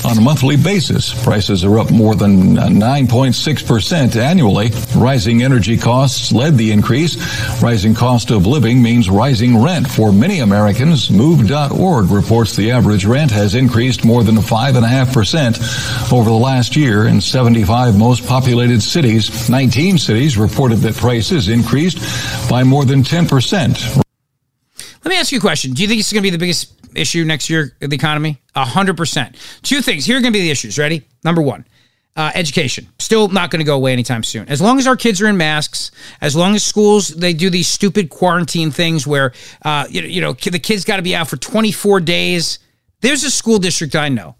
on 0.08 0.16
a 0.16 0.20
monthly 0.22 0.56
basis. 0.56 1.12
Prices 1.22 1.64
are 1.64 1.78
up 1.78 1.90
more 1.90 2.14
than 2.14 2.54
9.6% 2.56 4.16
annually. 4.16 4.70
Rising 4.96 5.42
energy 5.42 5.76
costs 5.76 6.32
led 6.32 6.56
the 6.56 6.72
increase. 6.72 7.16
Rising 7.62 7.94
cost 7.94 8.30
of 8.30 8.46
living 8.46 8.82
means 8.82 9.10
rising 9.10 9.62
rent 9.62 9.87
for 9.87 10.12
many 10.12 10.40
Americans. 10.40 11.10
Move.org 11.10 12.10
reports 12.10 12.56
the 12.56 12.70
average 12.70 13.04
rent 13.04 13.30
has 13.30 13.54
increased 13.54 14.04
more 14.04 14.24
than 14.24 14.37
5.5% 14.37 16.12
over 16.12 16.30
the 16.30 16.37
last 16.37 16.74
year 16.74 17.06
in 17.06 17.20
75 17.20 17.98
most 17.98 18.26
populated 18.26 18.82
cities. 18.82 19.50
19 19.50 19.98
cities 19.98 20.38
reported 20.38 20.76
that 20.76 20.94
prices 20.94 21.48
increased 21.48 21.98
by 22.48 22.62
more 22.62 22.87
than 22.87 23.02
10%. 23.02 24.04
Let 25.05 25.11
me 25.11 25.17
ask 25.17 25.33
you 25.33 25.38
a 25.38 25.40
question. 25.40 25.73
Do 25.73 25.83
you 25.83 25.88
think 25.88 26.01
it's 26.01 26.12
going 26.12 26.23
to 26.23 26.27
be 26.27 26.31
the 26.31 26.38
biggest 26.38 26.73
issue 26.95 27.25
next 27.25 27.51
year 27.51 27.77
the 27.79 27.95
economy? 27.95 28.40
A 28.55 28.64
hundred 28.64 28.97
percent. 28.97 29.37
Two 29.62 29.83
things. 29.83 30.07
Here 30.07 30.17
are 30.17 30.21
going 30.21 30.33
to 30.33 30.38
be 30.38 30.43
the 30.43 30.51
issues. 30.51 30.79
Ready? 30.79 31.07
Number 31.23 31.43
one, 31.43 31.67
uh, 32.17 32.31
education. 32.35 32.88
Still 32.99 33.29
not 33.29 33.51
going 33.51 33.61
to 33.61 33.64
go 33.64 33.77
away 33.77 33.93
anytime 33.93 34.23
soon. 34.23 34.49
As 34.49 34.62
long 34.62 34.79
as 34.79 34.87
our 34.87 34.97
kids 34.97 35.21
are 35.21 35.29
in 35.29 35.37
masks, 35.37 35.90
as 36.23 36.35
long 36.35 36.55
as 36.55 36.64
schools 36.64 37.09
they 37.09 37.35
do 37.35 37.51
these 37.51 37.69
stupid 37.69 38.09
quarantine 38.09 38.71
things 38.71 39.07
where 39.07 39.33
uh, 39.62 39.87
you, 39.90 40.03
you 40.03 40.21
know 40.23 40.33
the 40.33 40.59
kids 40.59 40.85
got 40.85 40.97
to 40.97 41.03
be 41.03 41.14
out 41.14 41.29
for 41.29 41.37
24 41.37 42.01
days. 42.01 42.59
There's 43.01 43.25
a 43.25 43.31
school 43.31 43.59
district 43.59 43.95
I 43.95 44.09
know 44.09 44.37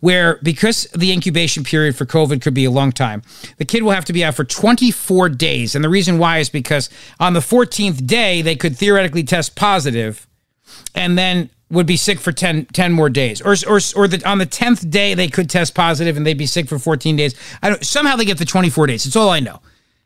where 0.00 0.38
because 0.42 0.84
the 0.94 1.12
incubation 1.12 1.64
period 1.64 1.96
for 1.96 2.06
COVID 2.06 2.42
could 2.42 2.54
be 2.54 2.64
a 2.64 2.70
long 2.70 2.92
time, 2.92 3.22
the 3.58 3.64
kid 3.64 3.82
will 3.82 3.92
have 3.92 4.04
to 4.06 4.12
be 4.12 4.24
out 4.24 4.34
for 4.34 4.44
24 4.44 5.28
days. 5.30 5.74
And 5.74 5.84
the 5.84 5.88
reason 5.88 6.18
why 6.18 6.38
is 6.38 6.50
because 6.50 6.90
on 7.18 7.34
the 7.34 7.40
14th 7.40 8.06
day, 8.06 8.42
they 8.42 8.56
could 8.56 8.76
theoretically 8.76 9.22
test 9.22 9.54
positive 9.54 10.26
and 10.94 11.16
then 11.16 11.50
would 11.70 11.86
be 11.86 11.96
sick 11.96 12.18
for 12.18 12.32
10, 12.32 12.66
10 12.66 12.92
more 12.92 13.08
days. 13.08 13.40
Or, 13.40 13.54
or, 13.68 13.80
or 13.94 14.08
the, 14.08 14.22
on 14.28 14.38
the 14.38 14.46
10th 14.46 14.90
day, 14.90 15.14
they 15.14 15.28
could 15.28 15.48
test 15.48 15.74
positive 15.74 16.16
and 16.16 16.26
they'd 16.26 16.34
be 16.34 16.46
sick 16.46 16.66
for 16.66 16.78
14 16.78 17.14
days. 17.16 17.34
I 17.62 17.70
don't, 17.70 17.84
somehow 17.84 18.16
they 18.16 18.24
get 18.24 18.38
the 18.38 18.44
24 18.44 18.88
days. 18.88 19.06
It's 19.06 19.16
all 19.16 19.30
I 19.30 19.40
know 19.40 19.60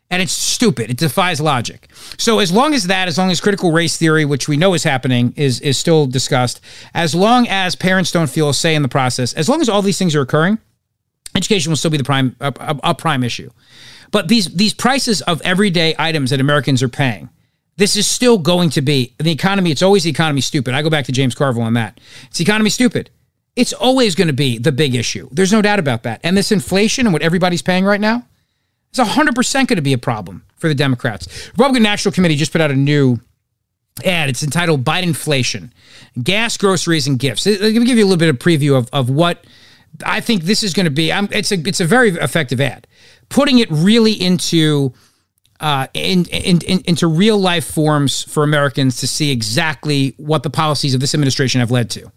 and 0.09 0.21
it's 0.21 0.31
stupid. 0.31 0.89
It 0.89 0.97
defies 0.97 1.41
logic. 1.41 1.89
So 2.17 2.39
as 2.39 2.51
long 2.51 2.73
as 2.73 2.85
that, 2.85 3.07
as 3.07 3.17
long 3.17 3.31
as 3.31 3.41
critical 3.41 3.71
race 3.71 3.97
theory, 3.97 4.25
which 4.25 4.47
we 4.47 4.57
know 4.57 4.73
is 4.73 4.83
happening, 4.83 5.33
is 5.35 5.59
is 5.61 5.77
still 5.77 6.05
discussed, 6.05 6.61
as 6.93 7.15
long 7.15 7.47
as 7.47 7.75
parents 7.75 8.11
don't 8.11 8.29
feel 8.29 8.49
a 8.49 8.53
say 8.53 8.75
in 8.75 8.81
the 8.81 8.87
process, 8.87 9.33
as 9.33 9.49
long 9.49 9.61
as 9.61 9.69
all 9.69 9.81
these 9.81 9.97
things 9.97 10.15
are 10.15 10.21
occurring, 10.21 10.59
education 11.35 11.71
will 11.71 11.77
still 11.77 11.91
be 11.91 11.97
the 11.97 12.03
prime 12.03 12.35
a, 12.39 12.53
a, 12.59 12.79
a 12.83 12.95
prime 12.95 13.23
issue. 13.23 13.49
But 14.11 14.27
these 14.27 14.53
these 14.53 14.73
prices 14.73 15.21
of 15.23 15.41
everyday 15.41 15.95
items 15.97 16.29
that 16.29 16.39
Americans 16.39 16.83
are 16.83 16.89
paying, 16.89 17.29
this 17.77 17.95
is 17.95 18.07
still 18.07 18.37
going 18.37 18.69
to 18.71 18.81
be 18.81 19.15
the 19.17 19.31
economy. 19.31 19.71
It's 19.71 19.81
always 19.81 20.03
the 20.03 20.11
economy 20.11 20.41
stupid. 20.41 20.75
I 20.75 20.81
go 20.81 20.89
back 20.89 21.05
to 21.05 21.11
James 21.11 21.35
Carville 21.35 21.63
on 21.63 21.73
that. 21.73 21.99
It's 22.27 22.37
the 22.37 22.43
economy 22.43 22.69
stupid. 22.69 23.09
It's 23.55 23.73
always 23.73 24.15
going 24.15 24.27
to 24.27 24.33
be 24.33 24.57
the 24.57 24.71
big 24.71 24.95
issue. 24.95 25.29
There's 25.31 25.51
no 25.51 25.61
doubt 25.61 25.79
about 25.79 26.03
that. 26.03 26.19
And 26.23 26.35
this 26.35 26.51
inflation 26.51 27.07
and 27.07 27.13
what 27.13 27.21
everybody's 27.21 27.61
paying 27.61 27.85
right 27.85 28.01
now, 28.01 28.25
it's 28.97 29.09
100% 29.09 29.53
going 29.53 29.75
to 29.75 29.81
be 29.81 29.93
a 29.93 29.97
problem 29.97 30.45
for 30.57 30.67
the 30.67 30.75
Democrats. 30.75 31.49
Republican 31.49 31.83
National 31.83 32.11
Committee 32.11 32.35
just 32.35 32.51
put 32.51 32.61
out 32.61 32.71
a 32.71 32.75
new 32.75 33.19
ad. 34.03 34.29
It's 34.29 34.43
entitled 34.43 34.83
Bidenflation 34.83 35.71
Gas, 36.21 36.57
Groceries, 36.57 37.07
and 37.07 37.19
Gifts. 37.19 37.45
Let 37.45 37.61
me 37.61 37.85
give 37.85 37.97
you 37.97 38.05
a 38.05 38.07
little 38.07 38.17
bit 38.17 38.29
of 38.29 38.37
preview 38.37 38.77
of, 38.77 38.89
of 38.93 39.09
what 39.09 39.45
I 40.05 40.21
think 40.21 40.43
this 40.43 40.63
is 40.63 40.73
going 40.73 40.85
to 40.85 40.91
be. 40.91 41.11
I'm, 41.11 41.27
it's, 41.31 41.51
a, 41.51 41.55
it's 41.55 41.79
a 41.79 41.85
very 41.85 42.09
effective 42.11 42.61
ad. 42.61 42.87
Putting 43.29 43.59
it 43.59 43.69
really 43.71 44.13
into. 44.13 44.93
Uh, 45.57 45.87
in, 45.93 46.25
in, 46.25 46.59
in, 46.63 46.81
into 46.81 47.07
real 47.07 47.37
life 47.37 47.63
forms 47.63 48.21
for 48.23 48.43
Americans 48.43 48.97
to 48.97 49.07
see 49.07 49.31
exactly 49.31 50.13
what 50.17 50.43
the 50.43 50.49
policies 50.49 50.93
of 50.93 50.99
this 50.99 51.13
administration 51.13 51.61
have 51.61 51.71
led 51.71 51.89
to. 51.89 52.11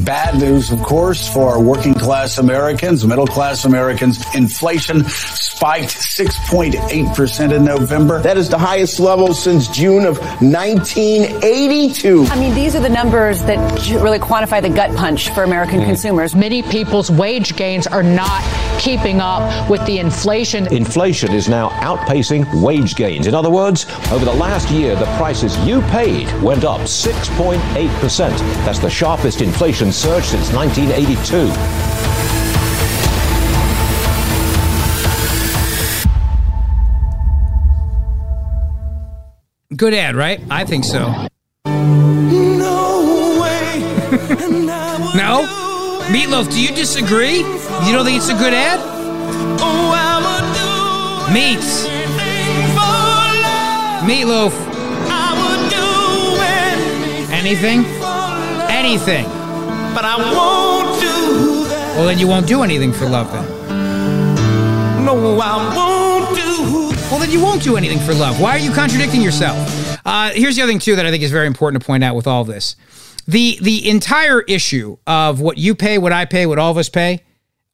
Bad 0.00 0.38
news, 0.38 0.70
of 0.70 0.82
course, 0.82 1.26
for 1.32 1.58
working 1.62 1.94
class 1.94 2.36
Americans, 2.38 3.06
middle 3.06 3.26
class 3.26 3.64
Americans. 3.64 4.22
Inflation 4.34 5.04
spiked 5.08 5.88
6.8% 5.88 7.52
in 7.52 7.64
November. 7.64 8.20
That 8.20 8.36
is 8.36 8.50
the 8.50 8.58
highest 8.58 9.00
level 9.00 9.32
since 9.32 9.68
June 9.68 10.04
of 10.04 10.18
1982. 10.42 12.26
I 12.28 12.38
mean, 12.38 12.54
these 12.54 12.76
are 12.76 12.80
the 12.80 12.90
numbers 12.90 13.42
that 13.44 13.56
really 13.90 14.18
quantify 14.18 14.60
the 14.60 14.68
gut 14.68 14.94
punch 14.96 15.30
for 15.30 15.44
American 15.44 15.78
mm-hmm. 15.78 15.88
consumers. 15.88 16.34
Many 16.34 16.62
people's 16.62 17.10
wage 17.10 17.56
gains 17.56 17.86
are 17.86 18.02
not 18.02 18.42
keeping 18.78 19.20
up 19.20 19.70
with 19.70 19.84
the 19.86 19.98
inflation. 19.98 20.70
Inflation 20.72 21.32
is 21.32 21.48
now 21.48 21.70
outpacing 21.70 22.62
wage 22.62 22.96
gains. 22.96 23.26
In 23.26 23.34
other 23.34 23.50
words, 23.50 23.86
over 24.12 24.26
the 24.26 24.34
last 24.34 24.70
year, 24.70 24.94
the 24.94 25.06
prices 25.16 25.56
you 25.66 25.80
paid 25.82 26.30
went 26.42 26.64
up 26.64 26.82
6.8%. 26.82 28.38
That's 28.66 28.78
the 28.78 28.90
sharpest 28.90 29.40
inflation 29.40 29.85
surge 29.92 30.24
since 30.24 30.52
1982. 30.52 31.50
Good 39.76 39.94
ad, 39.94 40.14
right? 40.14 40.40
I 40.50 40.64
think 40.64 40.84
so. 40.84 41.08
No 41.66 43.38
way. 43.42 43.80
No? 45.14 45.44
Meatloaf, 46.08 46.48
do 46.50 46.60
you 46.62 46.68
disagree? 46.68 47.38
You 47.38 47.92
don't 47.92 48.04
think 48.04 48.16
it's 48.18 48.28
a 48.28 48.34
good 48.34 48.54
ad? 48.54 48.78
Oh, 49.60 49.92
I 49.92 50.18
would 50.24 50.46
do 50.54 51.34
Meats. 51.34 51.86
Meatloaf. 54.06 54.54
I 55.10 55.34
would 55.40 55.62
do 55.70 55.86
Anything? 57.34 57.84
Anything. 58.70 59.26
But 59.96 60.04
I 60.04 60.16
won't 60.18 61.00
do 61.00 61.64
that. 61.70 61.96
Well, 61.96 62.04
then 62.06 62.18
you 62.18 62.28
won't 62.28 62.46
do 62.46 62.62
anything 62.62 62.92
for 62.92 63.08
love 63.08 63.32
then. 63.32 63.46
No, 65.06 65.40
I 65.40 65.74
won't 65.74 66.36
do 66.36 66.90
Well, 67.10 67.18
then 67.18 67.30
you 67.30 67.40
won't 67.40 67.62
do 67.62 67.78
anything 67.78 67.98
for 68.00 68.12
love. 68.12 68.38
Why 68.38 68.50
are 68.50 68.58
you 68.58 68.72
contradicting 68.72 69.22
yourself? 69.22 69.56
Uh, 70.04 70.32
here's 70.32 70.54
the 70.54 70.62
other 70.62 70.70
thing 70.70 70.80
too 70.80 70.96
that 70.96 71.06
I 71.06 71.10
think 71.10 71.22
is 71.22 71.30
very 71.30 71.46
important 71.46 71.82
to 71.82 71.86
point 71.86 72.04
out 72.04 72.14
with 72.14 72.26
all 72.26 72.44
this: 72.44 72.76
the 73.26 73.58
the 73.62 73.88
entire 73.88 74.42
issue 74.42 74.98
of 75.06 75.40
what 75.40 75.56
you 75.56 75.74
pay, 75.74 75.96
what 75.96 76.12
I 76.12 76.26
pay, 76.26 76.44
what 76.44 76.58
all 76.58 76.70
of 76.70 76.76
us 76.76 76.90
pay, 76.90 77.22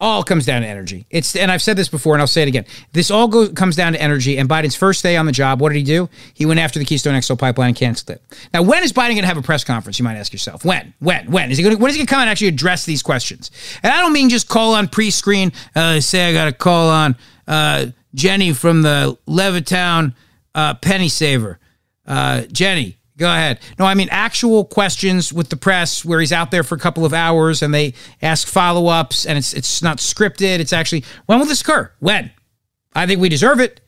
all 0.02 0.24
comes 0.24 0.44
down 0.44 0.62
to 0.62 0.68
energy. 0.68 1.06
It's 1.10 1.36
and 1.36 1.50
I've 1.50 1.62
said 1.62 1.76
this 1.76 1.88
before, 1.88 2.14
and 2.14 2.20
I'll 2.20 2.26
say 2.26 2.42
it 2.42 2.48
again. 2.48 2.66
This 2.92 3.10
all 3.10 3.28
goes 3.28 3.50
comes 3.50 3.76
down 3.76 3.92
to 3.92 4.02
energy. 4.02 4.36
And 4.36 4.48
Biden's 4.48 4.74
first 4.74 5.02
day 5.02 5.16
on 5.16 5.26
the 5.26 5.32
job, 5.32 5.60
what 5.60 5.68
did 5.68 5.78
he 5.78 5.84
do? 5.84 6.10
He 6.34 6.44
went 6.44 6.58
after 6.58 6.80
the 6.80 6.84
Keystone 6.84 7.20
XL 7.22 7.36
pipeline 7.36 7.68
and 7.68 7.76
canceled 7.76 8.16
it. 8.16 8.22
Now, 8.52 8.62
when 8.62 8.82
is 8.82 8.92
Biden 8.92 9.10
going 9.10 9.20
to 9.20 9.26
have 9.26 9.36
a 9.36 9.42
press 9.42 9.62
conference? 9.62 10.00
You 10.00 10.04
might 10.04 10.16
ask 10.16 10.32
yourself. 10.32 10.64
When? 10.64 10.92
When? 10.98 11.30
When 11.30 11.52
is 11.52 11.56
he 11.56 11.64
going? 11.64 11.78
When 11.78 11.88
is 11.88 11.94
he 11.94 12.00
going 12.00 12.06
to 12.06 12.10
come 12.10 12.20
and 12.20 12.28
actually 12.28 12.48
address 12.48 12.84
these 12.84 13.02
questions? 13.02 13.52
And 13.82 13.92
I 13.92 14.00
don't 14.00 14.12
mean 14.12 14.28
just 14.28 14.48
call 14.48 14.74
on 14.74 14.88
pre-screen. 14.88 15.52
Uh, 15.74 16.00
say 16.00 16.28
I 16.28 16.32
got 16.32 16.46
to 16.46 16.52
call 16.52 16.90
on 16.90 17.16
uh, 17.46 17.86
Jenny 18.14 18.52
from 18.52 18.82
the 18.82 19.16
Levittown 19.28 20.14
uh, 20.54 20.74
Penny 20.74 21.08
Saver. 21.08 21.60
Uh, 22.04 22.42
Jenny, 22.50 22.98
go 23.16 23.28
ahead. 23.28 23.60
No, 23.78 23.84
I 23.84 23.94
mean 23.94 24.08
actual 24.10 24.64
questions 24.64 25.32
with 25.32 25.48
the 25.48 25.56
press 25.56 26.04
where 26.04 26.20
he's 26.20 26.32
out 26.32 26.50
there 26.50 26.62
for 26.62 26.74
a 26.74 26.78
couple 26.78 27.04
of 27.04 27.12
hours 27.12 27.62
and 27.62 27.72
they 27.72 27.94
ask 28.20 28.46
follow 28.48 28.88
ups 28.88 29.26
and 29.26 29.38
it's 29.38 29.52
it's 29.52 29.82
not 29.82 29.98
scripted. 29.98 30.60
It's 30.60 30.72
actually 30.72 31.04
when 31.26 31.38
will 31.38 31.46
this 31.46 31.60
occur? 31.60 31.92
When? 32.00 32.30
I 32.94 33.06
think 33.06 33.20
we 33.20 33.28
deserve 33.28 33.60
it. 33.60 33.80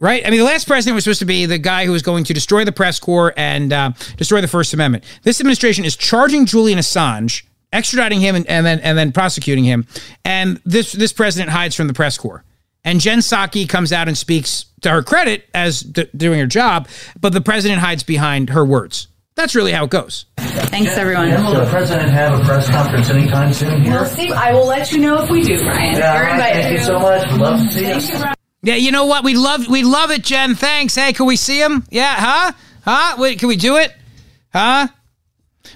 Right? 0.00 0.24
I 0.24 0.30
mean, 0.30 0.38
the 0.38 0.46
last 0.46 0.68
president 0.68 0.94
was 0.94 1.02
supposed 1.02 1.18
to 1.18 1.24
be 1.24 1.44
the 1.44 1.58
guy 1.58 1.84
who 1.84 1.90
was 1.90 2.02
going 2.02 2.22
to 2.24 2.32
destroy 2.32 2.64
the 2.64 2.70
press 2.70 3.00
corps 3.00 3.34
and 3.36 3.72
uh, 3.72 3.90
destroy 4.16 4.40
the 4.40 4.46
First 4.46 4.72
Amendment. 4.72 5.02
This 5.24 5.40
administration 5.40 5.84
is 5.84 5.96
charging 5.96 6.46
Julian 6.46 6.78
Assange, 6.78 7.42
extraditing 7.72 8.20
him, 8.20 8.36
and, 8.36 8.46
and 8.46 8.64
then 8.64 8.78
and 8.78 8.96
then 8.96 9.10
prosecuting 9.10 9.64
him. 9.64 9.86
And 10.24 10.60
this 10.64 10.92
this 10.92 11.12
president 11.12 11.50
hides 11.50 11.74
from 11.74 11.88
the 11.88 11.94
press 11.94 12.16
corps. 12.16 12.44
And 12.84 13.00
Jen 13.00 13.18
Psaki 13.18 13.68
comes 13.68 13.92
out 13.92 14.08
and 14.08 14.16
speaks 14.16 14.66
to 14.82 14.90
her 14.90 15.02
credit 15.02 15.48
as 15.54 15.80
d- 15.80 16.06
doing 16.16 16.38
her 16.38 16.46
job, 16.46 16.88
but 17.20 17.32
the 17.32 17.40
president 17.40 17.80
hides 17.80 18.02
behind 18.02 18.50
her 18.50 18.64
words. 18.64 19.08
That's 19.34 19.54
really 19.54 19.72
how 19.72 19.84
it 19.84 19.90
goes. 19.90 20.26
Thanks, 20.38 20.96
everyone. 20.96 21.28
Will 21.30 21.54
the 21.54 21.66
president 21.70 22.10
have 22.10 22.40
a 22.40 22.44
press 22.44 22.68
conference 22.68 23.08
anytime 23.10 23.52
soon 23.52 23.82
here? 23.82 23.92
We'll 24.00 24.06
see. 24.06 24.32
I 24.32 24.52
will 24.52 24.66
let 24.66 24.90
you 24.90 24.98
know 24.98 25.22
if 25.22 25.30
we 25.30 25.42
do, 25.42 25.58
Brian. 25.62 25.96
Yeah, 25.96 26.22
You're 26.22 26.30
invited. 26.30 26.62
thank 26.62 26.78
you 26.78 26.84
so 26.84 26.98
much. 26.98 27.30
We'd 27.30 27.40
love 27.40 27.60
to 27.60 27.68
see 27.68 27.84
Thank 27.84 28.08
you. 28.12 28.18
you, 28.18 28.24
Yeah, 28.62 28.74
you 28.76 28.90
know 28.90 29.06
what? 29.06 29.22
We 29.22 29.34
love 29.34 29.68
we 29.68 29.82
love 29.84 30.10
it, 30.10 30.24
Jen. 30.24 30.54
Thanks. 30.56 30.94
Hey, 30.96 31.12
can 31.12 31.26
we 31.26 31.36
see 31.36 31.60
him? 31.60 31.84
Yeah, 31.90 32.14
huh? 32.18 32.52
Huh? 32.84 33.16
Wait, 33.18 33.38
can 33.38 33.48
we 33.48 33.54
do 33.56 33.76
it? 33.76 33.92
Huh? 34.52 34.88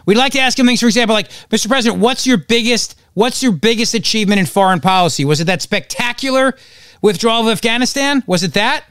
We'd 0.06 0.16
like 0.16 0.32
to 0.32 0.40
ask 0.40 0.58
him 0.58 0.66
things, 0.66 0.80
for 0.80 0.86
example, 0.86 1.14
like, 1.14 1.28
Mr. 1.50 1.68
President, 1.68 2.00
what's 2.00 2.26
your 2.26 2.38
biggest 2.38 2.96
What's 3.14 3.42
your 3.42 3.52
biggest 3.52 3.92
achievement 3.94 4.40
in 4.40 4.46
foreign 4.46 4.80
policy? 4.80 5.24
Was 5.26 5.40
it 5.40 5.44
that 5.44 5.60
spectacular 5.62 6.56
withdrawal 7.02 7.42
of 7.42 7.48
Afghanistan? 7.48 8.22
Was 8.26 8.42
it 8.42 8.54
that? 8.54 8.84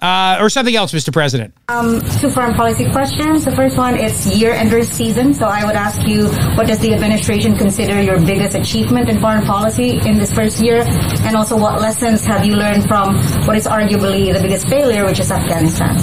Uh, 0.00 0.38
or 0.40 0.48
something 0.48 0.76
else, 0.76 0.92
Mr. 0.92 1.12
President? 1.12 1.52
Um, 1.66 2.00
two 2.20 2.30
foreign 2.30 2.54
policy 2.54 2.88
questions. 2.92 3.44
The 3.44 3.50
first 3.50 3.76
one 3.76 3.98
is 3.98 4.38
year-ender 4.38 4.84
season. 4.84 5.34
So 5.34 5.46
I 5.46 5.64
would 5.64 5.74
ask 5.74 6.06
you, 6.06 6.28
what 6.56 6.68
does 6.68 6.78
the 6.78 6.94
administration 6.94 7.58
consider 7.58 8.00
your 8.00 8.20
biggest 8.20 8.54
achievement 8.54 9.08
in 9.08 9.18
foreign 9.18 9.44
policy 9.44 9.98
in 9.98 10.16
this 10.16 10.32
first 10.32 10.60
year? 10.60 10.84
And 10.86 11.34
also, 11.34 11.56
what 11.56 11.80
lessons 11.80 12.24
have 12.26 12.44
you 12.44 12.54
learned 12.54 12.86
from 12.86 13.16
what 13.44 13.56
is 13.56 13.66
arguably 13.66 14.32
the 14.32 14.40
biggest 14.40 14.68
failure, 14.68 15.04
which 15.04 15.18
is 15.18 15.32
Afghanistan? 15.32 15.96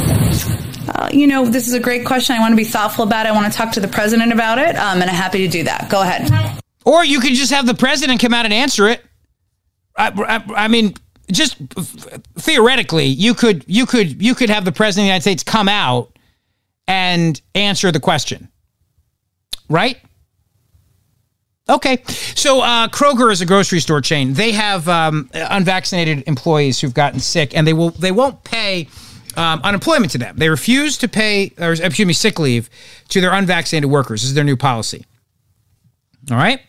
Uh, 0.90 1.10
you 1.14 1.26
know, 1.26 1.46
this 1.46 1.70
is 1.70 1.74
a 1.74 1.80
great 1.80 2.06
question. 2.06 2.36
I 2.36 2.40
want 2.40 2.52
to 2.52 2.58
be 2.58 2.66
thoughtful 2.66 3.06
about 3.06 3.26
it. 3.26 3.30
I 3.30 3.32
want 3.32 3.52
to 3.52 3.58
talk 3.58 3.72
to 3.74 3.80
the 3.80 3.88
president 3.88 4.34
about 4.34 4.60
it, 4.60 4.76
um, 4.76 5.02
and 5.02 5.10
I'm 5.10 5.16
happy 5.16 5.40
to 5.40 5.48
do 5.48 5.64
that. 5.64 5.90
Go 5.90 6.02
ahead. 6.02 6.62
Or 6.84 7.06
you 7.06 7.22
could 7.22 7.34
just 7.34 7.54
have 7.54 7.66
the 7.66 7.74
president 7.74 8.20
come 8.20 8.34
out 8.34 8.44
and 8.44 8.54
answer 8.54 8.90
it. 8.90 9.02
I, 9.98 10.10
I, 10.10 10.66
I 10.66 10.68
mean, 10.68 10.96
just 11.32 11.58
theoretically, 12.38 13.06
you 13.06 13.34
could 13.34 13.64
you 13.68 13.86
could 13.86 14.22
you 14.22 14.36
could 14.36 14.50
have 14.50 14.66
the 14.66 14.72
president 14.72 15.04
of 15.04 15.06
the 15.06 15.08
United 15.08 15.22
States 15.22 15.44
come 15.44 15.68
out 15.68 16.18
and 16.88 17.42
answer 17.54 17.92
the 17.92 18.00
question, 18.00 18.50
right? 19.70 19.98
Okay, 21.68 22.04
so 22.08 22.62
uh, 22.62 22.88
Kroger 22.90 23.32
is 23.32 23.42
a 23.42 23.46
grocery 23.46 23.80
store 23.80 24.02
chain. 24.02 24.34
They 24.34 24.52
have 24.52 24.88
um, 24.88 25.30
unvaccinated 25.34 26.24
employees 26.28 26.80
who've 26.80 26.94
gotten 26.94 27.20
sick, 27.20 27.58
and 27.58 27.66
they 27.66 27.74
will 27.74 27.90
they 27.90 28.12
won't 28.12 28.44
pay 28.44 28.88
um, 29.36 29.62
unemployment 29.64 30.12
to 30.12 30.20
them. 30.20 30.36
They 30.38 30.50
refuse 30.50 30.98
to 31.00 31.08
pay, 31.08 31.54
or 31.58 31.72
excuse 31.74 32.06
me, 32.06 32.14
sick 32.14 32.38
leave 32.38 32.70
to 33.10 33.20
their 33.20 33.34
unvaccinated 33.34 33.90
workers. 33.90 34.22
This 34.22 34.30
is 34.30 34.36
their 34.36 34.44
new 34.44 34.58
policy. 34.58 35.06
All 36.30 36.38
right. 36.38 36.62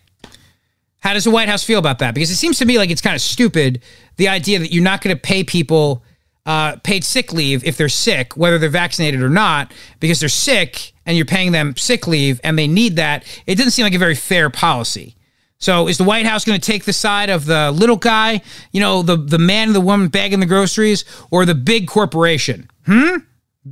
How 1.00 1.12
does 1.14 1.24
the 1.24 1.30
White 1.30 1.48
House 1.48 1.62
feel 1.62 1.78
about 1.78 1.98
that? 2.00 2.14
Because 2.14 2.30
it 2.30 2.36
seems 2.36 2.58
to 2.58 2.64
me 2.64 2.78
like 2.78 2.90
it's 2.90 3.00
kind 3.00 3.14
of 3.14 3.22
stupid 3.22 3.82
the 4.16 4.28
idea 4.28 4.58
that 4.58 4.72
you're 4.72 4.82
not 4.82 5.02
going 5.02 5.14
to 5.14 5.20
pay 5.20 5.44
people 5.44 6.02
uh, 6.46 6.76
paid 6.76 7.04
sick 7.04 7.32
leave 7.32 7.64
if 7.64 7.76
they're 7.76 7.88
sick, 7.88 8.36
whether 8.36 8.58
they're 8.58 8.70
vaccinated 8.70 9.20
or 9.20 9.28
not, 9.28 9.72
because 10.00 10.20
they're 10.20 10.28
sick 10.28 10.92
and 11.04 11.16
you're 11.16 11.26
paying 11.26 11.52
them 11.52 11.76
sick 11.76 12.06
leave 12.06 12.40
and 12.44 12.58
they 12.58 12.68
need 12.68 12.96
that. 12.96 13.24
It 13.46 13.56
doesn't 13.56 13.72
seem 13.72 13.84
like 13.84 13.94
a 13.94 13.98
very 13.98 14.14
fair 14.14 14.48
policy. 14.48 15.16
So 15.58 15.88
is 15.88 15.98
the 15.98 16.04
White 16.04 16.26
House 16.26 16.44
going 16.44 16.60
to 16.60 16.64
take 16.64 16.84
the 16.84 16.92
side 16.92 17.30
of 17.30 17.46
the 17.46 17.70
little 17.70 17.96
guy, 17.96 18.42
you 18.72 18.80
know, 18.80 19.02
the 19.02 19.16
the 19.16 19.38
man 19.38 19.68
and 19.68 19.74
the 19.74 19.80
woman 19.80 20.08
bagging 20.08 20.40
the 20.40 20.46
groceries, 20.46 21.04
or 21.30 21.46
the 21.46 21.54
big 21.54 21.88
corporation? 21.88 22.68
Hmm. 22.84 23.18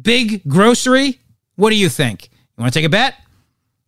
Big 0.03 0.43
grocery. 0.49 1.21
What 1.57 1.71
do 1.71 1.77
you 1.77 1.89
think? 1.89 2.31
You 2.57 2.63
want 2.63 2.73
to 2.73 2.79
take 2.79 2.87
a 2.87 2.91
bet? 2.91 3.15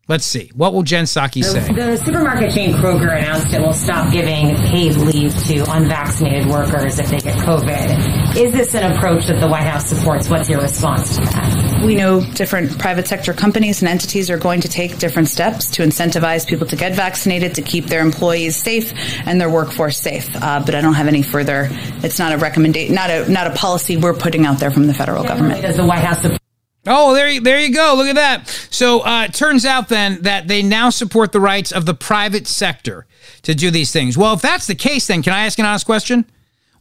Let's 0.08 0.24
see. 0.24 0.52
What 0.54 0.72
will 0.72 0.84
Jen 0.84 1.04
Psaki 1.04 1.42
say? 1.42 1.72
The 1.72 1.96
supermarket 1.96 2.54
chain 2.54 2.72
Kroger 2.74 3.18
announced 3.18 3.52
it 3.52 3.60
will 3.60 3.72
stop 3.72 4.12
giving 4.12 4.54
paid 4.54 4.94
leave 4.94 5.36
to 5.46 5.68
unvaccinated 5.68 6.46
workers 6.46 7.00
if 7.00 7.08
they 7.08 7.18
get 7.18 7.36
COVID. 7.38 8.36
Is 8.36 8.52
this 8.52 8.74
an 8.76 8.92
approach 8.92 9.26
that 9.26 9.40
the 9.40 9.48
White 9.48 9.64
House 9.64 9.88
supports? 9.88 10.28
What's 10.28 10.48
your 10.48 10.60
response 10.60 11.16
to 11.16 11.22
that? 11.22 11.82
We 11.84 11.96
know 11.96 12.24
different 12.34 12.78
private 12.78 13.08
sector 13.08 13.32
companies 13.32 13.82
and 13.82 13.88
entities 13.88 14.30
are 14.30 14.38
going 14.38 14.60
to 14.60 14.68
take 14.68 14.98
different 14.98 15.28
steps 15.28 15.72
to 15.72 15.82
incentivize 15.82 16.46
people 16.46 16.68
to 16.68 16.76
get 16.76 16.94
vaccinated 16.94 17.56
to 17.56 17.62
keep 17.62 17.86
their 17.86 18.00
employees 18.00 18.56
safe 18.56 18.92
and 19.26 19.40
their 19.40 19.50
workforce 19.50 19.98
safe. 19.98 20.28
Uh, 20.36 20.62
but 20.64 20.76
I 20.76 20.82
don't 20.82 20.94
have 20.94 21.08
any 21.08 21.22
further. 21.22 21.68
It's 22.04 22.20
not 22.20 22.32
a 22.32 22.38
recommendation, 22.38 22.94
not 22.94 23.10
a 23.10 23.28
not 23.28 23.48
a 23.48 23.54
policy 23.54 23.96
we're 23.96 24.14
putting 24.14 24.46
out 24.46 24.60
there 24.60 24.70
from 24.70 24.86
the 24.86 24.94
federal 24.94 25.24
government. 25.24 25.62
Does 25.62 25.76
the 25.76 25.84
White 25.84 26.04
House 26.04 26.22
support? 26.22 26.40
Oh, 26.86 27.14
there, 27.14 27.28
you- 27.28 27.40
there 27.40 27.60
you 27.60 27.72
go. 27.74 27.94
Look 27.96 28.06
at 28.08 28.14
that. 28.14 28.48
So 28.70 29.00
uh, 29.04 29.24
it 29.24 29.34
turns 29.34 29.64
out 29.64 29.88
then 29.88 30.22
that 30.22 30.46
they 30.48 30.62
now 30.62 30.90
support 30.90 31.32
the 31.32 31.40
rights 31.40 31.72
of 31.72 31.84
the 31.86 31.94
private 31.94 32.46
sector 32.46 33.06
to 33.42 33.54
do 33.54 33.70
these 33.70 33.92
things. 33.92 34.16
Well, 34.16 34.34
if 34.34 34.42
that's 34.42 34.66
the 34.66 34.74
case, 34.74 35.06
then 35.06 35.22
can 35.22 35.32
I 35.32 35.46
ask 35.46 35.58
an 35.58 35.64
honest 35.64 35.86
question? 35.86 36.24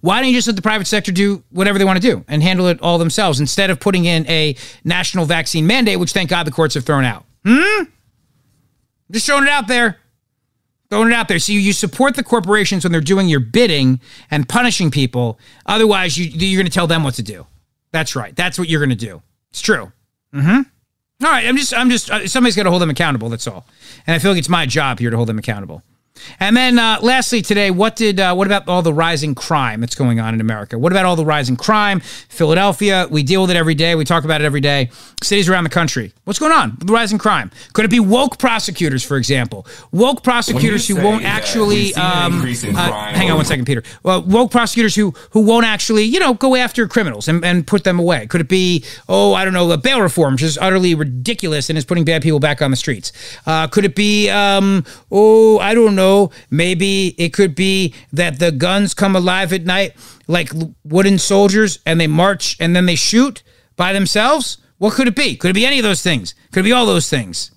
Why 0.02 0.20
don't 0.20 0.30
you 0.30 0.36
just 0.36 0.46
let 0.48 0.56
the 0.56 0.62
private 0.62 0.86
sector 0.86 1.12
do 1.12 1.44
whatever 1.50 1.80
they 1.80 1.86
want 1.86 2.00
to 2.00 2.08
do 2.08 2.24
and 2.28 2.44
handle 2.44 2.68
it 2.68 2.80
all 2.82 3.00
themselves 3.00 3.40
instead 3.40 3.72
of 3.72 3.80
putting 3.80 4.06
in 4.06 4.28
a 4.28 4.56
national 4.84 5.26
vaccine 5.26 5.66
mandate, 5.66 6.00
which 6.00 6.12
thank 6.12 6.30
God 6.30 6.46
the 6.46 6.52
courts 6.52 6.76
have 6.76 6.84
thrown 6.86 7.04
out? 7.06 7.26
Hmm? 7.44 7.86
Just 9.12 9.26
throwing 9.26 9.44
it 9.46 9.50
out 9.50 9.68
there. 9.68 9.98
Throwing 10.92 11.08
it 11.10 11.14
out 11.14 11.28
there. 11.28 11.40
So 11.40 11.52
you, 11.54 11.74
support 11.74 12.16
the 12.16 12.24
corporations 12.24 12.84
when 12.84 12.92
they're 12.92 13.02
doing 13.02 13.28
your 13.28 13.40
bidding 13.40 14.00
and 14.30 14.48
punishing 14.48 14.92
people. 14.92 15.40
Otherwise, 15.66 16.16
you, 16.18 16.26
you're 16.26 16.60
going 16.62 16.70
to 16.70 16.72
tell 16.74 16.86
them 16.88 17.04
what 17.04 17.16
to 17.16 17.24
do. 17.24 17.48
That's 17.92 18.16
right. 18.16 18.36
That's 18.36 18.60
what 18.60 18.70
you're 18.70 18.80
going 18.82 18.90
to 18.92 18.96
do. 18.96 19.24
It's 19.50 19.62
true. 19.62 19.92
Mm-hmm. 20.36 21.26
All 21.26 21.32
right. 21.32 21.48
I'm 21.48 21.58
just, 21.58 21.74
I'm 21.74 21.90
just, 21.90 22.12
uh, 22.12 22.28
somebody's 22.28 22.56
got 22.56 22.64
to 22.64 22.70
hold 22.70 22.82
them 22.82 22.90
accountable. 22.90 23.30
That's 23.30 23.48
all. 23.48 23.66
And 24.06 24.14
I 24.14 24.20
feel 24.20 24.32
like 24.32 24.40
it's 24.40 24.50
my 24.50 24.66
job 24.66 25.00
here 25.00 25.10
to 25.10 25.16
hold 25.16 25.30
them 25.30 25.40
accountable. 25.40 25.82
And 26.40 26.56
then, 26.56 26.80
uh, 26.80 27.00
lastly, 27.02 27.42
today, 27.42 27.72
what 27.72 27.96
did, 27.96 28.20
uh, 28.20 28.34
what 28.34 28.48
about 28.48 28.68
all 28.68 28.82
the 28.82 28.94
rising 28.94 29.36
crime 29.36 29.82
that's 29.82 29.96
going 29.96 30.20
on 30.20 30.34
in 30.34 30.42
America? 30.42 30.78
What 30.78 30.92
about 30.92 31.06
all 31.06 31.16
the 31.16 31.26
rising 31.26 31.56
crime? 31.56 32.00
Philadelphia, 32.00 33.08
we 33.10 33.24
deal 33.24 33.42
with 33.42 33.52
it 33.52 33.58
every 33.58 33.76
day. 33.76 33.96
We 33.96 34.06
talk 34.06 34.24
about 34.24 34.42
it 34.42 34.46
every 34.46 34.62
day. 34.62 34.90
Cities 35.24 35.50
around 35.50 35.64
the 35.64 35.70
country. 35.70 36.14
What's 36.24 36.40
going 36.40 36.52
on 36.52 36.76
with 36.78 36.88
the 36.88 36.94
rising 36.94 37.18
crime? 37.18 37.52
Could 37.74 37.86
it 37.86 37.92
be 37.92 38.00
woke 38.00 38.38
prosecutors, 38.38 39.04
for 39.04 39.18
example? 39.18 39.68
Woke 39.92 40.24
prosecutors 40.24 40.88
who 40.88 41.02
won't 41.02 41.24
actually, 41.26 41.94
we've 41.94 42.58
seen 42.58 42.72
an 42.72 42.76
um, 42.76 42.76
uh, 42.76 43.14
hang 43.14 43.30
on 43.32 43.38
one 43.38 43.46
second, 43.46 43.66
Peter. 43.66 43.84
Well, 44.04 44.24
woke 44.24 44.52
prosecutors 44.52 44.96
who 44.96 45.14
who 45.32 45.42
won't 45.42 45.66
actually, 45.66 46.04
you 46.04 46.20
know, 46.20 46.34
go 46.34 46.56
after 46.56 46.88
criminals 46.88 47.28
and, 47.28 47.44
and 47.44 47.66
put 47.68 47.84
them 47.84 48.00
away. 48.00 48.28
Could 48.28 48.42
it 48.42 48.48
be, 48.48 48.84
oh, 49.10 49.34
I 49.34 49.44
don't 49.44 49.54
know, 49.54 49.70
a 49.72 49.78
bail 49.78 50.02
reform, 50.02 50.36
which 50.36 50.44
is 50.44 50.58
utterly 50.58 50.96
ridiculous 50.96 51.70
and 51.70 51.78
is 51.78 51.86
putting 51.86 52.06
bad 52.06 52.22
people 52.22 52.40
back 52.40 52.62
on 52.62 52.72
the 52.72 52.78
streets? 52.78 53.12
Uh, 53.46 53.68
could 53.68 53.86
it 53.86 53.96
be, 53.96 54.30
um, 54.30 54.86
oh, 55.12 55.60
I 55.60 55.74
don't 55.74 55.96
know, 55.96 56.05
maybe 56.50 57.16
it 57.18 57.34
could 57.34 57.56
be 57.56 57.94
that 58.14 58.40
the 58.40 58.52
guns 58.52 58.94
come 58.94 59.16
alive 59.16 59.54
at 59.54 59.66
night 59.66 59.96
like 60.28 60.52
wooden 60.84 61.18
soldiers 61.18 61.80
and 61.86 62.00
they 62.00 62.08
march 62.08 62.58
and 62.60 62.76
then 62.76 62.86
they 62.86 62.96
shoot 62.96 63.44
by 63.76 63.94
themselves? 63.94 64.58
What 64.78 64.94
could 64.94 65.08
it 65.08 65.16
be? 65.16 65.36
Could 65.36 65.52
it 65.52 65.54
be 65.54 65.66
any 65.66 65.80
of 65.80 65.84
those 65.84 66.02
things? 66.02 66.36
Could 66.52 66.62
it 66.62 66.70
be 66.70 66.72
all 66.72 66.86
those 66.86 67.10
things? 67.10 67.52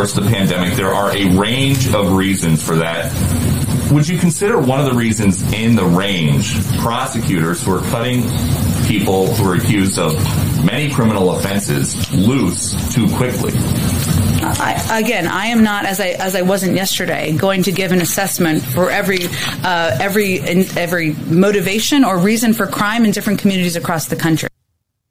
of 0.00 0.14
the 0.14 0.30
pandemic, 0.30 0.74
there 0.74 0.94
are 0.94 1.10
a 1.10 1.24
range 1.36 1.92
of 1.92 2.12
reasons 2.12 2.62
for 2.62 2.76
that. 2.76 3.12
Would 3.90 4.06
you 4.06 4.16
consider 4.16 4.60
one 4.60 4.78
of 4.78 4.86
the 4.86 4.92
reasons 4.92 5.42
in 5.52 5.74
the 5.74 5.84
range 5.84 6.54
prosecutors 6.78 7.64
who 7.64 7.74
are 7.74 7.82
cutting 7.90 8.22
people 8.86 9.26
who 9.34 9.50
are 9.50 9.56
accused 9.56 9.98
of 9.98 10.14
many 10.64 10.88
criminal 10.88 11.32
offenses 11.32 12.12
loose 12.12 12.94
too 12.94 13.08
quickly? 13.16 13.52
I, 14.42 15.00
again, 15.00 15.26
I 15.26 15.46
am 15.46 15.62
not, 15.62 15.84
as 15.84 16.00
I 16.00 16.08
as 16.08 16.34
I 16.34 16.42
wasn't 16.42 16.74
yesterday, 16.74 17.36
going 17.36 17.62
to 17.64 17.72
give 17.72 17.92
an 17.92 18.00
assessment 18.00 18.62
for 18.62 18.90
every 18.90 19.26
uh, 19.64 19.96
every 20.00 20.40
every 20.40 21.12
motivation 21.26 22.04
or 22.04 22.18
reason 22.18 22.54
for 22.54 22.66
crime 22.66 23.04
in 23.04 23.10
different 23.10 23.40
communities 23.40 23.76
across 23.76 24.06
the 24.06 24.16
country. 24.16 24.48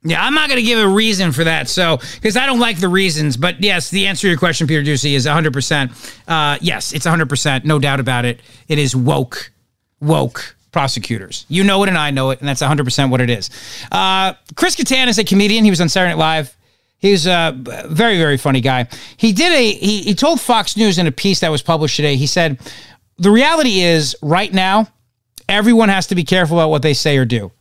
Yeah, 0.04 0.24
I'm 0.24 0.34
not 0.34 0.48
going 0.48 0.60
to 0.62 0.66
give 0.66 0.80
a 0.80 0.88
reason 0.88 1.32
for 1.32 1.44
that. 1.44 1.68
So, 1.68 1.98
because 2.16 2.38
I 2.38 2.46
don't 2.46 2.60
like 2.60 2.80
the 2.80 2.88
reasons. 2.88 3.36
But 3.36 3.62
yes, 3.62 3.90
the 3.90 4.08
answer 4.08 4.22
to 4.22 4.28
your 4.30 4.38
question, 4.38 4.68
Peter 4.68 4.84
Doocy, 4.84 5.14
is 5.14 5.26
100%. 5.26 6.14
Uh, 6.28 6.58
yes, 6.62 6.94
it's 6.94 7.06
100%. 7.06 7.66
No 7.66 7.80
doubt 7.80 8.00
about 8.00 8.24
it. 8.24 8.40
It 8.70 8.80
is 8.80 8.96
woke, 8.96 9.52
woke 10.00 10.56
prosecutors. 10.72 11.46
You 11.50 11.64
know 11.64 11.84
it 11.84 11.90
and 11.90 11.98
I 11.98 12.12
know 12.12 12.30
it, 12.30 12.40
and 12.40 12.48
that's 12.48 12.62
100% 12.62 13.10
what 13.10 13.20
it 13.20 13.30
is. 13.30 13.50
Uh, 13.92 14.34
Chris 14.56 14.76
Kattan 14.76 15.08
is 15.08 15.18
a 15.18 15.24
comedian. 15.24 15.64
He 15.64 15.72
was 15.72 15.82
on 15.82 15.90
Saturday 15.90 16.12
Night 16.12 16.20
Live. 16.20 16.57
He's 17.00 17.28
a 17.28 17.54
very, 17.56 18.18
very 18.18 18.38
funny 18.38 18.62
guy. 18.62 18.88
He 19.18 19.32
did 19.32 19.54
a, 19.54 19.72
he, 19.74 20.02
he 20.02 20.16
told 20.16 20.42
Fox 20.42 20.76
News 20.76 20.98
in 20.98 21.06
a 21.08 21.12
piece 21.12 21.42
that 21.42 21.52
was 21.52 21.62
published 21.62 21.96
today, 21.96 22.16
he 22.16 22.28
said, 22.28 22.60
the 23.18 23.32
reality 23.32 23.82
is 23.82 24.16
right 24.22 24.52
now, 24.52 24.88
everyone 25.48 25.90
has 25.90 26.08
to 26.08 26.16
be 26.16 26.24
careful 26.24 26.60
about 26.60 26.70
what 26.70 26.82
they 26.82 26.94
say 26.94 27.18
or 27.18 27.26
do. 27.26 27.52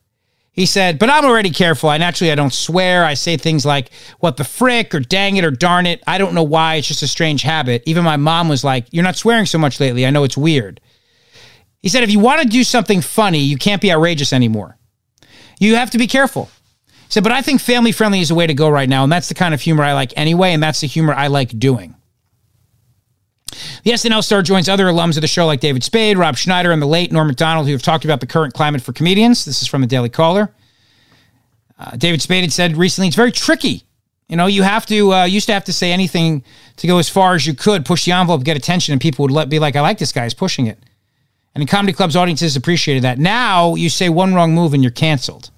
He 0.52 0.64
said, 0.64 0.98
but 0.98 1.10
I'm 1.10 1.26
already 1.26 1.50
careful. 1.50 1.90
I 1.90 1.98
naturally 1.98 2.32
I 2.32 2.34
don't 2.34 2.52
swear. 2.52 3.04
I 3.04 3.12
say 3.12 3.36
things 3.36 3.66
like 3.66 3.90
what 4.20 4.38
the 4.38 4.44
frick 4.44 4.94
or 4.94 5.00
dang 5.00 5.36
it 5.36 5.44
or 5.44 5.50
darn 5.50 5.84
it. 5.84 6.02
I 6.06 6.16
don't 6.16 6.32
know 6.32 6.42
why. 6.42 6.76
It's 6.76 6.88
just 6.88 7.02
a 7.02 7.08
strange 7.08 7.42
habit. 7.42 7.82
Even 7.84 8.04
my 8.04 8.16
mom 8.16 8.48
was 8.48 8.64
like, 8.64 8.86
You're 8.90 9.04
not 9.04 9.16
swearing 9.16 9.44
so 9.44 9.58
much 9.58 9.80
lately. 9.80 10.06
I 10.06 10.10
know 10.10 10.24
it's 10.24 10.36
weird. 10.36 10.80
He 11.86 11.90
said, 11.90 12.02
if 12.02 12.10
you 12.10 12.18
want 12.18 12.42
to 12.42 12.48
do 12.48 12.64
something 12.64 13.00
funny, 13.00 13.38
you 13.38 13.56
can't 13.56 13.80
be 13.80 13.92
outrageous 13.92 14.32
anymore. 14.32 14.76
You 15.60 15.76
have 15.76 15.90
to 15.92 15.98
be 15.98 16.08
careful. 16.08 16.50
Said, 17.08 17.22
but 17.22 17.32
I 17.32 17.42
think 17.42 17.60
family 17.60 17.92
friendly 17.92 18.20
is 18.20 18.28
the 18.28 18.34
way 18.34 18.46
to 18.46 18.54
go 18.54 18.68
right 18.68 18.88
now. 18.88 19.04
And 19.04 19.12
that's 19.12 19.28
the 19.28 19.34
kind 19.34 19.54
of 19.54 19.60
humor 19.60 19.84
I 19.84 19.92
like 19.92 20.12
anyway. 20.16 20.52
And 20.52 20.62
that's 20.62 20.80
the 20.80 20.86
humor 20.86 21.14
I 21.14 21.28
like 21.28 21.58
doing. 21.58 21.94
The 23.84 23.92
SNL 23.92 24.24
star 24.24 24.42
joins 24.42 24.68
other 24.68 24.86
alums 24.86 25.16
of 25.16 25.20
the 25.20 25.28
show 25.28 25.46
like 25.46 25.60
David 25.60 25.84
Spade, 25.84 26.18
Rob 26.18 26.36
Schneider, 26.36 26.72
and 26.72 26.82
the 26.82 26.86
late 26.86 27.12
Norm 27.12 27.28
MacDonald, 27.28 27.66
who 27.66 27.72
have 27.72 27.82
talked 27.82 28.04
about 28.04 28.20
the 28.20 28.26
current 28.26 28.52
climate 28.54 28.82
for 28.82 28.92
comedians. 28.92 29.44
This 29.44 29.62
is 29.62 29.68
from 29.68 29.80
the 29.80 29.86
Daily 29.86 30.08
Caller. 30.08 30.52
Uh, 31.78 31.96
David 31.96 32.20
Spade 32.22 32.42
had 32.42 32.52
said 32.52 32.76
recently 32.76 33.08
it's 33.08 33.16
very 33.16 33.32
tricky. 33.32 33.84
You 34.28 34.36
know, 34.36 34.46
you 34.46 34.62
have 34.64 34.86
to, 34.86 35.12
uh, 35.12 35.24
used 35.24 35.46
to 35.46 35.52
have 35.52 35.64
to 35.64 35.72
say 35.72 35.92
anything 35.92 36.42
to 36.78 36.86
go 36.88 36.98
as 36.98 37.08
far 37.08 37.34
as 37.34 37.46
you 37.46 37.54
could, 37.54 37.84
push 37.84 38.04
the 38.04 38.12
envelope, 38.12 38.42
get 38.42 38.56
attention, 38.56 38.92
and 38.92 39.00
people 39.00 39.22
would 39.22 39.30
let, 39.30 39.48
be 39.48 39.60
like, 39.60 39.76
I 39.76 39.80
like 39.80 39.98
this 39.98 40.10
guy, 40.10 40.24
he's 40.24 40.34
pushing 40.34 40.66
it. 40.66 40.80
And 41.54 41.62
in 41.62 41.68
comedy 41.68 41.92
clubs, 41.92 42.16
audiences 42.16 42.56
appreciated 42.56 43.04
that. 43.04 43.18
Now 43.18 43.76
you 43.76 43.88
say 43.88 44.08
one 44.08 44.34
wrong 44.34 44.52
move 44.54 44.74
and 44.74 44.82
you're 44.82 44.90
canceled. 44.90 45.50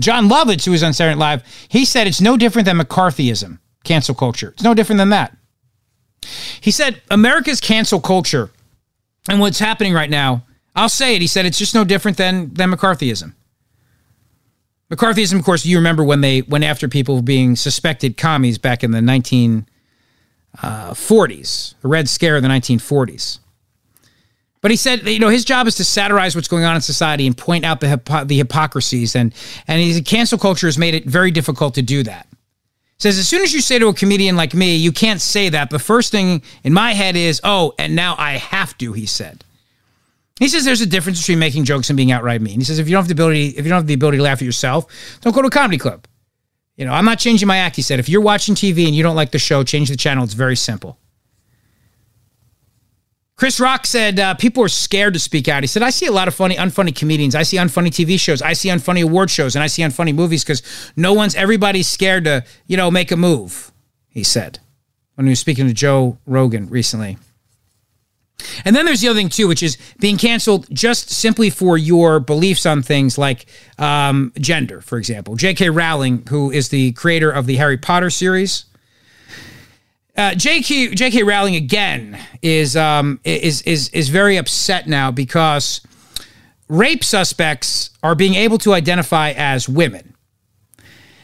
Jon 0.00 0.28
Lovitz, 0.28 0.64
who 0.64 0.70
was 0.70 0.82
on 0.82 0.92
Saturday 0.92 1.18
Night 1.18 1.20
Live, 1.20 1.66
he 1.68 1.84
said 1.84 2.06
it's 2.06 2.20
no 2.20 2.36
different 2.36 2.66
than 2.66 2.78
McCarthyism, 2.78 3.58
cancel 3.84 4.14
culture. 4.14 4.50
It's 4.50 4.62
no 4.62 4.74
different 4.74 4.98
than 4.98 5.10
that. 5.10 5.36
He 6.60 6.70
said 6.70 7.00
America's 7.10 7.60
cancel 7.60 8.00
culture 8.00 8.50
and 9.28 9.40
what's 9.40 9.58
happening 9.58 9.92
right 9.92 10.10
now, 10.10 10.44
I'll 10.74 10.88
say 10.88 11.16
it. 11.16 11.20
He 11.20 11.26
said 11.26 11.46
it's 11.46 11.58
just 11.58 11.74
no 11.74 11.84
different 11.84 12.16
than 12.16 12.54
than 12.54 12.70
McCarthyism. 12.70 13.34
McCarthyism, 14.90 15.38
of 15.38 15.44
course, 15.44 15.66
you 15.66 15.76
remember 15.76 16.02
when 16.02 16.22
they 16.22 16.42
went 16.42 16.64
after 16.64 16.88
people 16.88 17.20
being 17.20 17.56
suspected 17.56 18.16
commies 18.16 18.56
back 18.56 18.82
in 18.82 18.90
the 18.92 19.00
1940s, 19.00 19.66
uh, 20.62 21.76
the 21.82 21.88
Red 21.88 22.08
Scare 22.08 22.36
of 22.36 22.42
the 22.42 22.48
1940s. 22.48 23.40
But 24.68 24.72
he 24.72 24.76
said, 24.76 25.08
you 25.08 25.18
know, 25.18 25.30
his 25.30 25.46
job 25.46 25.66
is 25.66 25.76
to 25.76 25.84
satirize 25.84 26.34
what's 26.34 26.46
going 26.46 26.64
on 26.64 26.76
in 26.76 26.82
society 26.82 27.26
and 27.26 27.34
point 27.34 27.64
out 27.64 27.80
the 27.80 27.88
hypo- 27.88 28.24
the 28.24 28.36
hypocrisies, 28.36 29.16
and 29.16 29.32
and 29.66 29.80
he 29.80 29.94
said, 29.94 30.04
cancel 30.04 30.36
culture 30.36 30.66
has 30.66 30.76
made 30.76 30.92
it 30.92 31.06
very 31.06 31.30
difficult 31.30 31.76
to 31.76 31.80
do 31.80 32.02
that. 32.02 32.28
Says 32.98 33.18
as 33.18 33.26
soon 33.26 33.40
as 33.40 33.54
you 33.54 33.62
say 33.62 33.78
to 33.78 33.88
a 33.88 33.94
comedian 33.94 34.36
like 34.36 34.52
me, 34.52 34.76
you 34.76 34.92
can't 34.92 35.22
say 35.22 35.48
that. 35.48 35.70
The 35.70 35.78
first 35.78 36.12
thing 36.12 36.42
in 36.64 36.74
my 36.74 36.92
head 36.92 37.16
is, 37.16 37.40
oh, 37.44 37.72
and 37.78 37.96
now 37.96 38.14
I 38.18 38.32
have 38.32 38.76
to. 38.76 38.92
He 38.92 39.06
said. 39.06 39.42
He 40.38 40.48
says 40.48 40.66
there's 40.66 40.82
a 40.82 40.86
difference 40.86 41.20
between 41.20 41.38
making 41.38 41.64
jokes 41.64 41.88
and 41.88 41.96
being 41.96 42.12
outright 42.12 42.42
mean. 42.42 42.58
He 42.58 42.64
says 42.64 42.78
if 42.78 42.88
you 42.88 42.92
don't 42.92 43.04
have 43.04 43.08
the 43.08 43.14
ability, 43.14 43.46
if 43.56 43.64
you 43.64 43.70
don't 43.70 43.78
have 43.78 43.86
the 43.86 43.94
ability 43.94 44.18
to 44.18 44.22
laugh 44.22 44.42
at 44.42 44.44
yourself, 44.44 44.84
don't 45.22 45.34
go 45.34 45.40
to 45.40 45.48
a 45.48 45.50
comedy 45.50 45.78
club. 45.78 46.06
You 46.76 46.84
know, 46.84 46.92
I'm 46.92 47.06
not 47.06 47.18
changing 47.18 47.48
my 47.48 47.56
act. 47.56 47.76
He 47.76 47.80
said 47.80 48.00
if 48.00 48.10
you're 48.10 48.20
watching 48.20 48.54
TV 48.54 48.84
and 48.86 48.94
you 48.94 49.02
don't 49.02 49.16
like 49.16 49.30
the 49.30 49.38
show, 49.38 49.64
change 49.64 49.88
the 49.88 49.96
channel. 49.96 50.24
It's 50.24 50.34
very 50.34 50.56
simple. 50.56 50.98
Chris 53.38 53.60
Rock 53.60 53.86
said 53.86 54.18
uh, 54.18 54.34
people 54.34 54.64
are 54.64 54.68
scared 54.68 55.14
to 55.14 55.20
speak 55.20 55.46
out. 55.46 55.62
He 55.62 55.68
said, 55.68 55.80
I 55.80 55.90
see 55.90 56.06
a 56.06 56.12
lot 56.12 56.26
of 56.26 56.34
funny, 56.34 56.56
unfunny 56.56 56.94
comedians. 56.94 57.36
I 57.36 57.44
see 57.44 57.56
unfunny 57.56 57.86
TV 57.86 58.18
shows. 58.18 58.42
I 58.42 58.52
see 58.52 58.68
unfunny 58.68 59.04
award 59.04 59.30
shows 59.30 59.54
and 59.54 59.62
I 59.62 59.68
see 59.68 59.82
unfunny 59.82 60.12
movies 60.12 60.42
because 60.42 60.60
no 60.96 61.12
one's, 61.12 61.36
everybody's 61.36 61.88
scared 61.88 62.24
to, 62.24 62.44
you 62.66 62.76
know, 62.76 62.90
make 62.90 63.12
a 63.12 63.16
move, 63.16 63.70
he 64.08 64.24
said 64.24 64.58
when 65.14 65.26
he 65.26 65.30
was 65.30 65.38
speaking 65.38 65.68
to 65.68 65.72
Joe 65.72 66.18
Rogan 66.26 66.68
recently. 66.68 67.16
And 68.64 68.74
then 68.74 68.84
there's 68.84 69.02
the 69.02 69.08
other 69.08 69.18
thing 69.18 69.28
too, 69.28 69.46
which 69.46 69.62
is 69.62 69.78
being 70.00 70.16
canceled 70.16 70.66
just 70.72 71.10
simply 71.10 71.48
for 71.48 71.78
your 71.78 72.18
beliefs 72.18 72.66
on 72.66 72.82
things 72.82 73.18
like 73.18 73.46
um, 73.78 74.32
gender, 74.40 74.80
for 74.80 74.98
example. 74.98 75.36
J.K. 75.36 75.70
Rowling, 75.70 76.24
who 76.28 76.50
is 76.50 76.70
the 76.70 76.90
creator 76.92 77.30
of 77.30 77.46
the 77.46 77.56
Harry 77.56 77.76
Potter 77.76 78.10
series, 78.10 78.64
uh, 80.18 80.34
J.K. 80.34 80.94
J.K. 80.94 81.22
Rowling 81.22 81.54
again 81.54 82.18
is 82.42 82.76
um, 82.76 83.20
is 83.22 83.62
is 83.62 83.88
is 83.90 84.08
very 84.08 84.36
upset 84.36 84.88
now 84.88 85.12
because 85.12 85.80
rape 86.68 87.04
suspects 87.04 87.90
are 88.02 88.16
being 88.16 88.34
able 88.34 88.58
to 88.58 88.74
identify 88.74 89.30
as 89.30 89.68
women. 89.68 90.14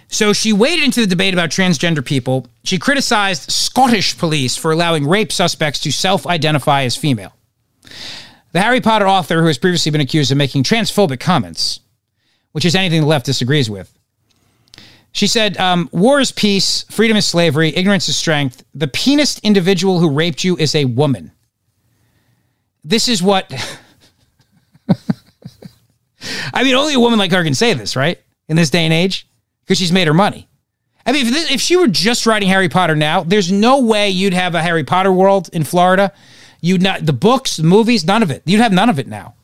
So 0.06 0.32
she 0.32 0.52
waded 0.52 0.84
into 0.84 1.00
the 1.00 1.08
debate 1.08 1.34
about 1.34 1.50
transgender 1.50 2.04
people. 2.04 2.46
She 2.62 2.78
criticized 2.78 3.50
Scottish 3.50 4.16
police 4.16 4.56
for 4.56 4.70
allowing 4.70 5.08
rape 5.08 5.32
suspects 5.32 5.80
to 5.80 5.90
self-identify 5.90 6.84
as 6.84 6.94
female. 6.96 7.32
The 8.52 8.60
Harry 8.60 8.80
Potter 8.80 9.08
author, 9.08 9.40
who 9.40 9.48
has 9.48 9.58
previously 9.58 9.90
been 9.90 10.00
accused 10.00 10.30
of 10.30 10.38
making 10.38 10.62
transphobic 10.62 11.18
comments, 11.18 11.80
which 12.52 12.64
is 12.64 12.76
anything 12.76 13.00
the 13.00 13.08
left 13.08 13.26
disagrees 13.26 13.68
with, 13.68 13.92
she 15.14 15.28
said, 15.28 15.56
um, 15.58 15.88
War 15.92 16.18
is 16.20 16.32
peace, 16.32 16.82
freedom 16.90 17.16
is 17.16 17.24
slavery, 17.24 17.74
ignorance 17.74 18.08
is 18.08 18.16
strength. 18.16 18.64
The 18.74 18.88
penis 18.88 19.38
individual 19.38 20.00
who 20.00 20.10
raped 20.10 20.42
you 20.42 20.56
is 20.56 20.74
a 20.74 20.86
woman. 20.86 21.30
This 22.82 23.08
is 23.08 23.22
what. 23.22 23.48
I 26.52 26.64
mean, 26.64 26.74
only 26.74 26.94
a 26.94 27.00
woman 27.00 27.20
like 27.20 27.30
her 27.30 27.44
can 27.44 27.54
say 27.54 27.74
this, 27.74 27.94
right? 27.94 28.20
In 28.48 28.56
this 28.56 28.70
day 28.70 28.84
and 28.84 28.92
age, 28.92 29.28
because 29.60 29.78
she's 29.78 29.92
made 29.92 30.08
her 30.08 30.14
money. 30.14 30.48
I 31.06 31.12
mean, 31.12 31.28
if, 31.28 31.32
this, 31.32 31.52
if 31.52 31.60
she 31.60 31.76
were 31.76 31.86
just 31.86 32.26
writing 32.26 32.48
Harry 32.48 32.68
Potter 32.68 32.96
now, 32.96 33.22
there's 33.22 33.52
no 33.52 33.82
way 33.82 34.10
you'd 34.10 34.34
have 34.34 34.56
a 34.56 34.62
Harry 34.62 34.82
Potter 34.82 35.12
world 35.12 35.48
in 35.52 35.62
Florida. 35.62 36.12
You'd 36.60 36.82
not, 36.82 37.06
the 37.06 37.12
books, 37.12 37.56
the 37.56 37.62
movies, 37.62 38.04
none 38.04 38.24
of 38.24 38.32
it. 38.32 38.42
You'd 38.46 38.60
have 38.60 38.72
none 38.72 38.90
of 38.90 38.98
it 38.98 39.06
now. 39.06 39.34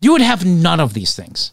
You 0.00 0.12
would 0.12 0.20
have 0.20 0.44
none 0.44 0.78
of 0.78 0.94
these 0.94 1.16
things. 1.16 1.50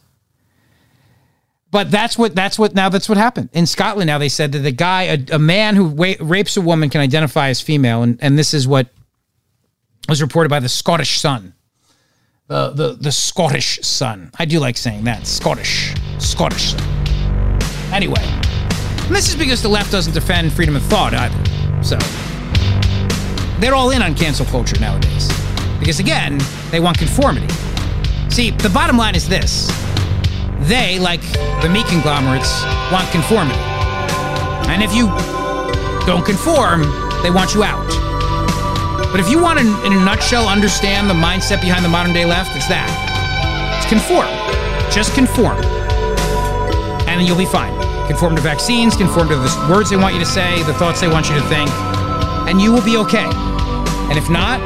But 1.72 1.89
that's 1.89 2.17
what 2.17 2.36
that's 2.36 2.59
what 2.59 2.76
now 2.76 2.89
that's 2.89 3.07
what 3.07 3.17
happened 3.17 3.49
in 3.53 3.65
Scotland. 3.65 4.07
Now 4.07 4.17
they 4.17 4.28
said 4.28 4.51
that 4.51 4.59
the 4.59 4.74
guy, 4.74 5.03
a, 5.03 5.17
a 5.32 5.39
man 5.39 5.76
who 5.76 5.86
wa- 5.86 6.15
rapes 6.19 6.57
a 6.57 6.61
woman, 6.61 6.89
can 6.89 6.99
identify 6.99 7.47
as 7.47 7.61
female, 7.61 8.03
and 8.03 8.19
and 8.22 8.38
this 8.38 8.53
is 8.53 8.67
what 8.67 8.88
was 10.09 10.22
reported 10.22 10.49
by 10.49 10.59
the 10.59 10.67
Scottish 10.67 11.19
Sun. 11.19 11.53
The 12.47 12.72
the 12.72 12.93
the 12.99 13.11
Scottish 13.11 13.80
Sun. 13.82 14.32
I 14.38 14.43
do 14.43 14.59
like 14.59 14.76
saying 14.76 15.05
that 15.05 15.26
Scottish 15.26 15.93
Scottish 16.19 16.74
Sun. 16.74 16.82
Anyway, 17.93 18.22
and 18.22 19.15
this 19.15 19.30
is 19.30 19.36
because 19.38 19.61
the 19.61 19.69
left 19.69 19.93
doesn't 19.93 20.13
defend 20.13 20.51
freedom 20.51 20.76
of 20.76 20.84
thought 20.84 21.13
either. 21.13 21.84
So 21.84 21.97
they're 23.61 23.76
all 23.76 23.91
in 23.91 24.01
on 24.01 24.13
cancel 24.13 24.45
culture 24.47 24.80
nowadays 24.82 25.30
because 25.80 25.99
again 26.01 26.38
they 26.69 26.82
want 26.82 26.97
conformity. 26.97 27.47
See, 28.30 28.51
the 28.51 28.69
bottom 28.69 28.97
line 28.97 29.15
is 29.15 29.30
this 29.30 29.69
they, 30.68 30.99
like 30.99 31.22
the 31.62 31.70
meat 31.70 31.86
conglomerates, 31.88 32.64
want 32.91 33.09
conformity. 33.12 33.59
And 34.70 34.84
if 34.84 34.93
you 34.93 35.07
don't 36.05 36.26
conform, 36.26 36.82
they 37.24 37.32
want 37.32 37.53
you 37.53 37.64
out. 37.64 37.88
But 39.12 39.20
if 39.20 39.30
you 39.30 39.41
want 39.41 39.59
to, 39.59 39.66
in 39.86 39.93
a 39.93 40.05
nutshell, 40.05 40.47
understand 40.47 41.09
the 41.09 41.14
mindset 41.14 41.62
behind 41.62 41.84
the 41.84 41.89
modern 41.89 42.14
day 42.14 42.26
left, 42.26 42.55
it's 42.55 42.68
that. 42.68 42.88
It's 43.78 43.89
conform. 43.89 44.30
Just 44.91 45.14
conform. 45.14 45.57
And 47.09 47.28
you'll 47.28 47.38
be 47.38 47.45
fine. 47.45 47.76
Conform 48.07 48.36
to 48.36 48.41
vaccines, 48.41 48.95
conform 48.95 49.28
to 49.30 49.36
the 49.36 49.68
words 49.70 49.89
they 49.89 49.97
want 49.97 50.14
you 50.14 50.20
to 50.20 50.26
say, 50.26 50.64
the 50.64 50.74
thoughts 50.74 51.01
they 51.01 51.07
want 51.07 51.30
you 51.30 51.36
to 51.36 51.41
think, 51.47 51.70
and 52.47 52.62
you 52.62 52.72
will 52.72 52.84
be 52.84 52.97
okay. 52.97 53.28
And 54.09 54.18
if 54.18 54.30
not, 54.30 54.59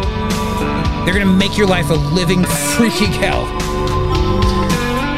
they're 1.05 1.13
going 1.13 1.27
to 1.27 1.33
make 1.33 1.57
your 1.57 1.67
life 1.67 1.89
a 1.89 1.93
living 1.93 2.41
freaking 2.41 3.13
hell. 3.21 3.45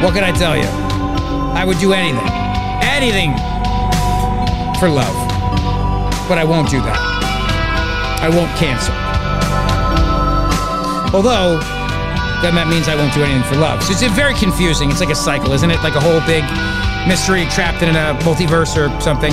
What 0.02 0.14
can 0.14 0.22
I 0.22 0.30
tell 0.30 0.56
you? 0.56 0.68
I 1.58 1.64
would 1.64 1.78
do 1.78 1.92
anything, 1.92 2.22
anything 2.86 3.34
for 4.78 4.88
love. 4.88 5.16
But 6.28 6.38
I 6.38 6.44
won't 6.44 6.70
do 6.70 6.78
that. 6.80 6.98
I 8.22 8.28
won't 8.28 8.54
cancel. 8.56 8.94
Although, 11.12 11.58
then 12.42 12.54
that 12.54 12.68
means 12.68 12.86
I 12.86 12.94
won't 12.94 13.12
do 13.12 13.24
anything 13.24 13.42
for 13.42 13.56
love. 13.56 13.82
So 13.82 13.90
it's 13.90 14.02
very 14.14 14.34
confusing. 14.34 14.90
It's 14.90 15.00
like 15.00 15.10
a 15.10 15.16
cycle, 15.16 15.52
isn't 15.52 15.70
it? 15.70 15.82
Like 15.82 15.96
a 15.96 16.00
whole 16.00 16.20
big 16.30 16.44
mystery 17.08 17.46
trapped 17.50 17.82
in 17.82 17.90
a 17.90 18.14
multiverse 18.22 18.76
or 18.78 18.88
something. 19.00 19.32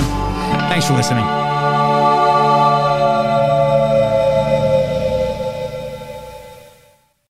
Thanks 0.66 0.86
for 0.86 0.94
listening. 0.94 1.45